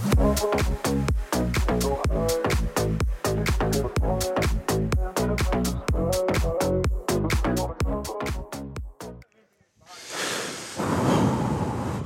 Thank 0.00 0.68
you. 0.70 0.77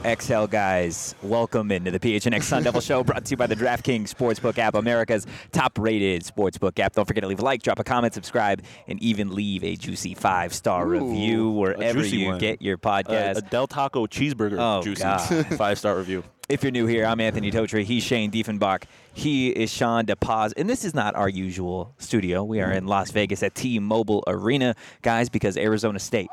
Exhale, 0.05 0.49
guys. 0.49 1.15
Welcome 1.23 1.71
into 1.71 1.93
the 1.93 2.01
PHNX 2.01 2.43
Sun 2.43 2.65
Devil 2.65 2.81
Show, 2.81 3.05
brought 3.05 3.25
to 3.25 3.31
you 3.31 3.37
by 3.37 3.47
the 3.47 3.55
DraftKings 3.55 4.13
Sportsbook 4.13 4.59
app, 4.59 4.75
America's 4.75 5.29
top-rated 5.53 6.25
sportsbook 6.25 6.77
app. 6.81 6.95
Don't 6.95 7.07
forget 7.07 7.23
to 7.23 7.29
leave 7.29 7.39
a 7.39 7.45
like, 7.45 7.63
drop 7.63 7.79
a 7.79 7.85
comment, 7.85 8.13
subscribe, 8.13 8.63
and 8.89 9.01
even 9.01 9.33
leave 9.33 9.63
a 9.63 9.77
juicy 9.77 10.15
five-star 10.15 10.89
review 10.89 11.51
wherever 11.51 12.05
you 12.05 12.27
one. 12.31 12.39
get 12.39 12.61
your 12.61 12.75
Uh, 12.83 13.03
podcast. 13.03 13.37
a 13.37 13.41
Del 13.43 13.69
Taco 13.69 14.07
cheeseburger 14.09 14.57
Oh, 14.59 14.83
juicy 14.83 15.05
five 15.57 15.79
star 15.79 15.97
review. 15.97 16.25
If 16.49 16.65
you're 16.65 16.73
new 16.73 16.87
here, 16.87 17.07
I'm 17.07 17.21
Anthony 17.21 17.53
Totri. 17.53 17.85
He's 17.85 18.03
Shane 18.03 18.33
Diefenbach. 18.33 18.83
He 19.15 19.51
is 19.51 19.71
Sean 19.73 20.05
DePaz. 20.05 20.53
And 20.57 20.69
this 20.69 20.85
is 20.85 20.95
not 20.95 21.15
our 21.15 21.29
usual 21.29 21.95
studio. 21.99 22.43
We 22.43 22.61
are 22.61 22.73
in 22.73 22.87
Las 22.89 23.13
Vegas 23.13 23.45
at 23.45 23.55
T-Mobile 23.55 24.25
Arena, 24.27 24.75
guys, 25.03 25.29
because 25.29 25.57
Arizona 25.57 26.01
State, 26.01 26.29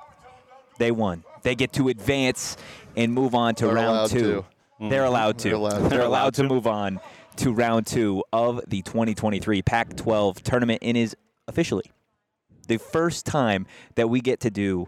they 0.79 0.89
won. 0.91 1.23
They 1.43 1.55
get 1.55 1.73
to 1.73 1.89
advance 1.89 2.57
and 2.95 3.13
move 3.13 3.35
on 3.35 3.55
to 3.55 3.65
They're 3.65 3.75
round 3.75 4.09
two. 4.09 4.19
to. 4.19 4.45
Mm. 4.81 4.89
They're 4.89 5.05
allowed 5.05 5.39
to. 5.39 5.49
They're 5.49 5.57
allowed. 5.57 5.89
They're 5.89 6.01
allowed 6.01 6.33
to 6.35 6.43
move 6.43 6.67
on 6.67 6.99
to 7.37 7.53
round 7.53 7.87
two 7.87 8.23
of 8.33 8.61
the 8.67 8.81
2023 8.81 9.61
Pac-12 9.61 10.41
tournament 10.41 10.79
and 10.81 10.97
is 10.97 11.15
officially 11.47 11.85
the 12.67 12.77
first 12.77 13.25
time 13.25 13.65
that 13.95 14.09
we 14.09 14.21
get 14.21 14.39
to 14.41 14.51
do 14.51 14.87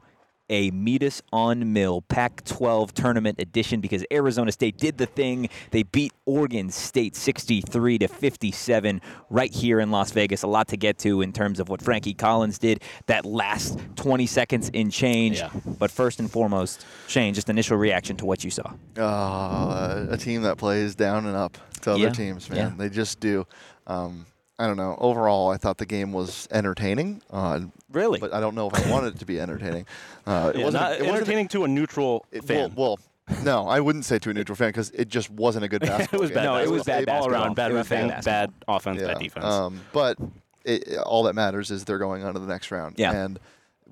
a 0.51 0.69
Meet 0.71 1.01
Us 1.03 1.21
on 1.33 1.73
Mill 1.73 2.01
Pac 2.01 2.43
12 2.43 2.93
tournament 2.93 3.39
edition 3.39 3.79
because 3.81 4.05
Arizona 4.11 4.51
State 4.51 4.77
did 4.77 4.97
the 4.99 5.05
thing. 5.07 5.49
They 5.71 5.83
beat 5.83 6.11
Oregon 6.25 6.69
State 6.69 7.15
63 7.15 7.97
to 7.99 8.07
57 8.07 9.01
right 9.29 9.51
here 9.51 9.79
in 9.79 9.89
Las 9.89 10.11
Vegas. 10.11 10.43
A 10.43 10.47
lot 10.47 10.67
to 10.67 10.77
get 10.77 10.97
to 10.99 11.21
in 11.21 11.31
terms 11.33 11.59
of 11.59 11.69
what 11.69 11.81
Frankie 11.81 12.13
Collins 12.13 12.59
did 12.59 12.83
that 13.07 13.25
last 13.25 13.79
20 13.95 14.27
seconds 14.27 14.69
in 14.69 14.91
change. 14.91 15.37
Yeah. 15.39 15.49
But 15.79 15.89
first 15.89 16.19
and 16.19 16.29
foremost, 16.29 16.85
Shane, 17.07 17.33
just 17.33 17.49
initial 17.49 17.77
reaction 17.77 18.17
to 18.17 18.25
what 18.25 18.43
you 18.43 18.51
saw. 18.51 18.73
Uh, 18.97 20.05
a 20.09 20.17
team 20.17 20.41
that 20.43 20.57
plays 20.57 20.95
down 20.95 21.25
and 21.25 21.35
up 21.35 21.57
to 21.81 21.91
other 21.91 21.99
Yeah, 22.03 22.09
teams, 22.09 22.49
man. 22.49 22.57
yeah. 22.57 22.71
They 22.77 22.89
just 22.89 23.19
do. 23.21 23.47
Um, 23.87 24.25
I 24.61 24.67
don't 24.67 24.77
know. 24.77 24.95
Overall, 24.99 25.49
I 25.49 25.57
thought 25.57 25.77
the 25.77 25.85
game 25.85 26.11
was 26.13 26.47
entertaining. 26.51 27.21
Uh, 27.31 27.61
Really? 27.91 28.19
But 28.19 28.33
I 28.33 28.39
don't 28.39 28.55
know 28.55 28.69
if 28.69 28.75
I 28.87 28.89
wanted 28.89 29.15
it 29.15 29.19
to 29.19 29.25
be 29.25 29.39
entertaining. 29.39 29.85
Uh, 30.27 30.51
it 30.53 30.59
Yeah, 30.59 30.65
wasn't. 30.65 30.81
not 30.83 30.91
it 30.93 30.99
wasn't 31.01 31.15
entertaining 31.17 31.47
to 31.49 31.63
a 31.63 31.67
neutral 31.67 32.25
it- 32.31 32.43
fan. 32.45 32.73
Well, 32.75 32.99
well, 33.27 33.43
no, 33.43 33.67
I 33.67 33.79
wouldn't 33.79 34.05
say 34.05 34.19
to 34.19 34.29
a 34.29 34.33
neutral 34.33 34.55
fan 34.55 34.69
because 34.69 34.91
it 34.91 35.07
just 35.07 35.31
wasn't 35.31 35.65
a 35.65 35.67
good 35.67 35.81
basketball. 35.81 36.19
it 36.19 36.21
was 36.21 36.29
game. 36.29 36.35
bad. 36.35 36.43
No, 36.43 36.57
it 36.57 36.69
was 36.69 36.83
bad 36.83 37.05
basketball. 37.07 37.23
all 37.35 37.43
around. 37.43 37.55
Bad 37.55 37.71
It 37.71 37.89
bad 37.89 38.11
refing, 38.21 38.23
bad 38.23 38.53
offense, 38.67 39.01
Yeah. 39.01 39.07
bad 39.07 39.19
defense. 39.19 39.45
Um, 39.45 39.81
but 39.93 40.17
it, 40.63 40.95
all 40.99 41.23
that 41.23 41.33
matters 41.33 41.71
is 41.71 41.85
they're 41.85 41.97
going 41.97 42.23
on 42.23 42.33
to 42.35 42.39
the 42.39 42.45
next 42.45 42.69
round. 42.71 42.95
Yeah. 42.99 43.11
And 43.13 43.39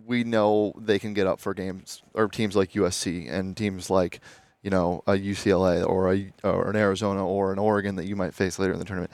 we 0.06 0.24
know 0.24 0.74
they 0.78 1.00
can 1.00 1.14
get 1.16 1.26
up 1.26 1.40
for 1.40 1.54
games 1.56 2.04
or 2.14 2.28
teams 2.28 2.56
like 2.56 2.74
USC 2.74 3.28
and 3.32 3.58
teams 3.58 3.90
like, 3.90 4.20
you 4.62 4.70
know, 4.70 5.02
a 5.08 5.14
UCLA 5.14 5.84
or 5.88 6.14
a 6.14 6.32
or 6.44 6.70
an 6.70 6.76
Arizona 6.76 7.26
or 7.26 7.52
an 7.54 7.60
Oregon 7.60 7.96
that 7.96 8.06
you 8.08 8.16
might 8.16 8.34
face 8.36 8.60
later 8.60 8.74
in 8.74 8.80
the 8.80 8.86
tournament. 8.86 9.12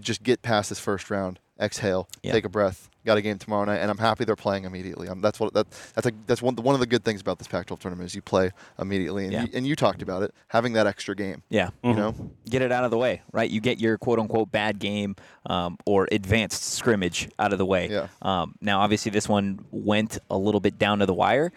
Just 0.00 0.22
get 0.22 0.42
past 0.42 0.68
this 0.68 0.78
first 0.78 1.10
round, 1.10 1.38
exhale, 1.60 2.08
Yeah. 2.22 2.32
take 2.32 2.44
a 2.44 2.48
breath. 2.48 2.88
Got 3.06 3.16
a 3.16 3.22
game 3.22 3.38
tomorrow 3.38 3.64
night, 3.64 3.78
and 3.78 3.90
I'm 3.90 3.96
happy 3.96 4.26
they're 4.26 4.36
playing 4.36 4.64
immediately. 4.64 5.08
Um, 5.08 5.22
that's 5.22 5.40
what 5.40 5.54
that, 5.54 5.66
that's 5.94 6.06
a, 6.06 6.12
that's 6.26 6.42
one 6.42 6.54
one 6.56 6.74
of 6.74 6.80
the 6.80 6.86
good 6.86 7.02
things 7.02 7.22
about 7.22 7.38
this 7.38 7.48
Pac-12 7.48 7.78
tournament 7.78 8.06
is 8.10 8.14
you 8.14 8.20
play 8.20 8.50
immediately, 8.78 9.24
and, 9.24 9.32
Yeah. 9.32 9.42
you, 9.44 9.48
and 9.54 9.66
you 9.66 9.74
talked 9.74 10.02
about 10.02 10.22
it 10.22 10.34
having 10.48 10.74
that 10.74 10.86
extra 10.86 11.16
game. 11.16 11.42
Yeah. 11.48 11.70
You 11.82 11.94
know, 11.94 12.14
get 12.50 12.60
it 12.60 12.70
out 12.72 12.84
of 12.84 12.90
the 12.90 12.98
way, 12.98 13.22
right? 13.32 13.48
You 13.50 13.62
get 13.62 13.80
your 13.80 13.96
quote 13.96 14.18
unquote 14.18 14.52
bad 14.52 14.78
game 14.80 15.16
um, 15.46 15.78
or 15.86 16.08
advanced 16.12 16.62
scrimmage 16.62 17.30
out 17.38 17.52
of 17.54 17.58
the 17.58 17.64
way. 17.64 17.88
Yeah. 17.88 18.08
Um, 18.20 18.54
now, 18.60 18.80
obviously, 18.80 19.10
this 19.10 19.26
one 19.30 19.64
went 19.70 20.18
a 20.28 20.36
little 20.36 20.60
bit 20.60 20.78
down 20.78 20.98
to 20.98 21.06
the 21.06 21.14
wire. 21.14 21.52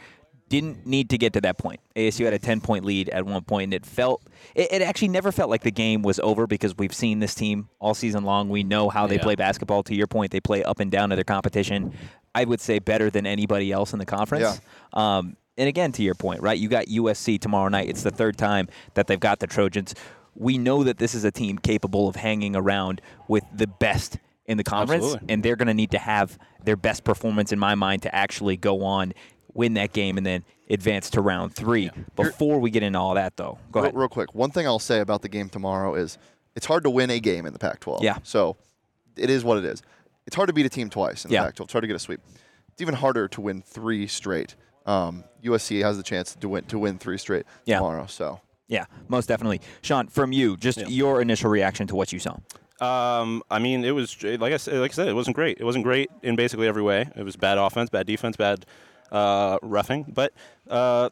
Didn't 0.50 0.86
need 0.86 1.10
to 1.10 1.18
get 1.18 1.34
to 1.34 1.42
that 1.42 1.58
point. 1.58 1.80
ASU 1.96 2.26
had 2.26 2.34
a 2.34 2.40
10 2.40 2.62
point 2.62 2.86
lead 2.86 3.10
at 3.10 3.26
one 3.26 3.42
point, 3.44 3.66
and 3.66 3.74
it 3.74 3.86
felt, 3.86 4.22
it, 4.54 4.72
it 4.72 4.82
actually 4.82 5.08
never 5.08 5.32
felt 5.32 5.50
like 5.50 5.64
the 5.64 5.72
game 5.72 6.04
was 6.04 6.20
over 6.20 6.46
because 6.46 6.78
we've 6.78 6.94
seen 6.94 7.20
this 7.20 7.34
team 7.34 7.70
all 7.80 7.94
season 7.94 8.24
long. 8.24 8.50
We 8.50 8.64
know 8.64 8.90
how 8.90 9.08
they 9.08 9.16
Yeah. 9.16 9.24
play 9.24 9.36
basketball. 9.36 9.82
To 9.84 9.96
your 9.96 10.08
point, 10.08 10.32
they 10.32 10.40
play 10.40 10.64
up 10.64 10.80
and 10.80 10.92
down 10.92 11.10
to 11.10 11.16
their 11.16 11.24
competition. 11.24 11.94
I 12.36 12.46
would 12.46 12.62
say 12.62 12.80
better 12.80 13.10
than 13.10 13.26
anybody 13.26 13.72
else 13.72 13.94
in 13.94 14.00
the 14.00 14.06
conference. 14.06 14.60
Um, 14.94 15.38
and 15.58 15.68
again, 15.70 15.92
to 15.94 16.04
your 16.04 16.16
point, 16.16 16.42
right? 16.42 16.58
You 16.58 16.68
got 16.68 16.88
USC 16.88 17.40
tomorrow 17.40 17.70
night. 17.70 17.88
It's 17.90 18.04
the 18.04 18.12
third 18.12 18.38
time 18.38 18.68
that 18.96 19.08
they've 19.08 19.20
got 19.20 19.40
the 19.40 19.48
Trojans. 19.48 19.94
We 20.36 20.58
know 20.58 20.84
that 20.84 20.98
this 20.98 21.14
is 21.14 21.24
a 21.26 21.32
team 21.32 21.58
capable 21.60 22.08
of 22.08 22.16
hanging 22.16 22.56
around 22.56 23.02
with 23.28 23.44
the 23.54 23.68
best 23.68 24.18
in 24.46 24.58
the 24.58 24.64
conference, 24.64 25.04
Absolutely. 25.06 25.34
and 25.34 25.44
they're 25.44 25.56
going 25.56 25.68
to 25.68 25.74
need 25.74 25.92
to 25.92 26.00
have 26.00 26.38
their 26.66 26.76
best 26.76 27.04
performance, 27.04 27.52
in 27.54 27.60
my 27.60 27.76
mind, 27.76 28.02
to 28.02 28.14
actually 28.14 28.58
go 28.58 28.84
on, 28.84 29.14
win 29.54 29.74
that 29.76 29.94
game, 29.94 30.18
and 30.18 30.26
then 30.26 30.44
advance 30.70 31.10
to 31.12 31.22
round 31.22 31.54
three. 31.56 31.90
Before 32.16 32.60
we 32.60 32.70
get 32.72 32.84
into 32.84 33.00
all 33.00 33.14
that, 33.16 33.38
though, 33.38 33.58
go 33.72 33.80
real, 33.82 33.86
ahead. 33.86 33.96
real 33.96 34.08
quick, 34.08 34.34
one 34.34 34.52
thing 34.52 34.66
I'll 34.66 34.80
say 34.80 35.00
about 35.00 35.22
the 35.22 35.30
game 35.30 35.50
tomorrow 35.50 35.96
is 35.96 36.18
it's 36.56 36.66
hard 36.66 36.84
to 36.84 36.90
win 36.90 37.10
a 37.10 37.20
game 37.20 37.46
in 37.46 37.54
the 37.54 37.60
Pac-12. 37.60 38.02
Yeah. 38.02 38.18
So 38.24 38.58
it 39.18 39.30
is 39.30 39.44
what 39.44 39.58
it 39.58 39.66
is. 39.66 39.82
It's 40.26 40.36
hard 40.36 40.48
to 40.48 40.54
beat 40.54 40.66
a 40.66 40.70
team 40.70 40.90
twice 40.90 41.26
in 41.26 41.30
the 41.30 41.36
Yeah. 41.36 41.44
Pac-12. 41.46 41.64
It's 41.66 41.74
hard 41.74 41.84
to 41.84 41.88
get 41.88 41.96
a 41.96 42.00
sweep. 42.00 42.22
It's 42.72 42.82
even 42.82 42.96
harder 42.96 43.28
to 43.28 43.42
win 43.42 43.62
three 43.62 44.08
straight. 44.08 44.56
Um, 44.86 45.24
USC 45.44 45.82
has 45.84 45.98
the 45.98 46.04
chance 46.04 46.36
to 46.36 46.50
win 46.50 46.64
to 46.66 46.80
win 46.80 46.98
three 46.98 47.18
straight 47.18 47.46
Yeah. 47.66 47.78
tomorrow. 47.78 48.06
So 48.08 48.40
Yeah, 48.68 48.86
most 49.08 49.28
definitely. 49.28 49.62
Sean, 49.82 50.08
from 50.08 50.32
you, 50.32 50.58
just 50.58 50.78
Yeah. 50.80 50.88
your 50.88 51.22
initial 51.22 51.50
reaction 51.52 51.86
to 51.88 51.96
what 51.96 52.12
you 52.14 52.20
saw. 52.20 52.38
Um, 52.82 53.44
I 53.52 53.60
mean, 53.60 53.86
it 53.86 53.92
was 53.92 54.22
like 54.24 54.52
I 54.54 54.58
said, 54.58 54.76
like 54.80 54.92
I 54.92 54.94
said, 54.94 55.08
it 55.08 55.14
wasn't 55.14 55.36
great. 55.36 55.58
It 55.60 55.64
wasn't 55.64 55.84
great 55.84 56.10
in 56.24 56.36
basically 56.36 56.68
every 56.68 56.82
way. 56.82 57.08
It 57.16 57.24
was 57.24 57.36
bad 57.36 57.58
offense, 57.58 57.90
bad 57.90 58.08
defense, 58.08 58.36
bad 58.36 58.66
uh, 59.14 59.60
roughing. 59.62 60.06
But 60.14 60.34
uh, 60.70 61.10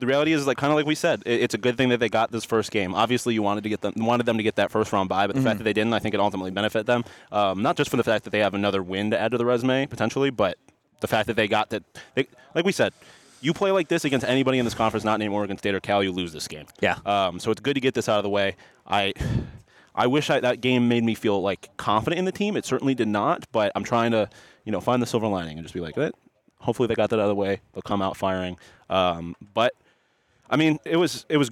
the 0.00 0.06
reality 0.06 0.32
is, 0.32 0.46
like 0.46 0.56
kind 0.56 0.72
of 0.72 0.76
like 0.76 0.86
we 0.86 0.96
said, 0.96 1.22
it, 1.26 1.42
it's 1.42 1.54
a 1.54 1.58
good 1.58 1.76
thing 1.76 1.90
that 1.90 2.00
they 2.00 2.08
got 2.08 2.32
this 2.32 2.44
first 2.44 2.72
game. 2.72 2.94
Obviously, 2.94 3.34
you 3.34 3.42
wanted 3.42 3.62
to 3.62 3.68
get 3.68 3.82
them, 3.82 3.92
wanted 3.98 4.26
them 4.26 4.38
to 4.38 4.42
get 4.42 4.56
that 4.56 4.72
first 4.72 4.92
round 4.92 5.08
bye, 5.08 5.26
but 5.28 5.36
the 5.36 5.42
fact 5.42 5.58
that 5.58 5.64
they 5.64 5.72
didn't, 5.72 5.92
I 5.92 6.00
think 6.00 6.14
it 6.14 6.20
ultimately 6.20 6.50
benefit 6.50 6.86
them. 6.86 7.04
Um, 7.30 7.62
not 7.62 7.76
just 7.76 7.90
for 7.90 7.96
the 7.96 8.02
fact 8.02 8.24
that 8.24 8.30
they 8.30 8.40
have 8.40 8.54
another 8.54 8.82
win 8.82 9.10
to 9.12 9.20
add 9.20 9.30
to 9.32 9.38
the 9.38 9.46
resume 9.46 9.86
potentially, 9.86 10.30
but 10.30 10.58
the 11.00 11.06
fact 11.06 11.28
that 11.28 11.36
they 11.36 11.46
got 11.46 11.70
that. 11.70 11.84
They, 12.14 12.26
like 12.54 12.64
we 12.64 12.72
said. 12.72 12.92
You 13.42 13.54
play 13.54 13.70
like 13.70 13.88
this 13.88 14.04
against 14.04 14.26
anybody 14.26 14.58
in 14.58 14.66
this 14.66 14.74
conference, 14.74 15.02
not 15.02 15.18
named 15.18 15.32
Oregon 15.32 15.56
State 15.56 15.74
or 15.74 15.80
Cal, 15.80 16.02
you 16.02 16.12
lose 16.12 16.30
this 16.30 16.46
game. 16.46 16.66
Yeah. 16.80 16.98
Um, 17.06 17.40
so 17.40 17.50
it's 17.50 17.62
good 17.62 17.72
to 17.72 17.80
get 17.80 17.94
this 17.94 18.06
out 18.06 18.18
of 18.18 18.22
the 18.22 18.28
way. 18.28 18.54
I, 18.86 19.14
I 19.94 20.08
wish 20.08 20.28
I, 20.28 20.40
that 20.40 20.60
game 20.60 20.88
made 20.88 21.02
me 21.04 21.14
feel 21.14 21.40
like 21.40 21.70
confident 21.78 22.18
in 22.18 22.26
the 22.26 22.32
team. 22.32 22.54
It 22.54 22.66
certainly 22.66 22.94
did 22.94 23.08
not, 23.08 23.46
but 23.50 23.72
I'm 23.74 23.82
trying 23.82 24.10
to, 24.10 24.28
you 24.66 24.72
know, 24.72 24.80
find 24.82 25.00
the 25.00 25.06
silver 25.06 25.26
lining 25.26 25.56
and 25.56 25.64
just 25.64 25.72
be 25.72 25.80
like, 25.80 25.96
eh, 25.96 26.10
hopefully 26.60 26.86
they 26.86 26.94
got 26.94 27.10
that 27.10 27.16
out 27.18 27.22
of 27.22 27.28
the 27.28 27.34
way. 27.34 27.60
They'll 27.72 27.82
come 27.82 28.00
out 28.02 28.16
firing. 28.16 28.56
Um, 28.88 29.34
but 29.54 29.74
I 30.48 30.56
mean, 30.56 30.78
it 30.84 30.96
was 30.96 31.26
it 31.28 31.36
was 31.36 31.50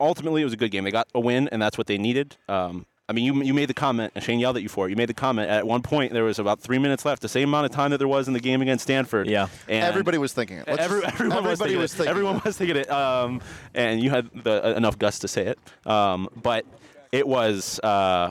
ultimately 0.00 0.42
it 0.42 0.44
was 0.44 0.54
a 0.54 0.56
good 0.56 0.70
game. 0.70 0.84
They 0.84 0.90
got 0.90 1.08
a 1.14 1.20
win, 1.20 1.48
and 1.48 1.60
that's 1.60 1.76
what 1.78 1.86
they 1.86 1.98
needed. 1.98 2.36
Um, 2.48 2.86
I 3.06 3.12
mean, 3.12 3.24
you, 3.26 3.42
you 3.42 3.52
made 3.52 3.68
the 3.68 3.74
comment, 3.74 4.12
and 4.14 4.24
Shane 4.24 4.40
yelled 4.40 4.56
at 4.56 4.62
you 4.62 4.70
for 4.70 4.86
it. 4.86 4.90
You 4.90 4.96
made 4.96 5.10
the 5.10 5.14
comment. 5.14 5.50
At 5.50 5.66
one 5.66 5.82
point, 5.82 6.14
there 6.14 6.24
was 6.24 6.38
about 6.38 6.60
three 6.60 6.78
minutes 6.78 7.04
left, 7.04 7.20
the 7.20 7.28
same 7.28 7.50
amount 7.50 7.66
of 7.66 7.70
time 7.72 7.90
that 7.90 7.98
there 7.98 8.08
was 8.08 8.28
in 8.28 8.32
the 8.32 8.40
game 8.40 8.62
against 8.62 8.84
Stanford. 8.84 9.26
Yeah. 9.28 9.48
And 9.68 9.84
Everybody 9.84 10.16
was 10.16 10.32
thinking 10.32 10.56
it. 10.56 10.66
Let's 10.66 10.80
Every, 10.82 11.02
just- 11.02 11.12
everyone 11.14 11.44
was 11.44 11.58
thinking 11.58 11.78
was 11.78 11.92
it. 11.92 11.96
thinking 11.98 12.10
Everyone 12.10 12.36
it. 12.36 12.44
was 12.44 12.56
thinking 12.56 12.76
it. 12.78 12.90
Um, 12.90 13.42
and 13.74 14.00
you 14.02 14.08
had 14.08 14.30
the, 14.42 14.68
uh, 14.68 14.72
enough 14.78 14.98
guts 14.98 15.18
to 15.18 15.28
say 15.28 15.48
it. 15.48 15.58
Um, 15.86 16.30
but 16.42 16.64
it 17.12 17.28
was. 17.28 17.78
Uh, 17.80 18.30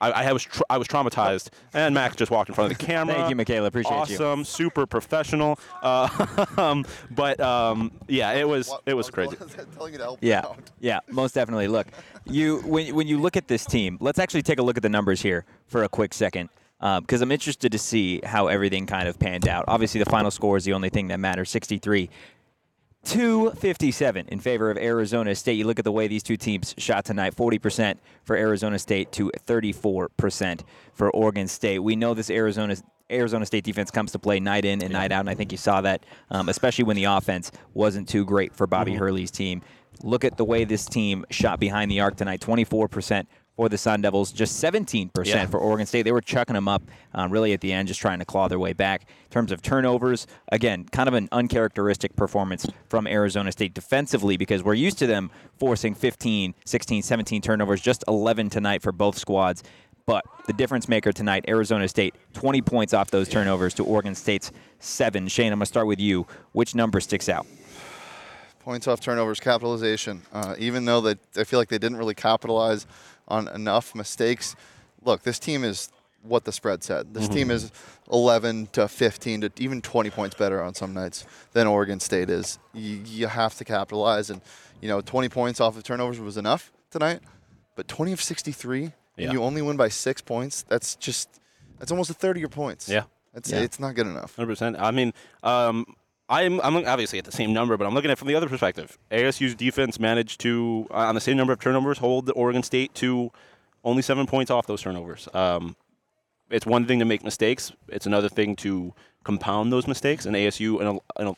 I, 0.00 0.10
I 0.10 0.32
was 0.32 0.42
tr- 0.44 0.62
I 0.70 0.78
was 0.78 0.86
traumatized, 0.88 1.48
and 1.74 1.94
Max 1.94 2.16
just 2.16 2.30
walked 2.30 2.48
in 2.48 2.54
front 2.54 2.70
of 2.72 2.78
the 2.78 2.84
camera. 2.86 3.14
Thank 3.14 3.30
you, 3.30 3.36
Michaela. 3.36 3.66
Appreciate 3.66 3.92
you. 4.10 4.16
awesome, 4.16 4.44
super 4.44 4.86
professional. 4.86 5.58
Uh, 5.82 6.46
um, 6.56 6.84
but 7.10 7.40
um, 7.40 7.92
yeah, 8.08 8.32
it 8.32 8.46
was 8.48 8.68
What- 8.68 8.82
it 8.86 8.94
was 8.94 9.06
what 9.06 9.14
crazy. 9.14 9.36
telling 9.76 9.92
you 9.92 9.98
to 9.98 10.04
help 10.04 10.18
Yeah, 10.22 10.40
out. 10.40 10.58
yeah, 10.80 11.00
most 11.10 11.34
definitely. 11.34 11.68
Look, 11.68 11.88
you 12.24 12.58
when 12.66 12.94
when 12.94 13.06
you 13.08 13.18
look 13.20 13.36
at 13.36 13.48
this 13.48 13.64
team, 13.64 13.98
let's 14.00 14.18
actually 14.18 14.42
take 14.42 14.58
a 14.58 14.62
look 14.62 14.76
at 14.76 14.82
the 14.82 14.88
numbers 14.88 15.22
here 15.22 15.44
for 15.66 15.82
a 15.84 15.88
quick 15.88 16.14
second, 16.14 16.48
because 16.80 17.20
I'm 17.20 17.32
interested 17.32 17.72
to 17.72 17.78
see 17.78 18.20
how 18.24 18.46
everything 18.46 18.86
kind 18.86 19.08
of 19.08 19.18
panned 19.18 19.48
out. 19.48 19.64
Obviously, 19.68 20.02
the 20.02 20.10
final 20.10 20.30
score 20.30 20.56
is 20.56 20.64
the 20.64 20.72
only 20.74 20.88
thing 20.90 21.08
that 21.08 21.18
matters. 21.20 21.50
63. 21.50 22.08
257 23.08 24.28
in 24.28 24.38
favor 24.38 24.70
of 24.70 24.76
Arizona 24.76 25.34
State. 25.34 25.54
You 25.54 25.64
look 25.64 25.78
at 25.78 25.84
the 25.86 25.92
way 25.92 26.08
these 26.08 26.22
two 26.22 26.36
teams 26.36 26.74
shot 26.76 27.06
tonight 27.06 27.34
40% 27.34 27.96
for 28.22 28.36
Arizona 28.36 28.78
State 28.78 29.12
to 29.12 29.32
34% 29.46 30.60
for 30.92 31.10
Oregon 31.10 31.48
State. 31.48 31.78
We 31.78 31.96
know 31.96 32.12
this 32.12 32.28
Arizona 32.28 32.76
Arizona 33.10 33.46
State 33.46 33.64
defense 33.64 33.90
comes 33.90 34.12
to 34.12 34.18
play 34.18 34.38
night 34.38 34.66
in 34.66 34.82
and 34.82 34.92
night 34.92 35.10
out, 35.10 35.20
and 35.20 35.30
I 35.30 35.34
think 35.34 35.52
you 35.52 35.56
saw 35.56 35.80
that, 35.80 36.04
um, 36.30 36.50
especially 36.50 36.84
when 36.84 36.96
the 36.96 37.04
offense 37.04 37.50
wasn't 37.72 38.06
too 38.06 38.26
great 38.26 38.54
for 38.54 38.66
Bobby 38.66 38.94
Hurley's 38.94 39.30
team. 39.30 39.62
Look 40.02 40.22
at 40.26 40.36
the 40.36 40.44
way 40.44 40.64
this 40.64 40.84
team 40.84 41.24
shot 41.30 41.58
behind 41.58 41.90
the 41.90 42.00
arc 42.00 42.16
tonight 42.16 42.40
24% 42.40 43.26
for 43.58 43.68
the 43.68 43.76
Sun 43.76 44.02
Devils, 44.02 44.30
just 44.30 44.62
17% 44.62 45.10
Yeah. 45.26 45.46
for 45.46 45.58
Oregon 45.58 45.84
State. 45.84 46.02
They 46.02 46.12
were 46.12 46.20
chucking 46.20 46.54
them 46.54 46.68
up 46.68 46.80
um, 47.12 47.32
really 47.32 47.52
at 47.52 47.60
the 47.60 47.72
end, 47.72 47.88
just 47.88 47.98
trying 47.98 48.20
to 48.20 48.24
claw 48.24 48.46
their 48.46 48.60
way 48.60 48.72
back. 48.72 49.02
In 49.02 49.30
terms 49.32 49.50
of 49.50 49.62
turnovers, 49.62 50.28
again, 50.52 50.84
kind 50.92 51.08
of 51.08 51.14
an 51.14 51.28
uncharacteristic 51.32 52.14
performance 52.14 52.68
from 52.88 53.08
Arizona 53.08 53.50
State 53.50 53.74
defensively 53.74 54.36
because 54.36 54.62
we're 54.62 54.74
used 54.74 54.96
to 55.00 55.08
them 55.08 55.32
forcing 55.58 55.92
15, 55.96 56.54
16, 56.64 57.02
17 57.02 57.42
turnovers, 57.42 57.80
just 57.80 58.04
11 58.06 58.48
tonight 58.48 58.80
for 58.80 58.92
both 58.92 59.18
squads. 59.18 59.64
But 60.06 60.24
the 60.46 60.52
difference 60.52 60.88
maker 60.88 61.10
tonight, 61.10 61.44
Arizona 61.48 61.88
State, 61.88 62.14
20 62.34 62.62
points 62.62 62.94
off 62.94 63.10
those 63.10 63.28
turnovers 63.28 63.74
to 63.74 63.84
Oregon 63.84 64.14
State's 64.14 64.52
seven. 64.78 65.26
Shane, 65.26 65.52
I'm 65.52 65.58
going 65.58 65.62
to 65.62 65.66
start 65.66 65.88
with 65.88 65.98
you. 65.98 66.28
Which 66.52 66.76
number 66.76 67.00
sticks 67.00 67.28
out? 67.28 67.44
Points 68.68 68.86
off 68.86 69.00
turnovers, 69.00 69.40
capitalization. 69.40 70.20
Uh, 70.30 70.54
even 70.58 70.84
though 70.84 71.00
they, 71.00 71.14
I 71.38 71.44
feel 71.44 71.58
like 71.58 71.70
they 71.70 71.78
didn't 71.78 71.96
really 71.96 72.14
capitalize 72.14 72.86
on 73.26 73.48
enough 73.48 73.94
mistakes. 73.94 74.56
Look, 75.02 75.22
this 75.22 75.38
team 75.38 75.64
is 75.64 75.90
what 76.22 76.44
the 76.44 76.52
spread 76.52 76.84
said. 76.84 77.14
This 77.14 77.30
team 77.30 77.50
is 77.50 77.72
11 78.12 78.68
to 78.72 78.86
15 78.86 79.40
to 79.40 79.52
even 79.56 79.80
20 79.80 80.10
points 80.10 80.36
better 80.36 80.62
on 80.62 80.74
some 80.74 80.92
nights 80.92 81.24
than 81.54 81.66
Oregon 81.66 81.98
State 81.98 82.28
is. 82.28 82.58
You, 82.74 83.00
you 83.06 83.26
have 83.28 83.54
to 83.54 83.64
capitalize, 83.64 84.28
and 84.28 84.42
you 84.82 84.88
know, 84.88 85.00
20 85.00 85.30
points 85.30 85.62
off 85.62 85.74
of 85.78 85.82
turnovers 85.82 86.20
was 86.20 86.36
enough 86.36 86.70
tonight, 86.90 87.20
but 87.74 87.88
20 87.88 88.12
of 88.12 88.20
63, 88.20 88.82
Yeah. 88.82 88.90
and 89.24 89.32
you 89.32 89.42
only 89.44 89.62
win 89.62 89.78
by 89.78 89.88
six 89.88 90.20
points. 90.20 90.60
That's 90.68 90.94
just 90.94 91.40
that's 91.78 91.90
almost 91.90 92.10
a 92.10 92.14
third 92.14 92.36
of 92.36 92.40
your 92.40 92.50
points. 92.50 92.86
Yeah. 92.86 93.04
That's 93.32 93.50
Yeah. 93.50 93.60
it's 93.60 93.80
not 93.80 93.94
good 93.94 94.06
enough. 94.06 94.36
Hundred 94.36 94.48
percent. 94.48 94.76
I 94.78 94.90
mean, 94.90 95.14
um, 95.42 95.86
I'm 96.28 96.60
I'm 96.60 96.76
obviously 96.86 97.18
at 97.18 97.24
the 97.24 97.32
same 97.32 97.52
number, 97.52 97.76
but 97.76 97.86
I'm 97.86 97.94
looking 97.94 98.10
at 98.10 98.14
it 98.14 98.18
from 98.18 98.28
the 98.28 98.34
other 98.34 98.48
perspective. 98.48 98.98
ASU's 99.10 99.54
defense 99.54 99.98
managed 99.98 100.40
to, 100.42 100.86
uh, 100.90 100.96
on 100.96 101.14
the 101.14 101.20
same 101.20 101.36
number 101.36 101.52
of 101.52 101.60
turnovers, 101.60 101.98
hold 101.98 102.26
the 102.26 102.32
Oregon 102.32 102.62
State 102.62 102.94
to 102.96 103.30
only 103.84 104.02
seven 104.02 104.26
points 104.26 104.50
off 104.50 104.66
those 104.66 104.82
turnovers. 104.82 105.28
Um, 105.32 105.76
it's 106.50 106.66
one 106.66 106.86
thing 106.86 106.98
to 106.98 107.04
make 107.04 107.24
mistakes; 107.24 107.72
it's 107.88 108.06
another 108.06 108.28
thing 108.28 108.56
to 108.56 108.92
compound 109.24 109.72
those 109.72 109.86
mistakes. 109.86 110.26
And 110.26 110.36
ASU 110.36 110.80
and, 110.80 111.00
and 111.16 111.36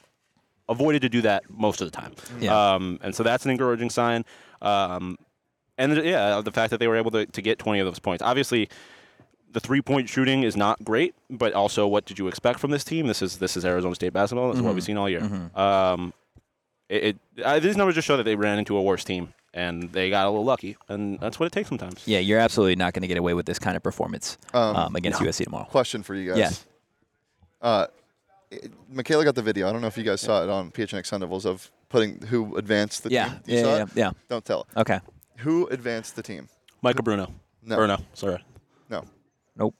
avoided 0.69 1.03
to 1.03 1.09
do 1.09 1.21
that 1.23 1.45
most 1.51 1.81
of 1.81 1.91
the 1.91 1.97
time. 1.97 2.15
Yeah. 2.41 2.75
Um, 2.75 2.99
and 3.03 3.15
so 3.15 3.23
that's 3.23 3.45
an 3.45 3.51
encouraging 3.51 3.91
sign. 3.91 4.25
Um, 4.63 5.19
and 5.79 5.97
yeah, 6.05 6.41
the 6.41 6.53
fact 6.53 6.71
that 6.71 6.79
they 6.79 6.89
were 6.89 6.97
able 6.97 7.11
to, 7.13 7.27
to 7.27 7.43
get 7.43 7.59
20 7.59 7.81
of 7.81 7.87
those 7.87 7.99
points. 7.99 8.23
Obviously, 8.23 8.69
the 9.53 9.61
three 9.61 9.83
point 9.83 10.09
shooting 10.09 10.43
is 10.43 10.57
not 10.57 10.83
great, 10.85 11.15
but 11.29 11.53
also 11.55 11.87
what 11.87 12.05
did 12.05 12.19
you 12.19 12.29
expect 12.29 12.61
from 12.61 12.71
this 12.71 12.85
team? 12.85 13.07
This 13.07 13.23
is 13.23 13.39
this 13.39 13.57
is 13.57 13.65
Arizona 13.65 13.95
State 13.95 14.13
basketball. 14.13 14.49
This 14.51 14.59
is 14.59 14.63
what 14.63 14.75
we've 14.75 14.83
seen 14.85 14.97
all 14.97 15.09
year. 15.09 15.23
Um, 15.55 16.13
it, 16.89 17.17
it 17.37 17.45
uh, 17.45 17.59
these 17.61 17.77
numbers 17.77 17.95
just 17.95 18.07
show 18.07 18.17
that 18.17 18.25
they 18.25 18.37
ran 18.37 18.59
into 18.59 18.77
a 18.77 18.83
worse 18.83 19.05
team 19.05 19.33
and 19.53 19.91
they 19.93 20.11
got 20.11 20.27
a 20.27 20.31
little 20.31 20.45
lucky, 20.45 20.77
and 20.89 21.19
that's 21.19 21.41
what 21.41 21.47
it 21.47 21.53
takes 21.53 21.69
sometimes. 21.69 22.03
Yeah, 22.07 22.21
you're 22.21 22.39
absolutely 22.39 22.77
not 22.77 22.93
going 22.95 23.03
to 23.03 23.09
get 23.09 23.19
away 23.19 23.35
with 23.35 23.47
this 23.47 23.59
kind 23.59 23.77
of 23.77 23.83
performance 23.83 24.39
Um, 24.55 24.77
um, 24.77 24.97
against 24.97 25.21
USC 25.21 25.45
tomorrow. 25.45 25.65
Question 25.65 26.03
for 26.05 26.15
you 26.15 26.31
guys. 26.31 26.39
Yeah. 26.39 26.51
Uh, 27.69 27.87
it- 28.51 28.73
Michaela 28.89 29.25
got 29.25 29.35
the 29.35 29.43
video. 29.43 29.69
I 29.69 29.73
don't 29.73 29.81
know 29.81 29.87
if 29.89 29.97
you 29.99 30.05
guys 30.05 30.21
saw 30.21 30.43
it 30.45 30.49
on 30.49 30.71
PHNX 30.71 31.07
Sun 31.07 31.21
Devils 31.21 31.47
of 31.47 31.69
putting 31.89 32.21
who 32.23 32.57
advanced 32.57 33.03
the 33.03 33.11
Yeah, 33.11 33.25
team. 33.29 33.41
You 33.47 33.55
yeah, 33.57 33.63
saw 33.63 33.77
yeah, 33.77 33.83
it? 33.83 33.89
yeah. 33.97 34.11
Don't 34.29 34.45
tell. 34.45 34.67
Okay. 34.77 35.01
Who 35.39 35.67
advanced 35.69 36.15
the 36.17 36.23
team? 36.23 36.49
Michael 36.83 37.03
Bruno. 37.03 37.33
No. 37.63 37.77
Bruno. 37.77 37.99
Sorry. 38.15 38.43
No. 39.57 39.65
Nope. 39.67 39.75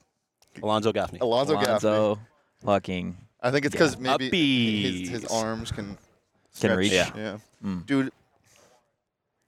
Alonzo 0.63 0.91
Gaffney. 0.91 1.19
Alonzo, 1.21 1.53
Gaffney. 1.55 1.67
Alonzo 1.89 2.19
fucking 2.65 3.17
I 3.41 3.51
think 3.51 3.65
it's 3.65 3.73
because 3.73 3.97
maybe 3.97 5.01
his, 5.05 5.09
his 5.09 5.25
arms 5.25 5.71
can 5.71 5.97
Can 6.59 6.77
reach. 6.77 6.91
Yeah. 6.91 7.09
Yeah. 7.15 7.37
Mm. 7.65 7.85
Dude, 7.85 8.11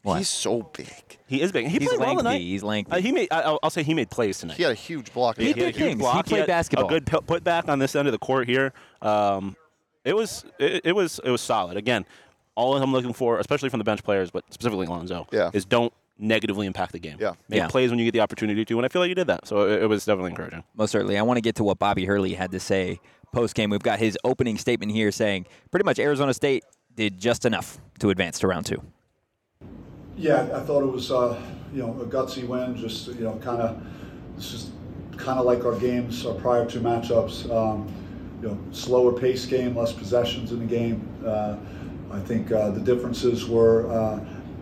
What? 0.01 0.17
he's 0.17 0.29
so 0.29 0.63
big. 0.75 0.87
He 1.27 1.41
is 1.41 1.51
big. 1.51 1.67
He 1.67 1.77
he's 1.77 1.87
played 1.89 1.99
well 1.99 2.15
tonight. 2.17 2.39
He's 2.39 2.63
lengthy. 2.63 2.91
Uh, 2.91 2.99
he 2.99 3.11
made. 3.11 3.27
I, 3.31 3.41
I'll, 3.41 3.59
I'll 3.63 3.69
say 3.69 3.83
he 3.83 3.93
made 3.93 4.09
plays 4.09 4.39
tonight. 4.39 4.57
He 4.57 4.63
had 4.63 4.71
a 4.71 4.75
huge 4.75 5.13
block. 5.13 5.37
He 5.37 5.49
at 5.49 5.55
the 5.55 5.61
did 5.61 5.65
end. 5.67 5.75
a 5.75 5.77
huge 5.79 5.99
things. 6.01 6.15
He 6.15 6.23
played 6.23 6.39
had 6.39 6.47
basketball. 6.47 6.87
A 6.87 6.89
good 6.89 7.05
pu- 7.05 7.21
put 7.21 7.43
back 7.43 7.67
on 7.69 7.79
this 7.79 7.95
end 7.95 8.07
of 8.07 8.11
the 8.11 8.17
court 8.19 8.47
here. 8.47 8.73
Um, 9.01 9.55
it 10.03 10.15
was 10.15 10.45
it, 10.59 10.81
it 10.85 10.95
was 10.95 11.19
it 11.23 11.29
was 11.29 11.41
solid. 11.41 11.77
Again, 11.77 12.05
all 12.55 12.75
I'm 12.75 12.91
looking 12.91 13.13
for, 13.13 13.39
especially 13.39 13.69
from 13.69 13.77
the 13.79 13.83
bench 13.85 14.03
players, 14.03 14.31
but 14.31 14.43
specifically 14.53 14.87
Lonzo, 14.87 15.27
Yeah. 15.31 15.49
is 15.53 15.65
don't 15.65 15.93
negatively 16.17 16.67
impact 16.67 16.91
the 16.91 16.99
game. 16.99 17.17
Yeah. 17.19 17.33
Make 17.49 17.57
Yeah. 17.59 17.67
plays 17.67 17.89
when 17.89 17.99
you 17.99 18.05
get 18.05 18.11
the 18.11 18.19
opportunity 18.21 18.63
to, 18.65 18.77
and 18.77 18.85
I 18.85 18.89
feel 18.89 19.01
like 19.01 19.09
you 19.09 19.15
did 19.15 19.27
that. 19.27 19.47
So 19.47 19.67
it, 19.67 19.83
it 19.83 19.87
was 19.87 20.05
definitely 20.05 20.31
encouraging. 20.31 20.63
Most 20.75 20.91
certainly. 20.91 21.17
I 21.17 21.21
want 21.23 21.37
to 21.37 21.41
get 21.41 21.55
to 21.55 21.63
what 21.63 21.79
Bobby 21.79 22.05
Hurley 22.05 22.33
had 22.33 22.51
to 22.51 22.59
say 22.59 22.99
post 23.33 23.55
game. 23.55 23.69
We've 23.71 23.81
got 23.81 23.99
his 23.99 24.17
opening 24.23 24.57
statement 24.57 24.91
here 24.91 25.11
saying 25.11 25.47
pretty 25.71 25.85
much 25.85 25.99
Arizona 25.99 26.33
State 26.33 26.63
did 26.95 27.19
just 27.19 27.45
enough 27.45 27.79
to 27.99 28.09
advance 28.11 28.39
to 28.39 28.47
round 28.47 28.65
two. 28.67 28.81
Yeah, 30.15 30.41
I 30.53 30.59
thought 30.59 30.83
it 30.83 30.91
was, 30.91 31.11
uh, 31.11 31.39
you 31.73 31.81
know, 31.81 31.99
a 32.01 32.05
gutsy 32.05 32.47
win. 32.47 32.75
Just 32.75 33.07
you 33.07 33.21
know, 33.21 33.35
kind 33.37 33.61
of, 33.61 33.83
it's 34.37 34.51
just 34.51 34.71
kind 35.17 35.39
of 35.39 35.45
like 35.45 35.65
our 35.65 35.75
games, 35.75 36.25
our 36.25 36.35
prior 36.35 36.65
two 36.65 36.79
matchups. 36.81 37.49
Um, 37.51 37.91
you 38.41 38.49
know, 38.49 38.57
slower 38.71 39.13
pace 39.13 39.45
game, 39.45 39.75
less 39.75 39.93
possessions 39.93 40.51
in 40.51 40.59
the 40.59 40.65
game. 40.65 41.07
Uh, 41.25 41.55
I 42.11 42.19
think 42.19 42.51
uh, 42.51 42.69
the 42.71 42.81
differences 42.81 43.47
were, 43.47 43.89
uh, 43.89 44.19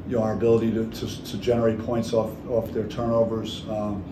you 0.07 0.18
know, 0.18 0.24
our 0.24 0.33
ability 0.33 0.71
to, 0.71 0.89
to, 0.89 1.24
to 1.25 1.38
generate 1.38 1.80
points 1.80 2.13
off 2.13 2.31
off 2.50 2.71
their 2.71 2.88
turnovers, 2.88 3.63
um, 3.69 4.03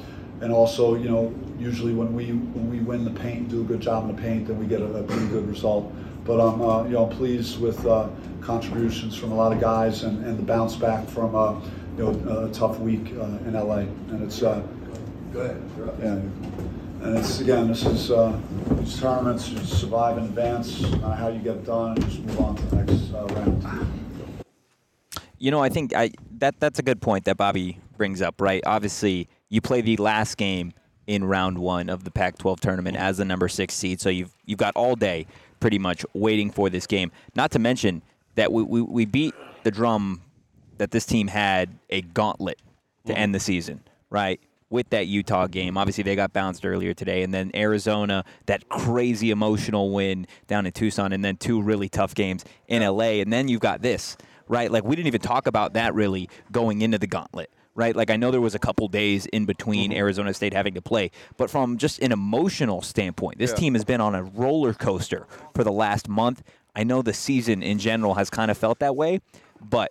and 0.41 0.51
also, 0.53 0.95
you 0.95 1.09
know, 1.09 1.33
usually 1.57 1.93
when 1.93 2.13
we 2.13 2.27
when 2.27 2.69
we 2.69 2.79
win 2.79 3.03
the 3.03 3.11
paint, 3.11 3.49
do 3.49 3.61
a 3.61 3.63
good 3.63 3.81
job 3.81 4.09
in 4.09 4.15
the 4.15 4.21
paint, 4.21 4.47
then 4.47 4.57
we 4.57 4.65
get 4.65 4.81
a, 4.81 4.85
a 4.85 5.03
pretty 5.03 5.27
good 5.27 5.47
result. 5.47 5.91
But 6.25 6.39
I'm, 6.39 6.61
uh, 6.61 6.83
you 6.83 6.91
know, 6.91 7.07
pleased 7.07 7.59
with 7.59 7.85
uh, 7.85 8.07
contributions 8.41 9.15
from 9.15 9.31
a 9.31 9.35
lot 9.35 9.51
of 9.51 9.59
guys 9.59 10.03
and, 10.03 10.23
and 10.23 10.37
the 10.37 10.43
bounce 10.43 10.75
back 10.75 11.07
from, 11.07 11.35
uh, 11.35 11.59
you 11.97 12.03
know, 12.03 12.45
a 12.45 12.53
tough 12.53 12.79
week 12.79 13.13
uh, 13.17 13.23
in 13.47 13.53
LA. 13.53 13.79
And 14.11 14.21
it's, 14.23 14.43
uh, 14.43 14.61
go 15.33 15.41
ahead. 15.41 15.61
Yeah. 16.01 16.19
And 17.01 17.17
it's 17.17 17.39
again, 17.39 17.69
this 17.69 17.85
is 17.85 18.11
uh, 18.11 18.37
these 18.71 18.99
tournaments. 18.99 19.49
You 19.49 19.57
survive 19.59 20.17
in 20.17 20.25
advance, 20.25 20.81
how 21.01 21.29
you 21.29 21.39
get 21.39 21.55
it 21.55 21.65
done, 21.65 21.93
and 21.93 22.05
just 22.05 22.19
move 22.19 22.39
on 22.41 22.55
to 22.57 22.65
the 22.65 22.75
next 22.83 23.13
uh, 23.13 23.25
round. 23.25 23.98
You 25.39 25.51
know, 25.51 25.61
I 25.61 25.69
think 25.69 25.95
I 25.95 26.11
that 26.37 26.59
that's 26.59 26.79
a 26.79 26.83
good 26.83 27.01
point 27.01 27.25
that 27.25 27.37
Bobby 27.37 27.79
brings 27.97 28.21
up, 28.21 28.41
right? 28.41 28.61
Obviously, 28.65 29.27
you 29.49 29.61
play 29.61 29.81
the 29.81 29.97
last 29.97 30.37
game 30.37 30.73
in 31.07 31.23
round 31.23 31.57
one 31.57 31.89
of 31.89 32.03
the 32.03 32.11
Pac-12 32.11 32.59
tournament 32.59 32.95
as 32.95 33.17
the 33.17 33.25
number 33.25 33.47
six 33.47 33.73
seed, 33.73 34.01
so 34.01 34.09
you've 34.09 34.31
you've 34.45 34.59
got 34.59 34.75
all 34.75 34.95
day 34.95 35.25
pretty 35.59 35.79
much 35.79 36.05
waiting 36.13 36.51
for 36.51 36.69
this 36.69 36.85
game. 36.85 37.11
Not 37.35 37.51
to 37.51 37.59
mention 37.59 38.01
that 38.35 38.51
we 38.51 38.63
we, 38.63 38.81
we 38.81 39.05
beat 39.05 39.33
the 39.63 39.71
drum 39.71 40.21
that 40.77 40.91
this 40.91 41.05
team 41.05 41.27
had 41.27 41.69
a 41.89 42.01
gauntlet 42.01 42.59
to 43.05 43.17
end 43.17 43.33
the 43.33 43.39
season, 43.39 43.81
right? 44.09 44.39
With 44.69 44.89
that 44.91 45.07
Utah 45.07 45.47
game, 45.47 45.77
obviously 45.77 46.03
they 46.03 46.15
got 46.15 46.31
bounced 46.31 46.65
earlier 46.65 46.93
today, 46.93 47.23
and 47.23 47.33
then 47.33 47.49
Arizona, 47.55 48.23
that 48.45 48.69
crazy 48.69 49.31
emotional 49.31 49.91
win 49.91 50.27
down 50.47 50.65
in 50.65 50.71
Tucson, 50.71 51.11
and 51.11 51.25
then 51.25 51.37
two 51.37 51.61
really 51.61 51.89
tough 51.89 52.13
games 52.13 52.45
in 52.67 52.83
LA, 52.83 53.19
and 53.21 53.33
then 53.33 53.47
you've 53.47 53.61
got 53.61 53.81
this, 53.81 54.15
right? 54.49 54.69
Like 54.69 54.83
we 54.83 54.97
didn't 54.97 55.07
even 55.07 55.21
talk 55.21 55.47
about 55.47 55.73
that 55.73 55.93
really 55.93 56.27
going 56.51 56.81
into 56.81 56.97
the 56.97 57.07
gauntlet, 57.07 57.49
right? 57.75 57.95
Like 57.95 58.09
I 58.09 58.17
know 58.17 58.31
there 58.31 58.41
was 58.41 58.55
a 58.55 58.59
couple 58.59 58.89
days 58.89 59.25
in 59.27 59.45
between 59.45 59.91
mm-hmm. 59.91 59.99
Arizona 59.99 60.33
State 60.33 60.53
having 60.53 60.73
to 60.73 60.81
play, 60.81 61.11
but 61.37 61.49
from 61.49 61.77
just 61.77 61.99
an 61.99 62.11
emotional 62.11 62.81
standpoint, 62.81 63.37
this 63.37 63.51
Yeah. 63.51 63.57
team 63.57 63.73
has 63.75 63.85
been 63.85 64.01
on 64.01 64.15
a 64.15 64.23
roller 64.23 64.73
coaster 64.73 65.25
for 65.55 65.63
the 65.63 65.71
last 65.71 66.09
month. 66.09 66.43
I 66.75 66.83
know 66.83 67.01
the 67.01 67.13
season 67.13 67.63
in 67.63 67.79
general 67.79 68.15
has 68.15 68.29
kind 68.29 68.51
of 68.51 68.57
felt 68.57 68.79
that 68.79 68.95
way, 68.95 69.21
but 69.61 69.89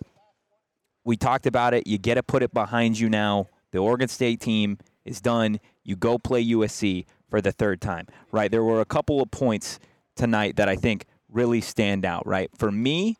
we 1.03 1.17
talked 1.17 1.45
about 1.47 1.73
it. 1.73 1.87
You 1.87 1.97
get 1.97 2.15
to 2.15 2.23
put 2.23 2.43
it 2.43 2.53
behind 2.53 2.99
you 2.99 3.09
now. 3.09 3.47
The 3.71 3.79
Oregon 3.79 4.07
State 4.07 4.41
team 4.41 4.77
is 5.05 5.21
done. 5.21 5.59
You 5.83 5.95
go 5.95 6.17
play 6.17 6.43
USC 6.45 7.05
for 7.29 7.41
the 7.41 7.51
third 7.51 7.79
time, 7.81 8.07
right? 8.31 8.51
There 8.51 8.63
were 8.63 8.81
a 8.81 8.85
couple 8.85 9.21
of 9.21 9.31
points 9.31 9.79
tonight 10.15 10.57
that 10.57 10.67
I 10.67 10.75
think 10.75 11.05
really 11.31 11.61
stand 11.61 12.05
out, 12.05 12.25
right? 12.27 12.49
For 12.57 12.71
me, 12.71 13.17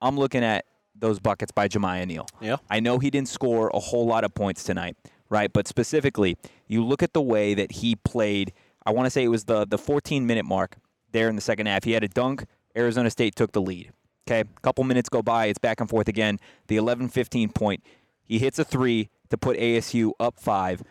I'm 0.00 0.16
looking 0.18 0.44
at 0.44 0.64
those 0.98 1.18
buckets 1.18 1.52
by 1.52 1.68
Jamiya 1.68 2.06
Neal. 2.06 2.26
Yeah. 2.40 2.56
I 2.70 2.80
know 2.80 2.98
he 2.98 3.10
didn't 3.10 3.28
score 3.28 3.70
a 3.74 3.78
whole 3.78 4.06
lot 4.06 4.24
of 4.24 4.34
points 4.34 4.64
tonight, 4.64 4.96
right? 5.28 5.52
But 5.52 5.68
specifically, 5.68 6.36
you 6.66 6.84
look 6.84 7.02
at 7.02 7.12
the 7.12 7.22
way 7.22 7.54
that 7.54 7.72
he 7.72 7.96
played. 7.96 8.52
I 8.84 8.90
want 8.92 9.06
to 9.06 9.10
say 9.10 9.24
it 9.24 9.28
was 9.28 9.44
the 9.44 9.66
the 9.66 9.78
14 9.78 10.26
minute 10.26 10.44
mark 10.44 10.76
there 11.12 11.28
in 11.28 11.36
the 11.36 11.42
second 11.42 11.66
half. 11.66 11.84
He 11.84 11.92
had 11.92 12.04
a 12.04 12.08
dunk. 12.08 12.44
Arizona 12.76 13.10
State 13.10 13.34
took 13.36 13.52
the 13.52 13.60
lead. 13.62 13.92
Okay, 14.28 14.40
a 14.40 14.60
couple 14.60 14.82
minutes 14.84 15.08
go 15.08 15.22
by. 15.22 15.46
It's 15.46 15.58
back 15.58 15.80
and 15.80 15.88
forth 15.88 16.08
again. 16.08 16.40
The 16.66 16.76
11-15 16.78 17.54
point. 17.54 17.82
He 18.24 18.38
hits 18.40 18.58
a 18.58 18.64
three 18.64 19.08
to 19.30 19.38
put 19.38 19.56
ASU 19.56 20.12
up 20.18 20.40
five, 20.40 20.82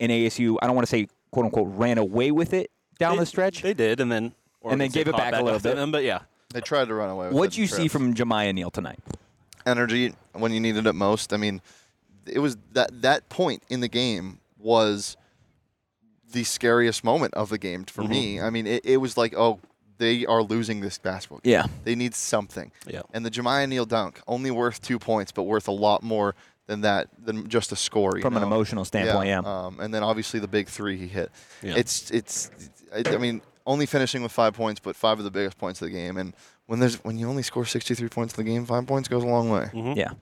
and 0.00 0.10
ASU. 0.10 0.56
I 0.62 0.66
don't 0.66 0.74
want 0.74 0.86
to 0.86 0.90
say 0.90 1.06
quote 1.30 1.44
unquote 1.46 1.68
ran 1.70 1.98
away 1.98 2.30
with 2.30 2.52
it 2.54 2.70
down 2.98 3.16
They- 3.16 3.20
the 3.20 3.26
stretch. 3.26 3.62
They 3.62 3.74
did, 3.74 4.00
and 4.00 4.10
then 4.10 4.34
And 4.64 4.80
then 4.80 4.90
State 4.90 5.00
gave 5.00 5.08
it 5.08 5.10
caught 5.12 5.30
back 5.32 5.40
a 5.40 5.44
little 5.44 5.60
bit. 5.60 5.76
Them, 5.76 5.90
but 5.92 6.02
yeah, 6.04 6.20
They 6.54 6.60
tried 6.60 6.88
to 6.88 6.94
run 6.94 7.10
away 7.10 7.26
with 7.28 7.36
What'd 7.36 7.54
it 7.54 7.58
you 7.58 7.66
see 7.66 7.88
from 7.88 8.14
Jamiya 8.14 8.54
Neal 8.54 8.70
tonight? 8.70 9.00
Energy 9.66 10.14
when 10.32 10.52
you 10.52 10.60
needed 10.60 10.86
it 10.86 10.94
most. 10.94 11.32
I 11.32 11.36
mean, 11.36 11.60
it 12.26 12.38
was 12.38 12.56
that 12.72 13.02
that 13.02 13.28
point 13.28 13.62
in 13.68 13.80
the 13.80 13.88
game 13.88 14.40
was 14.58 15.16
the 16.32 16.44
scariest 16.44 17.04
moment 17.04 17.34
of 17.34 17.50
the 17.50 17.58
game 17.58 17.84
for 17.84 18.02
me. 18.02 18.36
Mm-hmm. 18.36 18.44
I 18.44 18.50
mean, 18.50 18.66
it, 18.66 18.84
it 18.84 18.96
was 18.98 19.16
like, 19.16 19.34
oh, 19.36 19.60
they 19.98 20.24
are 20.26 20.42
losing 20.42 20.80
this 20.80 20.98
basketball. 20.98 21.40
game. 21.40 21.52
Yeah. 21.52 21.66
they 21.84 21.94
need 21.94 22.14
something. 22.14 22.72
Yeah. 22.86 23.02
and 23.12 23.24
the 23.24 23.30
Jamiya 23.30 23.68
Neal 23.68 23.84
dunk 23.84 24.20
only 24.26 24.50
worth 24.50 24.80
two 24.80 24.98
points, 24.98 25.30
but 25.32 25.44
worth 25.44 25.68
a 25.68 25.72
lot 25.72 26.02
more 26.02 26.34
than 26.66 26.80
that 26.82 27.08
than 27.22 27.48
just 27.48 27.72
a 27.72 27.76
score. 27.76 28.20
From 28.20 28.36
an 28.36 28.42
emotional 28.42 28.84
standpoint, 28.84 29.28
yeah. 29.28 29.40
Um, 29.44 29.80
and 29.80 29.92
then 29.92 30.02
obviously 30.02 30.40
the 30.40 30.48
big 30.48 30.68
three 30.68 30.96
he 30.96 31.06
hit. 31.06 31.30
Yeah. 31.62 31.74
It's 31.76 32.10
it's. 32.10 32.50
I, 32.94 33.02
I 33.14 33.18
mean, 33.18 33.42
only 33.66 33.86
finishing 33.86 34.22
with 34.22 34.32
five 34.32 34.54
points, 34.54 34.80
but 34.80 34.96
five 34.96 35.18
of 35.18 35.24
the 35.24 35.30
biggest 35.30 35.58
points 35.58 35.80
of 35.82 35.88
the 35.88 35.94
game. 35.94 36.16
And 36.16 36.34
when 36.72 36.80
there's 36.80 36.96
when 37.04 37.18
you 37.18 37.28
only 37.28 37.42
score 37.42 37.66
63 37.66 38.08
points 38.08 38.32
in 38.34 38.42
the 38.42 38.50
game, 38.50 38.64
five 38.64 38.86
points 38.86 39.06
goes 39.06 39.22
a 39.22 39.26
long 39.26 39.50
way. 39.50 39.68
Mhm. 39.74 39.94
Yeah. 39.94 40.12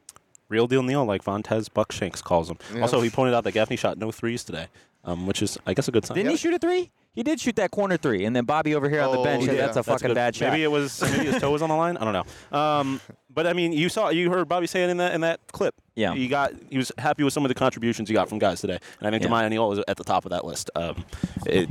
real 0.49 0.67
deal 0.67 0.83
Neil, 0.83 1.05
like 1.05 1.23
Vontez 1.23 1.69
Buckshanks 1.69 2.21
calls 2.21 2.51
him. 2.51 2.59
Yeah. 2.75 2.83
Also, 2.83 3.01
he 3.01 3.09
pointed 3.09 3.35
out 3.35 3.45
that 3.45 3.53
Gaffney 3.53 3.77
shot 3.77 3.99
no 3.99 4.11
threes 4.11 4.43
today, 4.43 4.67
um, 5.05 5.29
which 5.29 5.43
is, 5.43 5.57
I 5.65 5.75
guess, 5.75 5.87
a 5.87 5.93
good 5.93 6.05
sign. 6.05 6.17
Didn't 6.17 6.33
he 6.33 6.37
shoot 6.37 6.53
a 6.53 6.59
three? 6.59 6.91
He 7.13 7.23
did 7.23 7.39
shoot 7.41 7.55
that 7.55 7.71
corner 7.71 7.97
three, 7.97 8.25
and 8.25 8.35
then 8.35 8.45
Bobby 8.47 8.75
over 8.75 8.89
here 8.91 9.01
on 9.01 9.13
the 9.13 9.19
Oh, 9.19 9.23
bench 9.25 9.45
yeah. 9.45 9.53
that's 9.53 9.73
a 9.73 9.75
That's 9.77 9.87
fucking 9.87 10.09
good. 10.09 10.15
bad 10.17 10.35
shot. 10.35 10.51
Maybe 10.51 10.65
it 10.65 10.71
was 10.73 11.01
maybe 11.13 11.27
his 11.27 11.41
toe 11.41 11.53
was 11.53 11.63
on 11.63 11.69
the 11.69 11.77
line. 11.77 11.97
I 11.99 12.05
don't 12.05 12.13
know. 12.53 12.59
Um, 12.59 13.01
but 13.33 13.47
I 13.47 13.53
mean, 13.53 13.73
you 13.73 13.89
saw 13.89 14.09
you 14.09 14.29
heard 14.29 14.49
Bobby 14.49 14.67
say 14.67 14.83
it 14.83 14.91
in 14.91 14.97
that 14.97 15.15
in 15.15 15.21
that 15.21 15.39
clip. 15.53 15.77
Yeah. 15.95 16.15
he 16.15 16.27
got 16.27 16.53
he 16.69 16.79
was 16.79 16.91
happy 16.99 17.23
with 17.23 17.33
some 17.33 17.45
of 17.45 17.49
the 17.49 17.55
contributions 17.55 18.09
he 18.09 18.15
got 18.15 18.29
from 18.29 18.41
guys 18.41 18.61
today, 18.61 18.79
and 18.99 19.07
I 19.07 19.11
think 19.13 19.23
Yeah. 19.23 19.29
Jamiya 19.31 19.51
Neal 19.51 19.69
was 19.69 19.81
at 19.87 19.97
the 19.99 20.05
top 20.05 20.25
of 20.25 20.31
that 20.31 20.45
list. 20.45 20.69
Um, 20.75 21.05
it, 21.47 21.69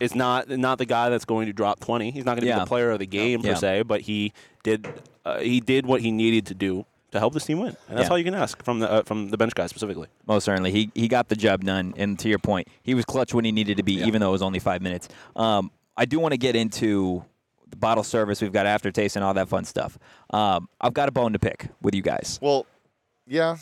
it's 0.00 0.14
not 0.14 0.48
not 0.48 0.78
the 0.78 0.86
guy 0.86 1.08
that's 1.10 1.24
going 1.24 1.46
to 1.46 1.52
drop 1.52 1.78
twenty. 1.80 2.10
He's 2.10 2.24
not 2.24 2.32
going 2.32 2.42
to 2.42 2.46
Yeah. 2.48 2.56
be 2.56 2.60
the 2.60 2.66
player 2.66 2.90
of 2.90 2.98
the 2.98 3.06
game 3.06 3.40
Yeah. 3.42 3.52
per 3.52 3.58
se, 3.58 3.82
but 3.82 4.00
he 4.02 4.32
did 4.64 4.86
uh, 5.24 5.38
he 5.40 5.60
did 5.60 5.86
what 5.86 6.00
he 6.00 6.10
needed 6.10 6.46
to 6.46 6.54
do 6.54 6.86
to 7.12 7.18
help 7.18 7.34
this 7.34 7.44
team 7.44 7.58
win, 7.58 7.76
and 7.88 7.98
that's 7.98 8.06
Yeah. 8.06 8.12
all 8.12 8.18
you 8.18 8.24
can 8.24 8.34
ask 8.34 8.62
from 8.64 8.78
the 8.80 8.90
uh, 8.90 9.02
from 9.02 9.28
the 9.30 9.36
bench 9.36 9.54
guy 9.54 9.66
specifically. 9.66 10.08
Most 10.26 10.44
certainly, 10.44 10.70
he 10.72 10.90
he 10.94 11.08
got 11.08 11.28
the 11.28 11.36
job 11.36 11.64
done. 11.64 11.92
And 11.96 12.18
to 12.20 12.28
your 12.28 12.38
point, 12.38 12.68
he 12.82 12.94
was 12.94 13.04
clutch 13.04 13.34
when 13.34 13.44
he 13.44 13.52
needed 13.52 13.76
to 13.76 13.82
be, 13.82 13.94
Yeah. 13.94 14.06
even 14.06 14.20
though 14.20 14.28
it 14.28 14.32
was 14.32 14.42
only 14.42 14.58
five 14.60 14.80
minutes. 14.82 15.08
Um, 15.36 15.70
I 15.96 16.04
do 16.06 16.18
want 16.18 16.32
to 16.32 16.38
get 16.38 16.56
into 16.56 17.24
the 17.68 17.76
bottle 17.76 18.02
service. 18.04 18.40
We've 18.40 18.52
got 18.52 18.66
aftertaste 18.66 19.16
and 19.16 19.24
all 19.24 19.34
that 19.34 19.48
fun 19.48 19.64
stuff. 19.64 19.98
Um, 20.30 20.68
I've 20.80 20.94
got 20.94 21.08
a 21.08 21.12
bone 21.12 21.32
to 21.34 21.38
pick 21.38 21.68
with 21.82 21.94
you 21.94 22.02
guys. 22.02 22.38
Well, 22.40 22.64
yeah, 23.26 23.56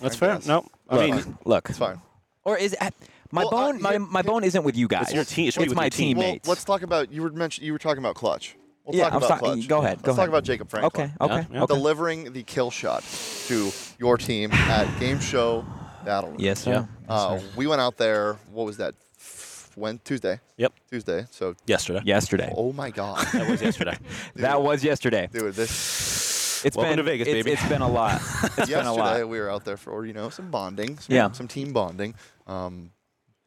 That's 0.00 0.14
I 0.16 0.18
fair. 0.18 0.34
guess. 0.36 0.46
No, 0.46 0.66
I 0.88 0.96
Look, 0.96 1.10
mean 1.26 1.38
look, 1.44 1.68
it's 1.68 1.78
fine. 1.78 2.00
or 2.44 2.56
is 2.56 2.74
it, 2.80 2.94
my 3.32 3.42
Well, 3.44 3.54
uh, 3.54 3.72
bone? 3.72 3.82
my, 3.82 3.98
my 3.98 4.22
bone 4.22 4.44
isn't 4.44 4.62
with 4.64 4.76
you 4.76 4.88
guys. 4.88 5.12
your 5.12 5.24
team- 5.24 5.44
it 5.46 5.48
It's 5.48 5.58
with 5.58 5.74
my 5.74 5.84
your 5.84 5.90
team. 5.90 6.16
Well, 6.18 6.26
teammates. 6.26 6.48
let's 6.48 6.64
talk 6.64 6.82
about 6.82 7.12
you 7.12 7.22
were 7.22 7.30
mention 7.30 7.64
you 7.64 7.72
were 7.72 7.78
talking 7.78 7.98
about 8.02 8.14
clutch. 8.14 8.56
We'll 8.84 8.96
Yeah, 8.96 9.04
talk 9.04 9.12
I'm 9.12 9.16
about 9.18 9.28
sorry. 9.28 9.40
clutch. 9.40 9.68
Go 9.68 9.78
ahead, 9.78 9.90
Let's 9.98 10.02
go 10.02 10.12
talk 10.12 10.18
ahead. 10.18 10.28
about 10.30 10.44
Jacob 10.44 10.70
Franklin. 10.70 11.12
okay, 11.20 11.24
okay, 11.24 11.46
yeah. 11.52 11.62
okay. 11.62 11.74
Delivering 11.74 12.32
the 12.32 12.42
kill 12.42 12.70
shot 12.70 13.04
to 13.46 13.70
your 13.98 14.16
team 14.16 14.52
at 14.52 14.98
game 14.98 15.20
show 15.20 15.64
battle. 16.04 16.34
Yes, 16.38 16.60
sir. 16.60 16.70
Yeah. 16.72 16.78
Yes, 16.78 16.88
Uh, 17.08 17.38
sir. 17.38 17.46
we 17.56 17.66
went 17.66 17.80
out 17.80 17.96
there. 17.98 18.34
What 18.52 18.64
was 18.66 18.78
that? 18.78 18.94
When 19.76 20.00
Tuesday. 20.02 20.40
Yep. 20.56 20.72
Tuesday. 20.90 21.26
So. 21.30 21.54
yesterday. 21.66 22.00
Yesterday. 22.04 22.52
Oh 22.56 22.72
my 22.72 22.90
God, 22.90 23.24
That 23.32 23.48
was 23.48 23.62
yesterday. 23.62 23.96
that 24.34 24.60
was 24.60 24.82
yesterday. 24.82 25.28
dude! 25.32 25.54
This 25.54 26.64
It's 26.64 26.76
Welcome 26.76 26.90
been 26.90 26.96
to 26.98 27.02
Vegas, 27.04 27.28
it's- 27.28 27.44
baby. 27.44 27.52
It's 27.52 27.68
been 27.68 27.80
a 27.82 27.88
lot. 27.88 28.20
It's 28.58 28.68
been 28.68 28.86
a 28.86 28.92
lot. 28.92 29.04
yesterday 29.04 29.24
we 29.24 29.38
were 29.38 29.48
out 29.48 29.64
there 29.64 29.76
for 29.76 30.04
you 30.04 30.12
know 30.12 30.28
some 30.30 30.50
bonding, 30.50 30.98
some, 30.98 31.14
Yeah. 31.14 31.30
some 31.30 31.46
team 31.46 31.72
bonding. 31.72 32.14
Um, 32.48 32.90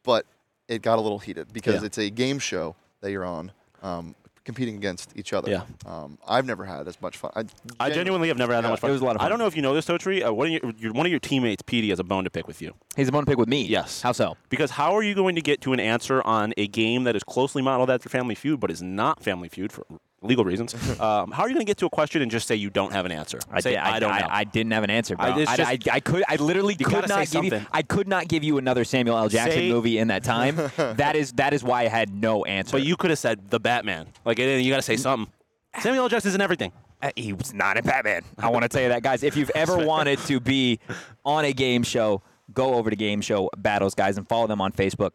but 0.04 0.26
it 0.68 0.80
got 0.82 0.98
a 0.98 1.00
little 1.02 1.18
heated 1.18 1.52
because 1.52 1.80
Yeah. 1.80 1.86
it's 1.86 1.98
a 1.98 2.08
game 2.10 2.38
show 2.38 2.76
that 3.00 3.10
you're 3.10 3.24
on, 3.24 3.50
um, 3.82 4.14
competing 4.44 4.76
against 4.76 5.10
each 5.16 5.32
other. 5.32 5.50
Yeah. 5.50 5.62
Um, 5.86 6.18
I've 6.28 6.44
never 6.46 6.64
had 6.66 6.86
as 6.86 7.00
much 7.00 7.16
fun. 7.16 7.30
I, 7.34 7.44
I 7.80 7.90
genuinely 7.90 8.28
have 8.28 8.36
never 8.36 8.54
had 8.54 8.62
that 8.64 8.68
much 8.68 8.80
fun. 8.80 8.90
It 8.90 8.92
was 8.92 9.00
a 9.02 9.04
lot 9.06 9.16
of 9.16 9.20
fun. 9.20 9.26
I 9.26 9.28
don't 9.30 9.38
know 9.38 9.46
if 9.46 9.56
you 9.56 9.62
know 9.62 9.72
this, 9.74 9.86
Totri. 9.86 10.26
Uh, 10.26 10.32
one, 10.34 10.48
of 10.48 10.52
your, 10.62 10.72
your, 10.78 10.92
one 10.92 11.06
of 11.06 11.10
your 11.10 11.18
teammates, 11.20 11.62
Petey, 11.62 11.88
has 11.88 11.98
a 11.98 12.04
bone 12.04 12.24
to 12.24 12.30
pick 12.30 12.46
with 12.46 12.60
you. 12.60 12.74
He's 12.94 13.08
a 13.08 13.12
bone 13.12 13.22
to 13.24 13.26
pick 13.30 13.38
with 13.38 13.48
me. 13.48 13.64
Yes. 13.64 14.02
How 14.02 14.12
so? 14.12 14.36
Because 14.50 14.70
how 14.72 14.94
are 14.94 15.02
you 15.02 15.14
going 15.14 15.34
to 15.36 15.40
get 15.40 15.62
to 15.62 15.72
an 15.72 15.80
answer 15.80 16.20
on 16.26 16.52
a 16.58 16.66
game 16.66 17.04
that 17.04 17.16
is 17.16 17.24
closely 17.24 17.62
modeled 17.62 17.90
after 17.90 18.08
Family 18.10 18.34
Feud, 18.34 18.60
but 18.60 18.70
is 18.70 18.82
not 18.82 19.22
Family 19.22 19.48
Feud 19.48 19.72
for 19.72 19.86
legal 20.24 20.44
reasons? 20.44 20.74
um, 21.00 21.30
how 21.30 21.42
are 21.44 21.48
you 21.48 21.54
going 21.54 21.64
to 21.64 21.70
get 21.70 21.76
to 21.78 21.86
a 21.86 21.90
question 21.90 22.22
and 22.22 22.30
just 22.30 22.48
say 22.48 22.54
you 22.56 22.70
don't 22.70 22.92
have 22.92 23.06
an 23.06 23.12
answer? 23.12 23.38
I, 23.50 23.60
say 23.60 23.70
did, 23.70 23.78
I, 23.78 23.98
don't 24.00 24.10
I, 24.12 24.20
know. 24.20 24.26
I 24.30 24.44
didn't 24.44 24.72
have 24.72 24.82
an 24.84 24.90
answer, 24.90 25.16
bro. 25.16 25.26
I- 25.26 25.34
I, 25.34 25.56
just- 25.56 25.60
I, 25.60 25.78
I 25.92 26.00
could. 26.00 26.24
I 26.28 26.36
literally 26.36 26.74
could 26.74 27.08
not 27.08 27.28
say 27.28 27.40
give 27.42 27.52
you. 27.52 27.66
I 27.72 27.82
could 27.82 28.08
not 28.08 28.28
give 28.28 28.42
you 28.42 28.58
another 28.58 28.84
Samuel 28.84 29.16
L. 29.16 29.28
Jackson 29.28 29.60
Say- 29.60 29.68
movie 29.70 29.98
in 29.98 30.08
that 30.08 30.24
time. 30.34 30.56
that 30.76 31.16
is 31.16 31.32
that 31.32 31.52
is 31.52 31.62
why 31.62 31.82
I 31.82 31.88
had 31.88 32.14
no 32.14 32.44
answer. 32.44 32.72
but 32.72 32.82
you 32.84 32.96
could 32.96 33.10
have 33.10 33.18
said 33.18 33.50
the 33.50 33.60
Batman. 33.60 34.06
Like 34.24 34.38
you 34.38 34.70
got 34.70 34.76
to 34.76 34.82
say 34.82 34.96
something. 34.96 35.32
Samuel 35.80 36.04
L. 36.04 36.08
Jackson's 36.08 36.34
in 36.34 36.40
everything. 36.40 36.72
Uh, 37.02 37.10
he 37.16 37.32
was 37.32 37.52
not 37.52 37.76
in 37.76 37.84
Batman. 37.84 38.22
I 38.38 38.48
want 38.48 38.62
to 38.62 38.68
tell 38.68 38.80
you 38.82 38.88
that, 38.88 39.02
guys. 39.02 39.22
If 39.22 39.36
you've 39.36 39.50
ever 39.54 39.76
wanted 39.76 40.18
to 40.20 40.40
be 40.40 40.78
on 41.24 41.44
a 41.44 41.52
game 41.52 41.82
show, 41.82 42.22
go 42.52 42.74
over 42.74 42.88
to 42.90 42.96
Game 42.96 43.20
Show 43.20 43.50
Battles, 43.58 43.94
guys, 43.94 44.16
and 44.16 44.26
follow 44.28 44.46
them 44.46 44.60
on 44.60 44.72
Facebook 44.72 45.10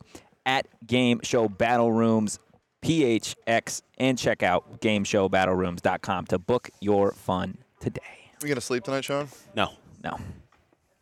at 0.46 0.68
Game 0.86 1.22
Show 1.24 1.48
Battle 1.48 1.92
Rooms, 1.92 2.40
PHX, 2.82 3.82
and 3.98 4.18
check 4.18 4.44
out 4.44 4.80
GameShowBattleRooms.com 4.82 6.26
to 6.28 6.40
book 6.40 6.70
your 6.80 7.12
fun 7.14 7.58
today. 7.80 8.02
We 8.42 8.48
gonna 8.50 8.62
sleep 8.62 8.84
tonight, 8.84 9.04
Sean? 9.04 9.28
No, 9.56 9.74
No, 10.04 10.18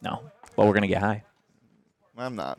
no. 0.02 0.24
But 0.56 0.66
we're 0.66 0.74
gonna 0.74 0.88
get 0.88 1.02
high. 1.02 1.24
I'm 2.18 2.36
not. 2.36 2.58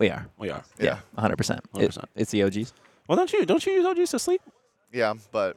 We 0.00 0.10
are. 0.10 0.26
we 0.36 0.50
are. 0.50 0.64
Yeah. 0.80 0.98
100. 1.14 1.36
percent 1.36 1.72
100%. 1.74 2.04
It's 2.16 2.32
the 2.32 2.42
OGs. 2.42 2.72
Well, 3.06 3.16
don't 3.16 3.32
you? 3.32 3.46
Don't 3.46 3.64
you 3.64 3.72
use 3.74 3.86
OGs 3.86 4.10
to 4.10 4.18
sleep? 4.18 4.40
Yeah, 4.92 5.14
but 5.30 5.56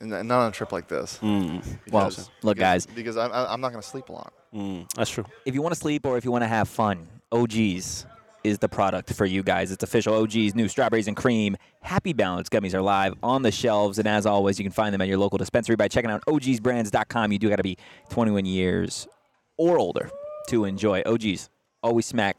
and 0.00 0.10
not 0.10 0.30
on 0.30 0.48
a 0.48 0.52
trip 0.52 0.70
like 0.70 0.86
this. 0.86 1.20
Well, 1.20 1.60
Because- 1.84 2.30
look, 2.42 2.56
because- 2.56 2.86
guys. 2.86 2.86
Because 2.86 3.16
I'm, 3.16 3.32
I'm 3.32 3.60
not 3.60 3.70
gonna 3.72 3.82
sleep 3.82 4.08
a 4.10 4.12
lot. 4.12 4.32
Mm, 4.54 4.86
that's 4.94 5.10
true. 5.10 5.24
if 5.44 5.54
you 5.54 5.62
want 5.62 5.74
to 5.74 5.80
sleep 5.80 6.06
or 6.06 6.16
if 6.16 6.24
you 6.24 6.30
want 6.32 6.42
to 6.42 6.48
have 6.48 6.68
fun, 6.68 7.06
OG's 7.32 8.06
is 8.44 8.58
the 8.58 8.68
product 8.68 9.12
for 9.12 9.26
you 9.26 9.42
guys. 9.42 9.70
It's 9.70 9.82
official. 9.82 10.14
OG's 10.14 10.54
new 10.54 10.68
strawberries 10.68 11.08
and 11.08 11.16
cream 11.16 11.56
Happy 11.82 12.12
Balance 12.12 12.48
gummies 12.48 12.74
are 12.74 12.82
live 12.82 13.14
on 13.22 13.42
the 13.42 13.50
shelves, 13.50 13.98
and 13.98 14.06
as 14.06 14.26
always, 14.26 14.58
you 14.58 14.64
can 14.64 14.72
find 14.72 14.92
them 14.92 15.00
at 15.00 15.08
your 15.08 15.18
local 15.18 15.38
dispensary 15.38 15.76
by 15.76 15.88
checking 15.88 16.10
out 16.10 16.24
ogsbrands.com. 16.26 17.32
You 17.32 17.38
do 17.38 17.48
got 17.48 17.56
to 17.56 17.62
be 17.62 17.78
21 18.10 18.44
years 18.44 19.08
or 19.56 19.78
older 19.78 20.10
to 20.48 20.64
enjoy 20.64 21.02
OG's. 21.06 21.48
Always 21.82 22.06
smack. 22.06 22.36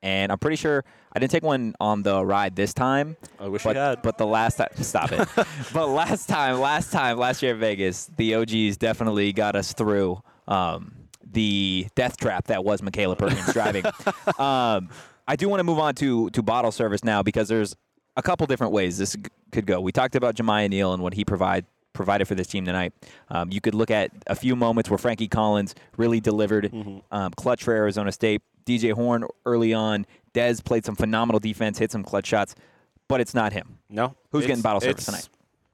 And 0.00 0.30
I'm 0.30 0.38
pretty 0.38 0.56
sure 0.56 0.84
I 1.12 1.18
didn't 1.18 1.32
take 1.32 1.42
one 1.42 1.74
on 1.80 2.02
the 2.02 2.24
ride 2.24 2.54
this 2.54 2.72
time. 2.72 3.16
I 3.40 3.48
wish 3.48 3.64
but, 3.64 3.74
you 3.74 3.82
had. 3.82 4.02
But 4.02 4.18
the 4.18 4.26
last 4.26 4.56
time, 4.56 4.68
stop 4.76 5.10
it. 5.10 5.26
but 5.74 5.88
last 5.88 6.28
time, 6.28 6.60
last 6.60 6.92
time, 6.92 7.18
last 7.18 7.42
year 7.42 7.54
in 7.54 7.60
Vegas, 7.60 8.08
the 8.16 8.36
OGs 8.36 8.76
definitely 8.76 9.32
got 9.32 9.56
us 9.56 9.72
through 9.72 10.20
um, 10.46 10.92
the 11.32 11.86
death 11.94 12.16
trap 12.16 12.46
that 12.46 12.64
was 12.64 12.82
Michaela 12.82 13.16
Perkins 13.16 13.52
driving. 13.52 13.84
um, 14.38 14.88
I 15.28 15.36
do 15.36 15.48
want 15.48 15.60
to 15.60 15.64
move 15.64 15.78
on 15.78 15.94
to 15.96 16.30
to 16.30 16.42
bottle 16.42 16.72
service 16.72 17.04
now 17.04 17.22
because 17.22 17.48
there's 17.48 17.76
a 18.16 18.22
couple 18.22 18.46
different 18.46 18.72
ways 18.72 18.98
this 18.98 19.14
could 19.52 19.66
go. 19.66 19.80
We 19.80 19.92
talked 19.92 20.16
about 20.16 20.34
Jamiya 20.34 20.70
Neal 20.70 20.94
and 20.94 21.02
what 21.02 21.14
he 21.14 21.24
provide 21.24 21.66
provided 21.92 22.26
for 22.26 22.34
this 22.34 22.46
team 22.46 22.64
tonight. 22.64 22.92
Um, 23.28 23.50
you 23.52 23.60
could 23.60 23.74
look 23.74 23.90
at 23.90 24.10
a 24.26 24.34
few 24.34 24.56
moments 24.56 24.88
where 24.88 24.98
Frankie 24.98 25.28
Collins 25.28 25.74
really 25.96 26.20
delivered 26.20 26.72
um, 27.10 27.32
clutch 27.32 27.62
for 27.62 27.74
Arizona 27.74 28.10
State. 28.10 28.42
DJ 28.64 28.92
Horne 28.92 29.24
early 29.46 29.74
on. 29.74 30.06
Dez 30.34 30.64
played 30.64 30.84
some 30.84 30.94
phenomenal 30.94 31.40
defense, 31.40 31.78
hit 31.78 31.90
some 31.90 32.04
clutch 32.04 32.26
shots, 32.26 32.54
but 33.08 33.20
it's 33.20 33.34
not 33.34 33.52
him. 33.52 33.78
No. 33.88 34.14
Who's 34.30 34.46
getting 34.46 34.62
bottle 34.62 34.80
service 34.80 35.06
tonight? 35.06 35.28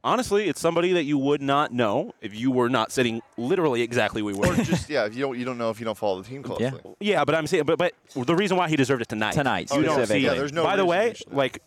Honestly, 0.05 0.51
it's 0.51 0.61
somebody 0.61 0.93
that 0.93 1.05
you 1.05 1.17
would 1.17 1.41
not 1.41 1.73
know 1.73 2.13
if 2.21 2.35
you 2.35 2.51
were 2.51 2.69
not 2.69 2.93
sitting 2.93 3.23
literally 3.39 3.81
exactly 3.81 4.21
where 4.21 4.35
we 4.35 4.41
were. 4.41 4.53
Or 4.53 4.57
just 4.63 4.91
yeah, 4.91 5.07
if 5.07 5.15
you 5.15 5.23
don't 5.23 5.39
you 5.39 5.47
don't 5.47 5.57
know 5.57 5.71
if 5.71 5.81
you 5.81 5.87
don't 5.87 5.97
follow 5.97 6.21
the 6.21 6.29
team 6.29 6.43
closely. 6.43 6.67
Yeah. 6.67 6.93
Yeah, 7.01 7.25
but 7.25 7.35
I'm 7.35 7.47
saying, 7.47 7.65
but 7.65 7.79
but 7.79 7.95
the 8.15 8.37
reason 8.37 8.59
why 8.59 8.69
he 8.69 8.77
deserved 8.77 9.01
it 9.01 9.09
tonight. 9.09 9.33
Tonight, 9.33 9.71
you 9.73 9.83
don't 9.83 10.07
see. 10.07 10.19
Yeah, 10.19 10.35
there's 10.35 10.53
no 10.53 10.63
By 10.63 10.77
the 10.77 10.85
way, 10.85 11.15
like 11.31 11.63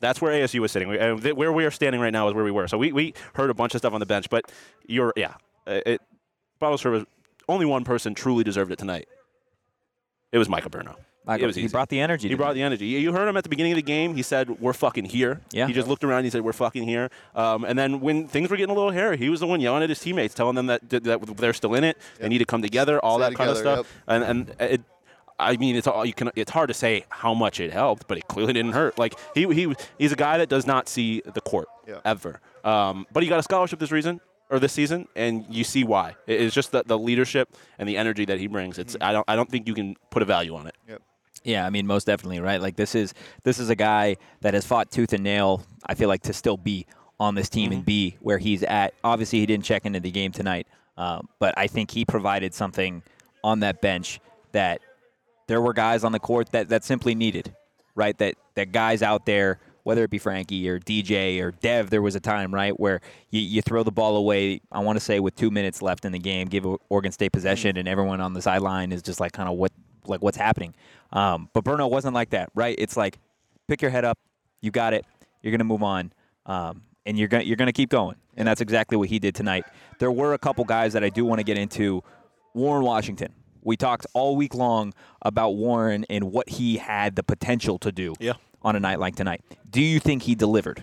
that's 0.00 0.20
where 0.20 0.32
ASU 0.32 0.60
was 0.60 0.70
sitting. 0.70 0.88
We- 0.88 0.98
uh, 0.98 1.16
th- 1.16 1.34
where 1.34 1.50
we 1.50 1.64
are 1.64 1.70
standing 1.70 2.00
right 2.00 2.12
now 2.12 2.28
is 2.28 2.34
where 2.34 2.44
we 2.44 2.50
were. 2.50 2.68
So 2.68 2.76
we, 2.76 2.92
we 2.92 3.14
heard 3.34 3.48
a 3.50 3.54
bunch 3.54 3.74
of 3.74 3.78
stuff 3.80 3.94
on 3.94 4.00
the 4.00 4.06
bench, 4.06 4.28
but 4.28 4.44
you're 4.86 5.14
yeah. 5.16 5.34
uh, 5.66 5.80
It 5.86 6.02
bottle 6.58 6.76
service. 6.76 7.04
Only 7.48 7.64
one 7.64 7.84
person 7.84 8.14
truly 8.14 8.44
deserved 8.44 8.70
it 8.70 8.78
tonight. 8.78 9.08
It 10.30 10.36
was 10.36 10.48
Michael 10.48 10.70
Bruno. 10.70 10.96
Michael, 11.28 11.44
it 11.44 11.46
was 11.48 11.56
he 11.56 11.62
easy. 11.62 11.72
brought 11.72 11.88
the 11.88 12.00
energy. 12.00 12.28
He 12.28 12.34
brought 12.34 12.54
me. 12.54 12.60
the 12.60 12.62
energy. 12.64 12.86
You 12.86 13.12
heard 13.12 13.28
him 13.28 13.36
at 13.36 13.44
the 13.44 13.48
beginning 13.50 13.72
of 13.72 13.76
the 13.76 13.82
game. 13.82 14.14
He 14.16 14.22
said, 14.22 14.48
"We're 14.60 14.72
fucking 14.72 15.04
here." 15.04 15.40
Yeah. 15.52 15.66
He 15.66 15.72
just 15.72 15.86
looked 15.86 16.02
around. 16.02 16.18
and 16.18 16.26
He 16.26 16.30
said, 16.30 16.40
"We're 16.42 16.52
fucking 16.52 16.82
here." 16.84 17.10
Um, 17.34 17.64
and 17.64 17.78
then 17.78 18.00
when 18.00 18.26
things 18.26 18.50
were 18.50 18.56
getting 18.56 18.74
a 18.74 18.78
little 18.78 18.90
hairy, 18.92 19.16
he 19.18 19.28
was 19.28 19.40
the 19.40 19.46
one 19.46 19.60
yelling 19.60 19.82
at 19.82 19.88
his 19.90 20.00
teammates, 20.00 20.34
telling 20.34 20.54
them 20.56 20.66
that 20.66 20.88
that 20.88 21.36
they're 21.36 21.52
still 21.52 21.74
in 21.74 21.84
it. 21.84 21.98
They 22.18 22.28
need 22.28 22.38
to 22.38 22.44
come 22.46 22.62
together. 22.62 22.98
All 23.00 23.18
Stay 23.18 23.28
that 23.30 23.36
kind 23.36 23.50
of 23.50 23.56
together, 23.58 23.76
stuff. 23.84 23.92
And 24.06 24.24
and 24.24 24.54
it, 24.60 24.80
I 25.38 25.56
mean, 25.56 25.76
it's 25.76 25.86
all 25.86 26.04
you 26.04 26.14
can. 26.14 26.30
It's 26.34 26.50
hard 26.50 26.68
to 26.68 26.74
say 26.74 27.04
how 27.10 27.34
much 27.34 27.60
it 27.60 27.72
helped, 27.72 28.08
but 28.08 28.18
it 28.18 28.26
clearly 28.26 28.52
didn't 28.54 28.72
hurt. 28.72 28.98
Like 28.98 29.14
he 29.34 29.46
he 29.54 29.74
he's 29.98 30.12
a 30.12 30.16
guy 30.16 30.38
that 30.38 30.48
does 30.48 30.66
not 30.66 30.88
see 30.88 31.22
the 31.24 31.40
court 31.40 31.68
Yeah. 31.86 31.98
ever. 32.04 32.40
Um, 32.64 33.06
but 33.12 33.22
he 33.22 33.28
got 33.28 33.38
a 33.38 33.42
scholarship 33.42 33.78
this 33.78 33.92
reason 33.92 34.20
or 34.50 34.58
this 34.58 34.72
season, 34.72 35.06
and 35.14 35.44
you 35.48 35.62
see 35.62 35.84
why. 35.84 36.16
It's 36.26 36.54
just 36.54 36.72
the, 36.72 36.82
the 36.84 36.98
leadership 36.98 37.54
and 37.78 37.88
the 37.88 37.96
energy 37.98 38.24
that 38.24 38.38
he 38.40 38.46
brings. 38.46 38.78
It's 38.78 38.96
I 39.00 39.12
don't 39.12 39.24
I 39.28 39.36
don't 39.36 39.48
think 39.50 39.68
you 39.68 39.74
can 39.74 39.94
put 40.10 40.22
a 40.22 40.24
value 40.24 40.56
on 40.56 40.66
it. 40.66 40.74
Yep. 40.88 41.02
Yeah, 41.44 41.66
I 41.66 41.70
mean, 41.70 41.86
most 41.86 42.06
definitely, 42.06 42.40
right? 42.40 42.60
Like 42.60 42.76
this 42.76 42.94
is 42.94 43.14
this 43.44 43.58
is 43.58 43.70
a 43.70 43.76
guy 43.76 44.16
that 44.40 44.54
has 44.54 44.66
fought 44.66 44.90
tooth 44.90 45.12
and 45.12 45.22
nail. 45.22 45.62
I 45.86 45.94
feel 45.94 46.08
like 46.08 46.22
to 46.22 46.32
still 46.32 46.56
be 46.56 46.86
on 47.20 47.34
this 47.34 47.48
team 47.48 47.72
and 47.72 47.84
be 47.84 48.16
where 48.20 48.38
he's 48.38 48.62
at. 48.62 48.94
Obviously, 49.02 49.40
he 49.40 49.46
didn't 49.46 49.64
check 49.64 49.84
into 49.86 50.00
the 50.00 50.10
game 50.10 50.32
tonight, 50.32 50.66
um, 50.96 51.28
but 51.38 51.54
I 51.56 51.66
think 51.66 51.90
he 51.90 52.04
provided 52.04 52.54
something 52.54 53.02
on 53.42 53.60
that 53.60 53.80
bench 53.80 54.20
that 54.52 54.80
there 55.46 55.60
were 55.60 55.72
guys 55.72 56.04
on 56.04 56.12
the 56.12 56.20
court 56.20 56.52
that, 56.52 56.68
that 56.68 56.84
simply 56.84 57.14
needed, 57.14 57.54
right? 57.94 58.16
That 58.18 58.34
that 58.54 58.72
guys 58.72 59.02
out 59.02 59.26
there, 59.26 59.58
whether 59.82 60.04
it 60.04 60.10
be 60.10 60.18
Frankie 60.18 60.68
or 60.68 60.78
DJ 60.78 61.40
or 61.40 61.52
Dev, 61.52 61.90
there 61.90 62.02
was 62.02 62.14
a 62.14 62.20
time, 62.20 62.54
right, 62.54 62.78
where 62.78 63.00
you, 63.30 63.40
you 63.40 63.62
throw 63.62 63.82
the 63.82 63.92
ball 63.92 64.16
away. 64.16 64.60
I 64.70 64.80
want 64.80 64.98
to 64.98 65.04
say 65.04 65.20
with 65.20 65.34
two 65.34 65.50
minutes 65.50 65.82
left 65.82 66.04
in 66.04 66.12
the 66.12 66.18
game, 66.18 66.48
give 66.48 66.66
Oregon 66.88 67.12
State 67.12 67.32
possession, 67.32 67.76
and 67.76 67.88
everyone 67.88 68.20
on 68.20 68.34
the 68.34 68.42
sideline 68.42 68.92
is 68.92 69.02
just 69.02 69.20
like 69.20 69.32
kind 69.32 69.48
of 69.48 69.56
what 69.56 69.72
like 70.08 70.22
what's 70.22 70.36
happening. 70.36 70.74
Um, 71.12 71.48
but 71.52 71.64
Bruno 71.64 71.86
wasn't 71.86 72.14
like 72.14 72.30
that, 72.30 72.50
right? 72.54 72.74
It's 72.78 72.96
like 72.96 73.18
pick 73.66 73.82
your 73.82 73.90
head 73.90 74.04
up, 74.04 74.18
you 74.60 74.70
got 74.70 74.94
it, 74.94 75.04
you're 75.42 75.50
gonna 75.52 75.64
move 75.64 75.82
on, 75.82 76.12
um, 76.46 76.82
and 77.06 77.18
you're 77.18 77.28
gonna 77.28 77.44
you're 77.44 77.56
gonna 77.56 77.72
keep 77.72 77.90
going, 77.90 78.16
and 78.36 78.46
that's 78.48 78.60
exactly 78.60 78.96
what 78.96 79.08
he 79.08 79.18
did 79.18 79.34
tonight. 79.34 79.64
There 79.98 80.12
were 80.12 80.34
a 80.34 80.38
couple 80.38 80.64
guys 80.64 80.92
that 80.94 81.04
I 81.04 81.08
do 81.08 81.24
want 81.24 81.38
to 81.40 81.44
get 81.44 81.58
into. 81.58 82.02
Warren 82.54 82.82
Washington. 82.84 83.32
We 83.62 83.76
talked 83.76 84.06
all 84.14 84.34
week 84.36 84.54
long 84.54 84.94
about 85.22 85.50
Warren 85.50 86.06
and 86.08 86.32
what 86.32 86.48
he 86.48 86.78
had 86.78 87.14
the 87.16 87.22
potential 87.22 87.78
to 87.80 87.92
do 87.92 88.14
Yeah. 88.18 88.32
on 88.62 88.74
a 88.74 88.80
night 88.80 88.98
like 88.98 89.14
tonight. 89.16 89.42
Do 89.70 89.80
you 89.82 90.00
think 90.00 90.22
he 90.22 90.34
delivered? 90.34 90.82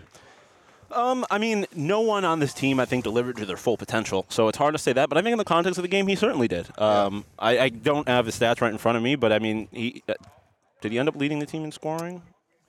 Um, 0.91 1.25
I 1.29 1.37
mean, 1.37 1.65
no 1.75 2.01
one 2.01 2.25
on 2.25 2.39
this 2.39 2.53
team, 2.53 2.79
I 2.79 2.85
think, 2.85 3.03
delivered 3.03 3.37
to 3.37 3.45
their 3.45 3.57
full 3.57 3.77
potential. 3.77 4.25
So 4.29 4.47
it's 4.47 4.57
hard 4.57 4.73
to 4.73 4.79
say 4.79 4.93
that. 4.93 5.09
But 5.09 5.17
I 5.17 5.21
think 5.21 5.33
in 5.33 5.37
the 5.37 5.43
context 5.45 5.77
of 5.77 5.83
the 5.83 5.87
game, 5.87 6.07
he 6.07 6.15
certainly 6.15 6.47
did. 6.47 6.67
Um, 6.79 7.25
I, 7.39 7.59
I 7.59 7.69
don't 7.69 8.07
have 8.07 8.25
the 8.25 8.31
stats 8.31 8.61
right 8.61 8.71
in 8.71 8.77
front 8.77 8.97
of 8.97 9.03
me, 9.03 9.15
but 9.15 9.31
I 9.31 9.39
mean, 9.39 9.67
he 9.71 10.03
uh, 10.07 10.13
did 10.81 10.91
he 10.91 10.99
end 10.99 11.09
up 11.09 11.15
leading 11.15 11.39
the 11.39 11.45
team 11.45 11.63
in 11.63 11.71
scoring? 11.71 12.21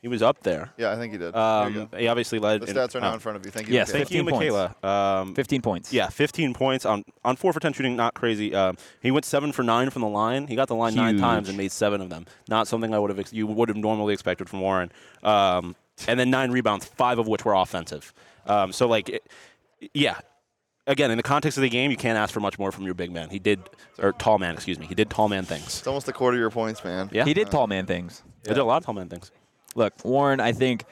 He 0.02 0.08
was 0.08 0.23
up 0.23 0.42
there. 0.42 0.70
Yeah, 0.76 0.92
I 0.92 0.96
think 0.96 1.12
he 1.12 1.18
did. 1.18 1.35
Um, 1.35 1.88
he 1.96 2.06
obviously 2.06 2.38
led. 2.38 2.61
the 2.61 2.68
in- 2.68 2.76
stats 2.76 2.94
are 2.94 3.00
now 3.00 3.11
oh, 3.11 3.14
in 3.14 3.18
front 3.18 3.37
of 3.37 3.44
you. 3.44 3.50
Thank 3.50 3.66
you. 3.66 3.75
Yes, 3.75 3.88
Michaela. 3.88 4.04
Thank 4.04 4.14
you, 4.14 4.25
15. 4.25 4.38
Michaela. 4.82 5.20
Um, 5.20 5.35
15 5.35 5.62
points. 5.62 5.92
Yeah, 5.92 6.08
15 6.08 6.54
points 6.54 6.87
on 6.87 7.02
on 7.25 7.35
four 7.35 7.52
for 7.52 7.58
10 7.58 7.73
shooting. 7.73 7.96
Not 7.96 8.14
crazy. 8.14 8.54
Um, 8.54 8.76
he 9.02 9.11
went 9.11 9.25
seven 9.25 9.52
for 9.52 9.62
nine 9.62 9.90
from 9.90 10.02
the 10.02 10.08
line. 10.08 10.46
He 10.46 10.54
got 10.54 10.68
the 10.68 10.76
line 10.76 10.94
nine 10.94 11.18
times 11.18 11.49
and 11.49 11.58
made 11.58 11.73
seven 11.73 12.00
of 12.00 12.08
them. 12.08 12.26
Not 12.49 12.68
something 12.68 12.94
I 12.94 12.99
would 12.99 13.11
have 13.11 13.18
ex- 13.18 13.32
you 13.32 13.46
would 13.46 13.68
have 13.68 13.76
normally 13.76 14.12
expected 14.14 14.49
from 14.49 14.61
Warren. 14.61 14.92
And 16.08 16.18
then 16.20 16.30
nine 16.30 16.50
rebounds, 16.50 16.84
five 16.84 17.18
of 17.18 17.26
which 17.26 17.44
were 17.44 17.54
offensive. 17.54 18.12
Um, 18.46 18.72
so 18.72 18.86
like, 18.88 19.08
it, 19.08 19.26
yeah. 19.94 20.18
Again, 20.88 21.10
in 21.10 21.16
the 21.16 21.22
context 21.24 21.58
of 21.58 21.62
the 21.62 21.68
game, 21.68 21.90
you 21.90 21.96
can't 21.96 22.16
ask 22.16 22.32
for 22.32 22.38
much 22.38 22.60
more 22.60 22.70
from 22.70 22.84
your 22.84 22.94
big 22.94 23.10
man. 23.10 23.28
He 23.28 23.40
did, 23.40 23.58
or 23.98 24.12
tall 24.12 24.38
man, 24.38 24.54
excuse 24.54 24.78
me. 24.78 24.86
He 24.86 24.94
did 24.94 25.10
tall 25.10 25.28
man 25.28 25.44
things. 25.44 25.78
It's 25.78 25.86
almost 25.86 26.06
a 26.08 26.12
quarter 26.12 26.36
of 26.36 26.40
your 26.40 26.50
points, 26.50 26.84
man. 26.84 27.08
Yeah, 27.12 27.24
He 27.24 27.34
did 27.34 27.50
tall 27.50 27.66
man 27.66 27.86
things. 27.86 28.22
He 28.44 28.50
did 28.50 28.58
a 28.58 28.64
lot 28.64 28.76
of 28.78 28.84
tall 28.84 28.94
man 28.94 29.08
things. 29.08 29.32
Look, 29.74 29.94
Warren, 30.04 30.38
I 30.38 30.52
think 30.52 30.84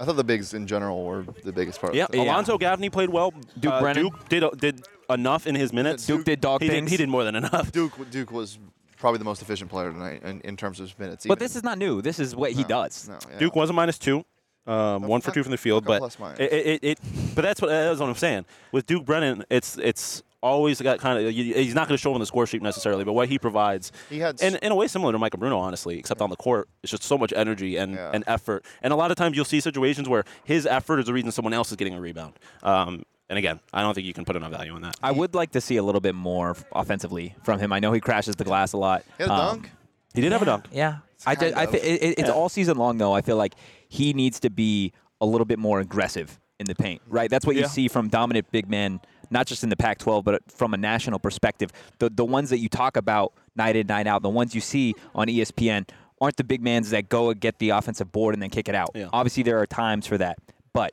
I 0.00 0.04
thought 0.04 0.16
the 0.16 0.24
bigs 0.24 0.54
in 0.54 0.66
general 0.66 1.04
were 1.04 1.24
the 1.44 1.52
biggest 1.52 1.80
part. 1.80 1.94
Yeah, 1.94 2.04
of 2.06 2.10
the. 2.10 2.18
Alonzo 2.18 2.58
Gaffney 2.58 2.90
played 2.90 3.10
well. 3.10 3.32
Duke 3.60 3.72
Uh, 3.74 3.80
Brennan? 3.80 4.02
Duke 4.04 4.28
did 4.28 4.44
did 4.58 4.86
enough 5.08 5.46
in 5.46 5.54
his 5.54 5.72
minutes. 5.72 6.04
Duke 6.06 6.24
did 6.24 6.40
dog 6.40 6.60
he 6.60 6.68
things. 6.68 6.90
Did, 6.90 6.90
he 6.90 6.96
did 7.04 7.08
more 7.08 7.22
than 7.22 7.36
enough. 7.36 7.70
Duke 7.70 8.10
Duke 8.10 8.32
was 8.32 8.58
probably 8.98 9.18
the 9.18 9.24
most 9.24 9.40
efficient 9.40 9.70
player 9.70 9.92
tonight 9.92 10.22
in, 10.24 10.40
in 10.40 10.56
terms 10.56 10.80
of 10.80 10.98
minutes. 10.98 11.24
but 11.26 11.38
this 11.38 11.54
is 11.54 11.62
not 11.62 11.78
new. 11.78 12.02
This 12.02 12.18
is 12.18 12.34
what 12.34 12.50
he 12.52 12.64
does. 12.64 13.08
No, 13.08 13.18
yeah. 13.30 13.38
Duke 13.38 13.54
was 13.54 13.70
a 13.70 13.72
minus 13.72 13.98
two, 13.98 14.24
um, 14.68 15.02
one 15.02 15.20
for 15.20 15.30
two 15.32 15.42
from 15.42 15.50
the 15.52 15.56
field, 15.58 15.84
but 15.84 15.98
plus 15.98 16.18
minus. 16.18 16.38
it, 16.38 16.52
it, 16.52 16.84
it, 16.84 16.98
but 17.34 17.42
that's 17.42 17.60
what 17.60 17.68
that's 17.68 17.98
what 18.00 18.08
I'm 18.08 18.14
saying. 18.16 18.44
With 18.72 18.86
Duke 18.86 19.04
Brennan, 19.04 19.44
it's 19.50 19.76
it's 19.78 20.22
always 20.40 20.80
got 20.80 21.00
kind 21.00 21.18
of 21.26 21.32
he's 21.34 21.74
not 21.74 21.88
going 21.88 21.96
to 21.96 22.00
show 22.00 22.10
up 22.10 22.14
on 22.14 22.20
the 22.20 22.26
score 22.26 22.46
sheet 22.46 22.62
necessarily, 22.62 23.02
but 23.02 23.12
what 23.12 23.28
he 23.28 23.38
provides, 23.40 23.90
He 24.08 24.20
had 24.20 24.40
in, 24.40 24.54
s- 24.54 24.60
in 24.62 24.70
a 24.70 24.74
way 24.76 24.86
similar 24.86 25.10
to 25.10 25.18
Michael 25.18 25.40
Bruno, 25.40 25.58
honestly, 25.58 25.98
except 25.98 26.20
on 26.20 26.30
the 26.30 26.36
court, 26.36 26.68
it's 26.84 26.92
just 26.92 27.02
so 27.02 27.18
much 27.18 27.32
energy 27.34 27.76
and, 27.76 27.94
Yeah. 27.94 28.12
and 28.14 28.22
effort. 28.28 28.64
And 28.80 28.92
a 28.92 28.96
lot 28.96 29.10
of 29.10 29.16
times 29.16 29.34
you'll 29.34 29.44
see 29.44 29.58
situations 29.58 30.08
where 30.08 30.22
his 30.44 30.64
effort 30.64 31.00
is 31.00 31.06
the 31.06 31.12
reason 31.12 31.32
someone 31.32 31.54
else 31.54 31.70
is 31.70 31.76
getting 31.76 31.94
a 31.94 32.00
rebound. 32.00 32.34
Um, 32.62 33.02
and 33.28 33.36
again, 33.36 33.58
I 33.72 33.82
don't 33.82 33.94
think 33.94 34.06
you 34.06 34.14
can 34.14 34.24
put 34.24 34.36
enough 34.36 34.52
value 34.52 34.72
on 34.74 34.82
that. 34.82 34.96
I 35.02 35.10
would 35.10 35.34
like 35.34 35.50
to 35.52 35.60
see 35.60 35.76
a 35.76 35.82
little 35.82 36.00
bit 36.00 36.14
more 36.14 36.56
offensively 36.72 37.34
from 37.42 37.58
him. 37.58 37.72
I 37.72 37.80
know 37.80 37.90
he 37.92 37.98
crashes 38.00 38.36
the 38.36 38.44
glass 38.44 38.72
a 38.74 38.76
lot. 38.78 39.02
He 39.16 39.24
had 39.24 39.30
a 39.30 39.34
Um, 39.34 39.38
dunk. 39.56 39.70
He 40.14 40.20
did 40.20 40.30
have 40.30 40.42
a 40.42 40.44
dunk. 40.44 40.66
Yeah, 40.70 40.98
I 41.26 41.34
did. 41.34 41.54
I 41.54 41.64
it, 41.64 41.74
it- 41.74 42.18
it's 42.18 42.28
Yeah. 42.28 42.34
all 42.34 42.48
season 42.48 42.76
long 42.76 42.98
though. 42.98 43.12
I 43.14 43.22
feel 43.22 43.36
like 43.36 43.54
he 43.88 44.12
needs 44.12 44.40
to 44.40 44.50
be 44.50 44.92
a 45.20 45.26
little 45.26 45.44
bit 45.44 45.58
more 45.58 45.80
aggressive 45.80 46.38
in 46.60 46.66
the 46.66 46.74
paint. 46.74 47.02
Right. 47.08 47.30
That's 47.30 47.46
what 47.46 47.56
you 47.56 47.66
see 47.66 47.88
from 47.88 48.08
dominant 48.08 48.50
big 48.50 48.68
men, 48.68 49.00
not 49.30 49.46
just 49.46 49.62
in 49.62 49.68
the 49.70 49.76
Pac-12, 49.76 50.24
but 50.24 50.42
from 50.50 50.74
a 50.74 50.76
national 50.76 51.18
perspective. 51.18 51.70
The 51.98 52.10
the 52.10 52.24
ones 52.24 52.50
that 52.50 52.58
you 52.58 52.68
talk 52.68 52.96
about 52.96 53.32
night 53.56 53.76
in 53.76 53.86
night 53.86 54.06
out, 54.06 54.22
the 54.22 54.28
ones 54.28 54.54
you 54.54 54.60
see 54.60 54.94
on 55.14 55.26
ESPN, 55.28 55.88
aren't 56.20 56.36
the 56.36 56.44
big 56.44 56.62
mans 56.62 56.90
that 56.90 57.08
go 57.08 57.30
and 57.30 57.40
get 57.40 57.58
the 57.58 57.70
offensive 57.70 58.10
board 58.12 58.34
and 58.34 58.42
then 58.42 58.50
kick 58.50 58.68
it 58.68 58.74
out. 58.74 58.90
Yeah. 58.94 59.08
Obviously, 59.12 59.42
there 59.42 59.58
are 59.60 59.66
times 59.66 60.06
for 60.06 60.18
that, 60.18 60.38
but 60.72 60.92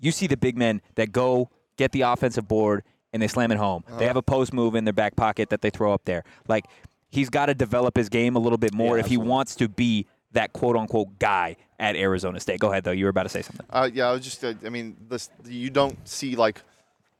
you 0.00 0.10
see 0.12 0.26
the 0.26 0.36
big 0.36 0.56
men 0.56 0.80
that 0.96 1.12
go 1.12 1.50
get 1.76 1.92
the 1.92 2.02
offensive 2.02 2.48
board 2.48 2.82
and 3.12 3.22
they 3.22 3.28
slam 3.28 3.52
it 3.52 3.58
home. 3.58 3.84
Uh-huh. 3.86 3.98
They 3.98 4.06
have 4.06 4.16
a 4.16 4.22
post 4.22 4.52
move 4.54 4.74
in 4.74 4.84
their 4.84 4.92
back 4.94 5.14
pocket 5.16 5.50
that 5.50 5.60
they 5.60 5.70
throw 5.70 5.92
up 5.92 6.04
there. 6.06 6.24
Like 6.48 6.64
he's 7.12 7.30
got 7.30 7.46
to 7.46 7.54
develop 7.54 7.96
his 7.96 8.08
game 8.08 8.34
a 8.34 8.40
little 8.40 8.58
bit 8.58 8.74
more 8.74 8.96
Yeah, 8.96 9.04
if 9.04 9.06
he 9.06 9.16
wants 9.16 9.54
to 9.56 9.68
be 9.68 10.06
that 10.32 10.52
quote 10.52 10.74
unquote 10.76 11.18
guy 11.20 11.56
at 11.78 11.94
Arizona 11.94 12.40
State. 12.40 12.58
Go 12.58 12.70
ahead 12.70 12.82
though. 12.84 12.90
You 12.90 13.04
were 13.04 13.10
about 13.10 13.24
to 13.24 13.28
say 13.28 13.42
something. 13.42 13.66
Uh, 13.70 13.88
yeah, 13.92 14.08
I 14.08 14.12
was 14.12 14.24
just. 14.24 14.42
Uh, 14.42 14.54
I 14.66 14.70
mean, 14.70 14.96
this 15.08 15.30
you 15.46 15.70
don't 15.70 15.96
see 16.08 16.34
like 16.36 16.62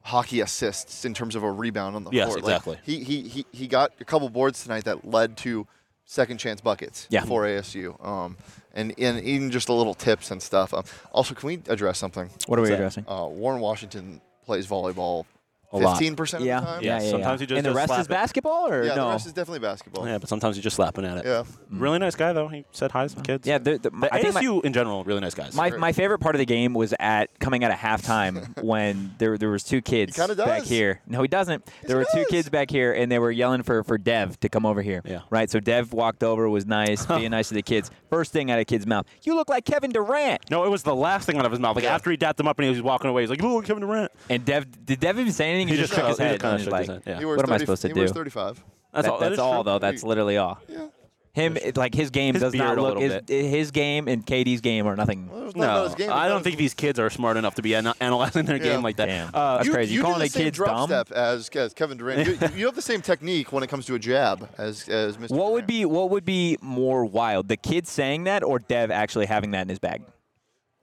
hockey 0.01 0.41
assists 0.41 1.05
in 1.05 1.15
terms 1.15 1.37
of 1.37 1.43
a 1.45 1.51
rebound 1.53 1.95
on 1.95 2.03
the 2.05 2.11
Yes, 2.11 2.27
court. 2.29 2.43
Like, 2.43 2.57
exactly. 2.57 2.79
he, 2.83 3.05
he 3.05 3.29
he 3.29 3.47
he 3.53 3.67
got 3.69 3.93
a 4.01 4.05
couple 4.05 4.29
boards 4.31 4.63
tonight 4.65 4.85
that 4.85 5.05
led 5.09 5.37
to 5.39 5.67
second 6.07 6.39
chance 6.39 6.61
buckets 6.61 7.07
Yeah. 7.11 7.25
for 7.25 7.43
ASU. 7.45 8.03
Um, 8.05 8.37
and 8.75 8.95
and 8.99 9.21
even 9.23 9.51
just 9.51 9.69
a 9.69 9.73
little 9.75 9.95
tips 9.95 10.31
and 10.31 10.43
stuff. 10.43 10.73
Um, 10.73 10.85
also, 11.13 11.35
can 11.35 11.47
we 11.47 11.61
address 11.69 11.99
something? 11.99 12.31
What 12.47 12.59
are 12.59 12.63
we 12.63 12.69
that? 12.69 12.75
addressing? 12.77 13.05
Uh, 13.07 13.27
Warren 13.27 13.61
Washington 13.61 14.21
plays 14.47 14.67
volleyball 14.67 15.27
A 15.73 15.79
lot. 15.79 15.93
fifteen 15.99 16.17
percent 16.17 16.43
of 16.43 16.47
Yeah. 16.47 16.61
the 16.61 16.67
time. 16.67 16.83
yeah, 16.83 17.01
yeah, 17.03 17.11
sometimes 17.11 17.41
yeah. 17.41 17.45
he 17.45 17.47
just 17.47 17.57
and 17.59 17.65
the 17.67 17.71
does 17.71 17.77
rest 17.77 17.89
slap 17.89 18.01
is 18.01 18.07
it. 18.07 18.11
basketball 18.11 18.69
or 18.69 18.83
Yeah, 18.85 18.95
no? 18.95 19.05
the 19.07 19.11
rest 19.13 19.27
is 19.27 19.33
definitely 19.33 19.61
basketball. 19.61 20.07
Yeah, 20.07 20.19
but 20.19 20.29
sometimes 20.29 20.57
you're 20.57 20.63
just 20.63 20.77
slapping 20.77 21.05
at 21.05 21.19
it. 21.19 21.25
Yeah. 21.25 21.43
Mm. 21.73 21.81
Really 21.81 21.99
nice 21.99 22.15
guy 22.15 22.33
though. 22.33 22.49
He 22.49 22.65
said 22.73 22.91
hi 22.93 23.07
to 23.07 23.15
the 23.17 23.23
kids. 23.23 23.47
yeah, 23.47 23.59
the, 23.59 23.79
the, 23.79 23.91
The 23.91 24.09
I 24.13 24.21
think 24.21 24.35
my- 24.35 24.43
ASU 24.43 24.65
in 24.65 24.73
general, 24.73 25.03
really 25.05 25.21
nice 25.21 25.35
guys. 25.35 25.55
My, 25.55 25.71
my 25.71 25.93
favorite 25.93 26.19
part 26.19 26.35
of 26.35 26.39
the 26.41 26.45
game 26.47 26.75
was 26.75 26.93
at 27.01 27.39
coming 27.41 27.65
out 27.65 27.71
of 27.71 27.79
halftime 27.79 28.63
when 28.63 29.15
there 29.19 29.39
there 29.39 29.49
was 29.51 29.65
two 29.65 29.81
kids 29.81 30.15
kinda 30.17 30.35
back 30.37 30.63
here. 30.65 31.01
No, 31.07 31.23
he 31.23 31.29
doesn't. 31.29 31.65
there 31.85 31.97
were 31.97 32.07
he 32.13 32.19
two 32.23 32.27
kids 32.31 32.49
back 32.51 32.71
here, 32.71 32.93
and 32.93 33.11
they 33.11 33.19
were 33.19 33.31
yelling 33.31 33.63
for, 33.63 33.83
for 33.85 33.97
Dev 33.99 34.39
to 34.41 34.49
come 34.49 34.67
over 34.67 34.83
here. 34.83 35.03
Yeah. 35.05 35.21
Right. 35.31 35.51
So 35.51 35.59
Dev 35.61 35.93
walked 35.93 36.23
over, 36.23 36.49
was 36.49 36.67
nice, 36.67 37.07
being 37.07 37.31
nice 37.39 37.49
to 37.49 37.55
the 37.55 37.63
kids. 37.63 37.91
First 38.11 38.33
thing 38.33 38.51
out 38.51 38.59
of 38.59 38.67
kid's 38.67 38.87
mouth, 38.87 39.07
you 39.23 39.35
look 39.35 39.49
like 39.49 39.65
Kevin 39.65 39.91
Durant. 39.91 40.51
no, 40.51 40.65
it 40.65 40.71
was 40.71 40.83
the 40.83 40.95
last 40.95 41.25
thing 41.25 41.39
out 41.39 41.47
of 41.47 41.51
his 41.51 41.61
mouth. 41.61 41.77
Like 41.77 41.85
Yeah. 41.85 41.95
after 41.95 42.11
he 42.11 42.17
dapped 42.19 42.39
him 42.39 42.47
up 42.47 42.59
and 42.59 42.65
he 42.65 42.71
was 42.71 42.83
walking 42.83 43.09
away, 43.09 43.23
he's 43.23 43.31
like, 43.31 43.41
"Look, 43.43 43.65
Kevin 43.65 43.81
Durant." 43.81 44.13
And 44.29 44.45
Dev 44.45 44.67
did 44.85 45.01
Dev 45.01 45.19
even 45.19 45.33
say 45.33 45.49
anything? 45.51 45.62
He, 45.69 45.75
He 45.75 45.81
just 45.81 45.93
just 45.93 46.01
shook 46.01 46.09
his 46.09 46.17
kinda- 46.19 46.25
he 46.25 46.33
head. 46.33 46.41
just 46.41 46.43
kinda 46.43 46.55
and 46.55 46.55
was 46.55 46.63
shook 46.65 46.79
his 46.81 46.89
like, 46.89 47.05
head, 47.05 47.13
yeah. 47.15 47.19
He 47.19 47.25
What 47.25 47.47
am 47.49 47.53
I 47.53 47.59
supposed 47.59 47.83
to 47.83 47.89
he 47.89 47.95
do? 47.95 48.01
wears 48.01 48.13
thirty-five. 48.13 48.65
That's 48.93 49.07
that- 49.07 49.13
all. 49.13 49.19
that 49.21 49.29
that's 49.31 49.39
all 49.41 49.63
true. 49.65 49.73
though. 49.73 49.79
That's 49.79 50.03
literally 50.03 50.37
all. 50.37 50.59
Yeah. 50.69 50.87
Him, 51.35 51.57
it, 51.57 51.79
like 51.79 51.95
his 51.95 52.11
game 52.11 52.35
His 52.35 52.43
does 52.43 52.53
not 52.53 52.77
look 52.77 52.99
his, 52.99 53.23
his 53.27 53.71
game 53.71 54.07
and 54.07 54.27
Katie's 54.27 54.61
game 54.61 54.87
are 54.87 54.95
nothing. 54.95 55.31
Well, 55.31 55.41
there's 55.41 55.57
No, 55.57 55.85
his 55.85 55.95
game, 55.95 56.11
I 56.13 56.29
don't 56.29 56.45
think 56.45 56.59
these 56.59 56.75
kids 56.75 56.99
are 56.99 57.09
smart 57.09 57.39
enough 57.39 57.55
to 57.55 57.63
be 57.63 57.75
ana- 57.75 57.95
analyzing 58.03 58.45
their 58.45 58.59
Yeah. 58.59 58.65
game 58.75 58.83
like 58.83 58.97
that. 58.97 59.07
Damn. 59.07 59.31
Uh, 59.33 59.55
That's 59.57 59.67
you, 59.67 59.73
crazy. 59.73 59.95
You 59.95 60.03
Calling 60.03 60.19
do 60.19 60.25
a 60.25 60.27
the 60.27 60.31
same 60.31 60.45
kid 60.45 60.53
drop 60.53 60.77
dumb? 60.77 60.89
step 60.89 61.11
as, 61.13 61.49
as 61.55 61.73
Kevin 61.73 61.97
Durant. 61.97 62.29
you, 62.29 62.39
you 62.55 62.67
have 62.67 62.75
the 62.75 62.83
same 62.83 63.01
technique 63.01 63.51
when 63.51 63.63
it 63.63 63.69
comes 63.69 63.87
to 63.87 63.95
a 63.95 63.99
jab 63.99 64.47
as 64.59 64.87
as 64.91 65.17
Mr. 65.17 65.31
What 65.31 65.53
would 65.53 65.67
be 65.67 65.87
what 65.87 66.11
would 66.11 66.27
be 66.27 66.59
more 66.61 67.07
wild? 67.07 67.49
The 67.49 67.57
kid 67.57 67.89
saying 67.89 68.25
that 68.25 68.43
or 68.45 68.59
Dev 68.59 68.91
actually 68.91 69.25
having 69.25 69.53
that 69.53 69.63
in 69.63 69.69
his 69.71 69.79
bag? 69.79 70.03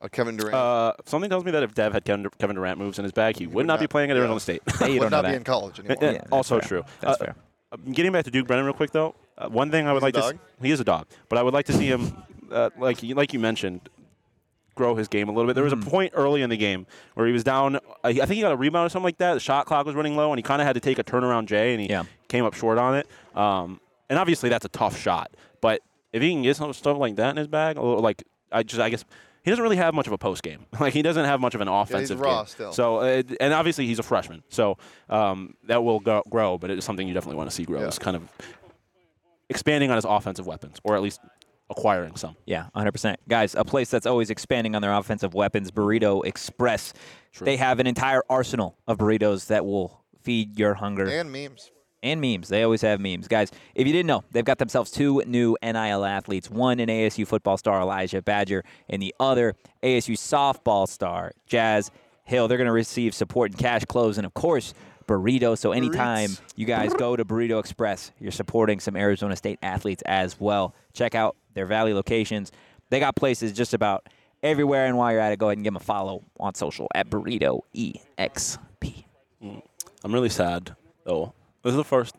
Uh, 0.02 0.08
Kevin 0.08 0.38
Durant? 0.38 0.56
uh, 0.56 0.94
something 1.06 1.30
tells 1.30 1.44
me 1.44 1.52
that 1.52 1.62
if 1.64 1.74
Dev 1.74 1.92
had 1.94 2.06
Kevin 2.06 2.28
Kevin 2.40 2.56
Durant 2.56 2.80
moves 2.80 2.98
in 3.00 3.04
his 3.04 3.12
bag, 3.12 3.38
he 3.38 3.48
would 3.48 3.66
not 3.68 3.80
be 3.80 3.88
playing 3.88 4.10
at 4.12 4.16
yeah. 4.16 4.22
Arizona 4.22 4.40
State. 4.40 4.62
Hey, 4.80 4.94
you 4.94 5.00
would 5.00 5.10
don't 5.10 5.12
know 5.12 5.18
not 5.18 5.24
be 5.26 5.32
that. 5.32 5.38
in 5.38 5.44
college 5.44 5.80
anymore. 5.80 5.98
Yeah, 6.02 6.12
Yeah, 6.12 6.22
also 6.32 6.60
fair. 6.60 6.68
true. 6.68 6.84
That's 7.02 7.20
Uh, 7.22 7.26
fair. 7.26 7.36
uh, 7.74 7.78
Getting 7.92 8.12
back 8.14 8.24
to 8.26 8.32
Duke 8.32 8.48
Brennan 8.48 8.66
real 8.66 8.74
quick 8.74 8.92
though, 8.92 9.14
uh, 9.38 9.50
one 9.50 9.70
thing 9.72 9.88
I 9.88 9.94
would 9.94 9.98
He's 9.98 10.04
a 10.04 10.06
like 10.06 10.14
to 10.16 10.20
dog? 10.22 10.34
s- 10.36 10.40
he 10.62 10.72
is 10.72 10.80
a 10.80 10.84
dog, 10.86 11.08
but 11.28 11.38
I 11.38 11.44
would 11.44 11.54
like 11.54 11.66
to 11.66 11.74
see 11.74 11.88
him 11.88 12.24
uh, 12.52 12.70
like 12.78 13.04
you- 13.04 13.14
like 13.16 13.34
you 13.34 13.40
mentioned 13.40 13.90
grow 14.76 14.96
his 14.96 15.10
game 15.10 15.28
a 15.28 15.32
little 15.34 15.46
bit. 15.48 15.56
There 15.56 15.64
was 15.66 15.74
Mm-hmm. 15.74 15.88
a 15.88 15.92
point 15.92 16.14
early 16.16 16.42
in 16.42 16.50
the 16.50 16.56
game 16.56 16.88
where 17.16 17.28
he 17.28 17.34
was 17.34 17.44
down. 17.44 17.76
uh, 17.76 17.80
I 18.06 18.14
think 18.14 18.30
he 18.32 18.42
got 18.42 18.54
a 18.54 18.56
rebound 18.56 18.86
or 18.86 18.90
something 18.90 19.04
like 19.04 19.18
that. 19.18 19.34
The 19.34 19.40
shot 19.42 19.66
clock 19.66 19.86
was 19.86 19.94
running 19.96 20.16
low, 20.16 20.32
and 20.32 20.40
he 20.40 20.44
kind 20.44 20.62
of 20.62 20.66
had 20.68 20.74
to 20.76 20.80
take 20.80 20.98
a 21.00 21.04
turnaround 21.04 21.48
J, 21.48 21.74
and 21.74 21.82
he 21.82 21.90
Yeah. 21.90 22.04
came 22.30 22.46
up 22.46 22.54
short 22.54 22.78
on 22.78 22.96
it. 22.96 23.06
Um, 23.36 23.82
and 24.10 24.18
obviously 24.18 24.48
that's 24.48 24.64
a 24.64 24.70
tough 24.70 24.98
shot. 24.98 25.32
But 25.60 25.82
if 26.14 26.22
he 26.22 26.32
can 26.32 26.44
get 26.44 26.56
some 26.56 26.72
stuff 26.72 26.98
like 26.98 27.18
that 27.18 27.32
in 27.32 27.36
his 27.38 27.48
bag, 27.48 27.78
a 27.78 27.82
little, 27.82 28.00
like 28.02 28.24
I 28.54 28.64
just 28.64 28.80
I 28.80 28.90
guess 28.90 29.04
he 29.43 29.52
doesn't 29.52 29.63
really 29.63 29.78
have 29.78 29.93
much 29.93 30.08
of 30.08 30.13
a 30.13 30.17
post 30.17 30.43
game. 30.43 30.65
Like 30.80 30.93
he 30.93 31.02
doesn't 31.02 31.25
have 31.25 31.39
much 31.39 31.56
of 31.56 31.62
an 31.62 31.67
offensive 31.67 32.19
raw 32.19 32.39
game. 32.39 32.47
still. 32.47 32.73
So 32.73 32.97
uh, 32.97 33.23
and 33.39 33.54
obviously 33.54 33.86
he's 33.86 33.99
a 33.99 34.04
freshman, 34.04 34.43
so 34.49 34.78
um, 35.10 35.56
that 35.65 35.84
will 35.84 35.99
go, 35.99 36.23
grow. 36.30 36.58
But 36.58 36.71
it's 36.71 36.86
something 36.86 37.08
you 37.08 37.13
definitely 37.13 37.38
want 37.38 37.49
to 37.49 37.56
see 37.56 37.63
grow. 37.63 37.82
Yeah. 37.82 37.88
Is 37.88 37.99
kind 37.99 38.15
of 38.15 38.30
expanding 39.49 39.89
on 39.89 39.95
his 39.95 40.06
offensive 40.06 40.45
weapons, 40.47 40.78
or 40.84 40.95
at 40.95 41.02
least 41.02 41.19
acquiring 41.69 42.15
some. 42.15 42.36
Yeah, 42.45 42.67
100%. 42.75 43.15
Guys, 43.28 43.56
a 43.56 43.63
place 43.63 43.89
that's 43.89 44.06
always 44.06 44.30
expanding 44.30 44.75
on 44.75 44.82
their 44.82 44.93
offensive 44.93 45.34
weapons, 45.34 45.71
Burrito 45.71 46.25
Express. 46.25 46.93
They 47.41 47.58
have 47.58 47.80
an 47.80 47.88
entire 47.88 48.23
arsenal 48.30 48.78
of 48.88 48.97
burritos 48.97 49.47
that 49.47 49.65
will 49.65 50.04
feed 50.23 50.58
your 50.58 50.73
hunger 50.73 51.06
And 51.06 51.32
memes. 51.32 51.71
And 52.04 52.22
memes. 52.22 52.48
They 52.48 52.64
always 52.64 52.82
have 52.82 53.00
memes. 53.00 53.28
Guys, 53.28 53.52
if 53.76 53.86
you 53.86 53.94
didn't 53.94 54.08
know, 54.08 54.24
they've 54.32 54.46
got 54.46 54.58
themselves 54.58 54.92
two 54.92 55.24
new 55.26 55.58
NIL 55.62 56.06
athletes 56.06 56.50
one 56.50 56.80
an 56.80 56.90
ASU 56.90 57.28
football 57.28 57.58
star, 57.58 57.82
Elijah 57.82 58.22
Badger, 58.22 58.64
and 58.88 59.02
the 59.02 59.14
other 59.20 59.56
ASU 59.84 60.14
softball 60.14 60.88
star, 60.88 61.32
Jazz 61.46 61.92
Hill. 62.24 62.48
They're 62.48 62.58
going 62.58 62.68
to 62.68 62.72
receive 62.72 63.14
support 63.14 63.52
in 63.52 63.58
cash, 63.58 63.86
clothes, 63.86 64.18
and 64.18 64.26
of 64.26 64.34
course, 64.34 64.74
burrito. 65.08 65.58
So 65.58 65.72
anytime 65.72 66.30
Burritos. 66.30 66.54
you 66.56 66.66
guys 66.66 66.94
go 66.94 67.16
to 67.16 67.26
Burrito 67.26 67.60
Express, 67.60 68.12
you're 68.20 68.32
supporting 68.32 68.80
some 68.80 68.96
Arizona 68.96 69.36
State 69.36 69.60
athletes 69.62 70.04
as 70.06 70.40
well. 70.40 70.76
Check 70.94 71.16
out 71.16 71.36
their 71.54 71.66
Valley 71.66 71.94
locations. 71.94 72.52
They 72.90 73.00
got 73.00 73.16
places 73.16 73.54
just 73.54 73.74
about 73.74 74.08
everywhere. 74.44 74.86
And 74.86 74.98
while 74.98 75.12
you're 75.12 75.22
at 75.22 75.32
it, 75.32 75.40
go 75.40 75.48
ahead 75.48 75.58
and 75.58 75.64
give 75.64 75.74
them 75.74 75.82
a 75.82 75.84
follow 75.84 76.24
on 76.40 76.56
social 76.56 76.88
at 76.94 77.10
Burrito 77.10 77.62
EXP. 77.76 79.06
Mm. 79.44 79.62
I'm 80.04 80.14
really 80.14 80.30
sad 80.30 80.76
though. 81.06 81.34
This 81.63 81.72
is 81.72 81.78
the 81.78 81.84
first. 81.84 82.13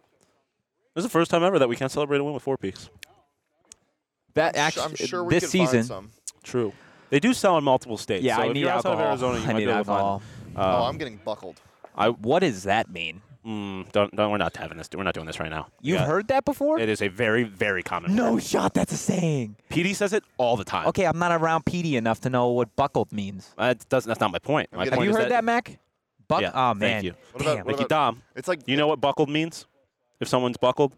This 0.95 1.05
is 1.05 1.05
the 1.05 1.11
first 1.13 1.31
time 1.31 1.43
ever 1.43 1.59
that 1.59 1.69
we 1.69 1.77
can't 1.77 1.91
celebrate 1.91 2.19
a 2.19 2.25
win 2.25 2.35
with 2.35 2.43
four 2.43 2.57
peaks. 2.57 2.91
That 4.35 4.57
actually, 4.57 4.85
I'm 4.85 4.95
sure 4.97 5.25
we 5.25 5.35
this 5.35 5.45
could 5.45 5.51
season, 5.51 5.79
find 5.81 5.87
some. 5.87 6.11
True. 6.43 6.73
They 7.11 7.19
do 7.21 7.35
sell 7.35 7.59
in 7.59 7.65
multiple 7.65 7.97
states. 7.97 8.23
Yeah, 8.25 8.37
so 8.37 8.43
I 8.43 8.47
if 8.47 8.53
need 8.55 8.61
you're 8.61 8.71
outside 8.71 8.91
alcohol. 8.91 9.13
of 9.15 9.23
Arizona, 9.23 9.39
you 9.39 9.45
I 9.51 9.53
might 9.53 9.59
need 9.59 9.65
be 9.67 9.71
able 9.71 9.81
to 9.81 9.85
find- 9.85 9.99
alcohol. 10.01 10.23
oh, 10.57 10.85
I'm 10.85 10.99
getting 10.99 11.17
buckled. 11.25 11.61
I. 11.97 12.09
What 12.11 12.41
does 12.41 12.63
that 12.65 12.91
mean? 12.91 13.23
mm, 13.45 13.91
don't, 13.93 14.15
don't. 14.15 14.31
We're 14.31 14.37
not 14.39 14.57
having 14.57 14.79
this. 14.79 14.89
We're 14.95 15.03
not 15.03 15.15
doing 15.15 15.27
this 15.27 15.41
right 15.41 15.51
now. 15.51 15.69
You've 15.81 15.99
Yeah. 16.01 16.07
heard 16.07 16.29
that 16.29 16.45
before? 16.45 16.79
It 16.79 16.89
is 16.89 17.03
a 17.03 17.09
very, 17.09 17.43
very 17.43 17.83
common. 17.83 18.15
no 18.15 18.35
word. 18.35 18.43
shot. 18.45 18.75
That's 18.75 18.93
a 18.93 18.97
saying. 18.97 19.57
PD 19.71 19.95
says 19.97 20.13
it 20.13 20.23
all 20.39 20.57
the 20.57 20.65
time. 20.65 20.87
Okay, 20.89 21.05
I'm 21.07 21.19
not 21.19 21.33
around 21.33 21.65
PD 21.65 21.95
enough 21.95 22.21
to 22.21 22.31
know 22.31 22.49
what 22.49 22.75
buckled 22.77 23.13
means. 23.13 23.53
That 23.59 23.89
doesn't. 23.89 24.09
That's 24.09 24.21
not 24.21 24.31
my 24.31 24.39
point. 24.39 24.69
My 24.73 24.81
Have 24.85 24.89
Have 24.91 24.97
point 24.99 25.05
you 25.07 25.11
is 25.11 25.17
heard 25.17 25.31
that, 25.33 25.43
Mac? 25.45 25.79
Buck- 26.31 26.41
Yeah, 26.43 26.51
oh 26.55 26.69
thank 26.71 26.79
man. 26.81 27.05
you. 27.05 27.15
What 27.33 27.43
about- 27.43 27.45
Damn. 27.57 27.57
what 27.59 27.67
Thank 27.67 27.81
you, 27.81 27.87
about- 27.87 27.89
Dom. 28.15 28.23
It's 28.37 28.49
like 28.49 28.61
You 28.67 28.77
know 28.79 28.87
what 28.87 29.01
buckled 29.01 29.29
means? 29.29 29.67
If 30.21 30.29
someone's 30.29 30.57
buckled. 30.57 30.95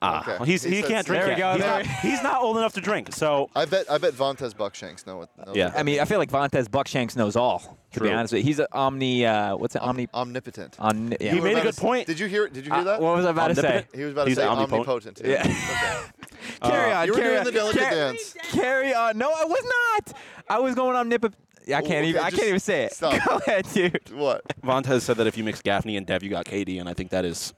Ah, 0.00 0.22
Okay. 0.40 0.50
he's, 0.50 0.62
He 0.62 0.76
he 0.76 0.80
said 0.80 0.88
can't 0.88 1.06
drink 1.06 1.22
There 1.24 1.34
we 1.34 1.38
yet. 1.38 1.38
go, 1.38 1.52
He's, 1.52 1.60
not, 1.66 1.86
he's 2.00 2.22
not 2.22 2.40
old 2.42 2.56
enough 2.56 2.72
to 2.74 2.80
drink. 2.80 3.12
So 3.12 3.50
I 3.54 3.66
bet 3.66 3.90
I 3.90 3.98
bet 3.98 4.14
Vontez 4.14 4.54
Buckshanks 4.54 5.06
know 5.06 5.18
what. 5.18 5.28
Knows 5.46 5.54
Yeah. 5.54 5.66
what 5.66 5.74
I 5.74 5.76
that 5.78 5.84
mean, 5.84 6.00
I 6.00 6.06
feel 6.06 6.18
like 6.18 6.30
Vontez 6.30 6.66
Buckshanks 6.66 7.14
knows 7.14 7.36
all. 7.36 7.78
To 7.92 8.00
be 8.00 8.10
honest 8.10 8.32
with 8.32 8.40
you, 8.40 8.46
he's 8.46 8.58
an 8.58 8.68
omni. 8.72 9.26
Uh, 9.26 9.54
what's 9.56 9.74
it? 9.76 9.82
Omni. 9.82 10.08
omnipotent. 10.14 10.76
On, 10.78 11.14
yeah. 11.20 11.30
He 11.32 11.36
You 11.36 11.42
made 11.42 11.58
a 11.58 11.60
good 11.60 11.74
to- 11.74 11.80
point. 11.80 12.06
Did 12.06 12.18
you 12.18 12.26
hear? 12.26 12.48
Did 12.48 12.64
you 12.64 12.72
hear 12.72 12.80
Uh, 12.80 12.84
that? 12.84 13.00
what 13.02 13.16
was 13.16 13.26
I 13.26 13.30
about 13.30 13.48
to 13.48 13.54
say? 13.54 13.86
He 13.94 14.04
was 14.04 14.12
about 14.14 14.28
to 14.28 14.34
say 14.34 14.46
omnipotent. 14.46 14.88
omnipotent. 14.88 15.20
Yeah. 15.22 15.42
Okay. 15.42 16.70
Carry 16.70 16.92
on. 16.92 17.06
You 17.06 17.12
were 17.12 17.18
carry 17.18 17.28
doing 17.28 17.38
on. 17.40 17.44
the 17.44 17.52
delicate 17.52 17.80
Car- 17.82 17.90
dance. 17.90 18.34
Carry 18.50 18.94
on. 18.94 19.18
No, 19.18 19.30
I 19.30 19.44
was 19.44 19.62
not. 20.06 20.16
I 20.48 20.58
was 20.58 20.74
going 20.74 20.96
omnipot. 21.66 21.74
I 21.74 21.80
can't 21.80 21.84
okay, 21.84 22.08
even. 22.08 22.22
I 22.22 22.30
can't 22.30 22.44
even 22.44 22.60
say 22.60 22.84
it. 22.84 22.92
stop. 22.92 23.20
Go 23.28 23.36
ahead, 23.36 23.66
dude. 23.72 24.10
What? 24.12 24.42
Vontez 24.62 25.02
said 25.02 25.16
that 25.18 25.26
if 25.26 25.36
you 25.36 25.44
mix 25.44 25.62
Gaffney 25.62 25.96
and 25.96 26.06
Dev, 26.06 26.22
you 26.22 26.30
got 26.30 26.46
KD, 26.46 26.80
and 26.80 26.88
I 26.88 26.94
think 26.94 27.10
that 27.10 27.24
is. 27.24 27.54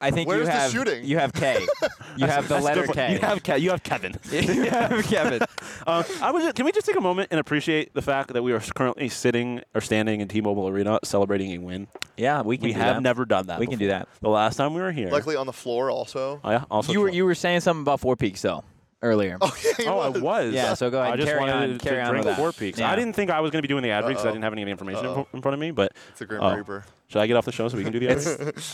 I 0.00 0.10
think 0.10 0.28
Where's 0.28 0.40
you 0.40 0.46
the 0.46 0.52
have. 0.52 0.72
shooting? 0.72 1.04
You 1.04 1.18
have 1.18 1.32
K. 1.32 1.64
You 2.14 2.26
have 2.26 2.46
the 2.46 2.60
letter 2.60 2.84
different. 2.84 2.96
K. 2.96 3.12
You 3.14 3.18
have 3.20 3.42
Ke- 3.42 3.58
you 3.58 3.70
have 3.70 3.82
Kevin. 3.82 4.14
you 4.30 4.68
have 4.68 5.02
Kevin. 5.04 5.40
Uh, 5.86 6.02
I 6.20 6.30
was. 6.30 6.52
Can 6.52 6.66
we 6.66 6.72
just 6.72 6.86
take 6.86 6.96
a 6.96 7.00
moment 7.00 7.28
and 7.30 7.40
appreciate 7.40 7.94
the 7.94 8.02
fact 8.02 8.34
that 8.34 8.42
we 8.42 8.52
are 8.52 8.60
currently 8.60 9.08
sitting 9.08 9.62
or 9.74 9.80
standing 9.80 10.20
in 10.20 10.28
T-Mobile 10.28 10.68
Arena 10.68 10.98
celebrating 11.04 11.52
a 11.52 11.58
win? 11.58 11.86
Yeah, 12.18 12.42
we 12.42 12.58
can. 12.58 12.66
We 12.66 12.72
do 12.74 12.78
have 12.80 12.96
that. 12.96 13.02
never 13.02 13.24
done 13.24 13.46
that. 13.46 13.58
We 13.60 13.66
can 13.66 13.78
do 13.78 13.86
before. 13.86 14.00
that. 14.00 14.08
The 14.20 14.28
last 14.28 14.56
time 14.56 14.74
we 14.74 14.82
were 14.82 14.92
here. 14.92 15.08
Likely 15.08 15.36
on 15.36 15.46
the 15.46 15.54
floor 15.54 15.90
also. 15.90 16.38
Oh 16.44 16.50
yeah. 16.50 16.64
Also. 16.70 16.92
You 16.92 17.00
were 17.00 17.08
you 17.08 17.24
were 17.24 17.34
saying 17.34 17.60
something 17.60 17.80
about 17.80 18.00
Four 18.00 18.16
Peaks 18.16 18.42
though 18.42 18.62
earlier. 19.02 19.36
Oh, 19.40 19.54
yeah, 19.64 19.72
he 19.76 19.86
Oh, 19.86 19.98
I 19.98 20.08
was. 20.08 20.20
was. 20.22 20.54
Yeah, 20.54 20.74
so 20.74 20.90
go 20.90 21.00
ahead 21.00 21.14
I 21.14 21.16
just 21.16 21.28
carry 21.28 21.40
wanted 21.40 21.54
on- 21.72 21.78
to 21.78 21.84
carry 21.84 22.00
on 22.00 22.10
drink 22.10 22.24
with. 22.26 22.36
Four 22.36 22.52
Peaks. 22.52 22.78
Yeah. 22.78 22.90
I 22.90 22.96
didn't 22.96 23.14
think 23.14 23.30
I 23.30 23.40
was 23.40 23.50
going 23.50 23.58
to 23.58 23.62
be 23.62 23.68
doing 23.68 23.82
the 23.82 23.90
ad 23.90 24.04
read 24.04 24.10
because 24.10 24.24
I 24.26 24.30
didn't 24.30 24.44
have 24.44 24.52
any 24.52 24.62
information 24.62 25.04
in 25.04 25.10
Uh-oh. 25.10 25.28
in 25.32 25.42
front 25.42 25.54
of 25.54 25.60
me. 25.60 25.70
But 25.70 25.92
It's 26.10 26.20
a 26.20 26.26
Grim 26.26 26.42
Oh. 26.42 26.54
Reaper. 26.56 26.84
should 27.08 27.20
I 27.20 27.26
get 27.26 27.36
off 27.36 27.44
the 27.44 27.52
show 27.52 27.68
so 27.68 27.76
we 27.76 27.82
can 27.84 27.92
do 27.92 27.98
the 28.00 28.08
ad 28.10 28.24
read? 28.24 28.54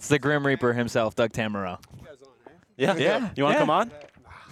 It's 0.00 0.08
the 0.08 0.18
Grim 0.18 0.46
Reaper 0.46 0.72
himself, 0.72 1.14
Doug 1.14 1.32
Tamaro. 1.32 1.78
Yeah. 2.78 2.96
Yeah, 2.96 3.28
You 3.36 3.44
want 3.44 3.54
to 3.56 3.58
yeah. 3.58 3.58
come 3.58 3.70
on? 3.70 3.90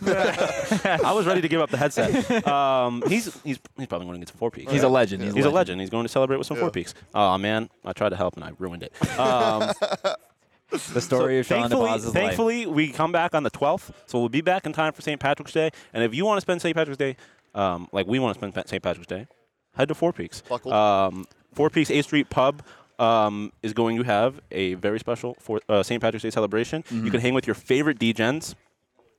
I 0.06 1.12
was 1.12 1.26
ready 1.26 1.40
to 1.40 1.48
give 1.48 1.60
up 1.60 1.70
the 1.70 1.76
headset. 1.76 2.46
Um, 2.46 3.02
he's 3.08 3.24
he's 3.42 3.58
he's 3.76 3.86
probably 3.88 4.06
going 4.06 4.14
to 4.14 4.18
get 4.20 4.28
some 4.28 4.36
Four 4.36 4.50
Peaks. 4.52 4.70
He's 4.70 4.82
a 4.84 4.88
legend. 4.88 5.22
He's, 5.24 5.34
He's 5.34 5.44
a 5.44 5.50
legend. 5.50 5.80
He's 5.80 5.90
going 5.90 6.04
to 6.04 6.08
celebrate 6.08 6.36
with 6.36 6.46
some 6.46 6.56
Yeah. 6.56 6.62
Four 6.64 6.70
Peaks. 6.70 6.94
Oh 7.14 7.36
man, 7.38 7.68
I 7.84 7.92
tried 7.94 8.10
to 8.10 8.16
help 8.16 8.36
and 8.36 8.44
I 8.44 8.52
ruined 8.58 8.82
it. 8.84 8.92
Um, 9.18 9.72
The 10.92 11.00
story 11.00 11.38
of 11.38 11.46
Sean 11.46 11.62
thankfully, 11.62 11.88
DeBoz's 11.88 12.04
life. 12.06 12.14
thankfully, 12.14 12.66
we 12.66 12.88
come 12.90 13.10
back 13.10 13.34
on 13.34 13.42
the 13.42 13.50
12th, 13.50 13.90
so 14.06 14.18
we'll 14.18 14.28
be 14.28 14.42
back 14.42 14.66
in 14.66 14.72
time 14.72 14.92
for 14.92 15.02
St. 15.02 15.18
Patrick's 15.18 15.52
Day. 15.52 15.70
And 15.92 16.04
if 16.04 16.14
you 16.14 16.24
want 16.26 16.36
to 16.36 16.42
spend 16.42 16.60
St. 16.60 16.76
Patrick's 16.76 16.98
Day, 16.98 17.16
um, 17.54 17.88
like 17.92 18.06
we 18.06 18.18
want 18.18 18.34
to 18.34 18.38
spend 18.38 18.68
St. 18.68 18.82
Patrick's 18.82 19.06
Day, 19.06 19.26
head 19.74 19.88
to 19.88 19.94
Four 19.94 20.12
Peaks. 20.12 20.42
Um, 20.66 21.26
Four 21.54 21.70
Peaks 21.70 21.90
8th 21.90 22.04
Street 22.04 22.30
Pub 22.30 22.62
um, 22.98 23.52
is 23.62 23.72
going 23.72 23.96
to 23.96 24.02
have 24.02 24.40
a 24.50 24.74
very 24.74 24.98
special 24.98 25.36
for, 25.40 25.60
uh, 25.68 25.82
St. 25.82 26.00
Patrick's 26.02 26.22
Day 26.22 26.30
celebration. 26.30 26.82
Mm-hmm. 26.82 27.04
You 27.06 27.10
can 27.10 27.20
hang 27.20 27.34
with 27.34 27.46
your 27.46 27.54
favorite 27.54 27.98
DGens. 27.98 28.54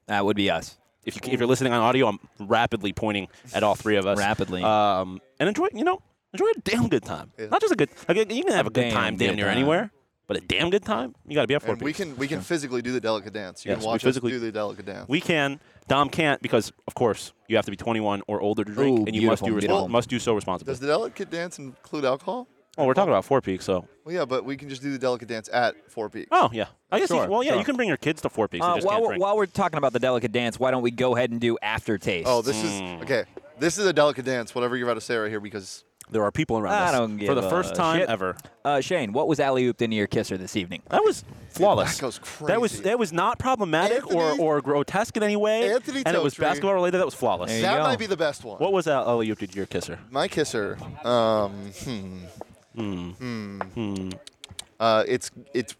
That 0.07 0.25
would 0.25 0.35
be 0.35 0.49
us. 0.51 0.77
If, 1.05 1.15
you, 1.15 1.33
if 1.33 1.39
you're 1.39 1.47
listening 1.47 1.73
on 1.73 1.81
audio, 1.81 2.07
I'm 2.07 2.19
rapidly 2.39 2.93
pointing 2.93 3.27
at 3.53 3.63
all 3.63 3.75
three 3.75 3.95
of 3.95 4.05
us. 4.05 4.19
Rapidly. 4.19 4.62
Um, 4.63 5.19
and 5.39 5.49
enjoy, 5.49 5.67
you 5.73 5.83
know, 5.83 6.01
enjoy 6.33 6.47
a 6.47 6.59
damn 6.63 6.89
good 6.89 7.03
time. 7.03 7.31
Yeah. 7.39 7.47
Not 7.47 7.62
just 7.62 7.73
a 7.73 7.75
good, 7.75 7.89
like, 8.07 8.17
you 8.31 8.43
can 8.43 8.53
have 8.53 8.67
a 8.67 8.69
good 8.69 8.91
time 8.91 9.15
damn 9.15 9.29
good 9.29 9.35
near 9.38 9.45
time. 9.45 9.57
anywhere, 9.57 9.91
but 10.30 10.38
a 10.38 10.42
damn 10.42 10.70
good 10.70 10.86
time, 10.86 11.13
you 11.28 11.36
got 11.36 11.42
to 11.42 11.48
be 11.48 11.56
at 11.56 11.62
Four 11.63 11.74
And 11.74 11.82
we 11.82 11.92
can 11.92 12.15
we 12.15 12.28
can 12.30 12.39
physically 12.39 12.82
do 12.82 12.94
the 12.94 13.02
delicate 13.02 13.34
dance. 13.34 13.65
You 13.65 13.72
Yes, 13.72 13.80
can 13.80 13.82
we 13.82 13.88
watch 13.88 13.96
us 13.98 14.04
physically- 14.04 14.32
do 14.32 14.39
the 14.39 14.52
delicate 14.54 14.86
dance. 14.86 15.10
We 15.10 15.20
can. 15.20 15.60
Dom 15.89 16.10
can't 16.10 16.39
because, 16.42 16.72
of 16.88 16.94
course, 16.94 17.34
you 17.48 17.56
have 17.56 17.65
to 17.65 17.72
be 17.72 17.78
21 17.78 18.22
or 18.28 18.39
older 18.39 18.63
to 18.63 18.72
drink, 18.72 19.00
Ooh, 19.00 19.06
and 19.08 19.15
you 19.15 19.26
must 19.28 19.44
do, 19.44 19.50
beautiful, 19.52 19.58
respo- 19.58 19.80
beautiful. 19.80 19.88
must 19.89 20.08
do 20.10 20.20
so 20.20 20.34
responsibly. 20.36 20.72
Does 20.72 20.80
the 20.80 20.86
delicate 20.88 21.32
dance 21.32 21.58
include 21.58 22.06
alcohol? 22.06 22.48
oh, 22.78 22.86
we're 22.86 22.94
talking 22.94 23.12
about 23.12 23.26
Four 23.26 23.42
Peaks, 23.42 23.65
so. 23.65 23.88
Well, 24.06 24.15
yeah, 24.15 24.24
but 24.24 24.46
we 24.46 24.56
can 24.56 24.70
just 24.70 24.82
do 24.84 24.92
the 24.92 25.00
delicate 25.00 25.28
dance 25.28 25.50
at 25.52 25.76
Four 25.92 26.10
Peaks. 26.10 26.30
Oh 26.32 26.50
yeah, 26.54 26.68
I 26.92 27.00
guess. 27.00 27.08
Sure, 27.10 27.24
you, 27.26 27.30
well, 27.32 27.44
yeah, 27.44 27.52
sure. 27.52 27.60
you 27.60 27.65
can 27.65 27.76
bring 27.76 27.88
your 27.89 27.98
kids 27.98 28.22
to 28.22 28.30
Four 28.30 28.48
Peaks. 28.48 28.63
Uh, 28.63 28.76
just 28.76 28.86
while, 28.88 29.00
can't 29.00 29.08
we're, 29.10 29.18
while 29.18 29.36
we're 29.36 29.48
talking 29.48 29.78
about 29.78 29.92
the 29.94 30.00
delicate 30.00 30.32
dance, 30.32 30.60
why 30.60 30.70
don't 30.70 30.84
we 30.84 30.92
go 30.92 31.15
ahead 31.15 31.32
and 31.32 31.42
do 31.42 31.58
aftertaste? 31.63 32.28
Oh, 32.30 32.42
this 32.44 32.56
Mm. 32.56 32.98
is 32.98 33.02
okay. 33.04 33.24
This 33.58 33.78
is 33.80 33.86
a 33.88 33.92
delicate 33.94 34.26
dance. 34.26 34.54
Whatever 34.56 34.78
you're 34.78 34.88
about 34.88 34.94
to 35.00 35.02
say 35.02 35.18
right 35.18 35.30
here, 35.30 35.39
because 35.42 35.84
there 36.12 36.24
are 36.24 36.32
people 36.32 36.58
around 36.58 36.74
I 36.74 36.86
us 36.88 36.91
don't 36.93 37.19
for 37.26 37.34
the 37.36 37.41
give 37.41 37.50
first 37.50 37.72
a 37.74 37.76
time 37.76 38.00
shit. 38.00 38.10
ever. 38.10 38.36
uh, 38.65 38.82
Shane, 38.82 39.13
what 39.13 39.28
was 39.28 39.39
alley 39.39 39.63
ooped 39.72 39.82
into 39.82 39.95
your 39.95 40.08
kisser 40.08 40.38
this 40.38 40.56
evening? 40.56 40.82
That 40.89 41.04
was 41.04 41.24
flawless. 41.50 41.95
that 41.98 42.02
goes 42.02 42.19
That 42.48 42.60
was 42.62 42.82
that 42.82 42.98
was 43.00 43.13
not 43.13 43.39
problematic 43.39 44.06
or, 44.08 44.24
Anthony- 44.32 44.43
or 44.43 44.62
grotesque 44.62 45.15
in 45.17 45.24
any 45.24 45.36
way. 45.36 45.72
Anthony 45.74 46.04
and 46.06 46.15
it 46.15 46.24
was 46.24 46.34
Totri. 46.36 46.39
basketball 46.41 46.74
related. 46.74 46.98
That 47.00 47.06
was 47.06 47.13
flawless. 47.15 47.50
There 47.50 47.58
you 47.60 47.63
that 47.65 47.78
go. 47.78 47.84
might 47.84 48.00
be 48.00 48.06
the 48.08 48.17
best 48.17 48.43
one. 48.43 48.58
What 48.60 48.74
was 48.74 48.86
that 48.86 49.06
alley 49.08 49.30
oop 49.30 49.39
to 49.39 49.48
your 49.48 49.65
kisser? 49.65 50.00
My 50.10 50.28
kisser. 50.28 50.78
Um, 51.04 51.72
hmm. 51.84 52.17
Hmm. 52.76 53.60
Hmm. 53.62 54.10
Uh, 54.80 55.04
it's 55.08 55.32
it's 55.54 55.76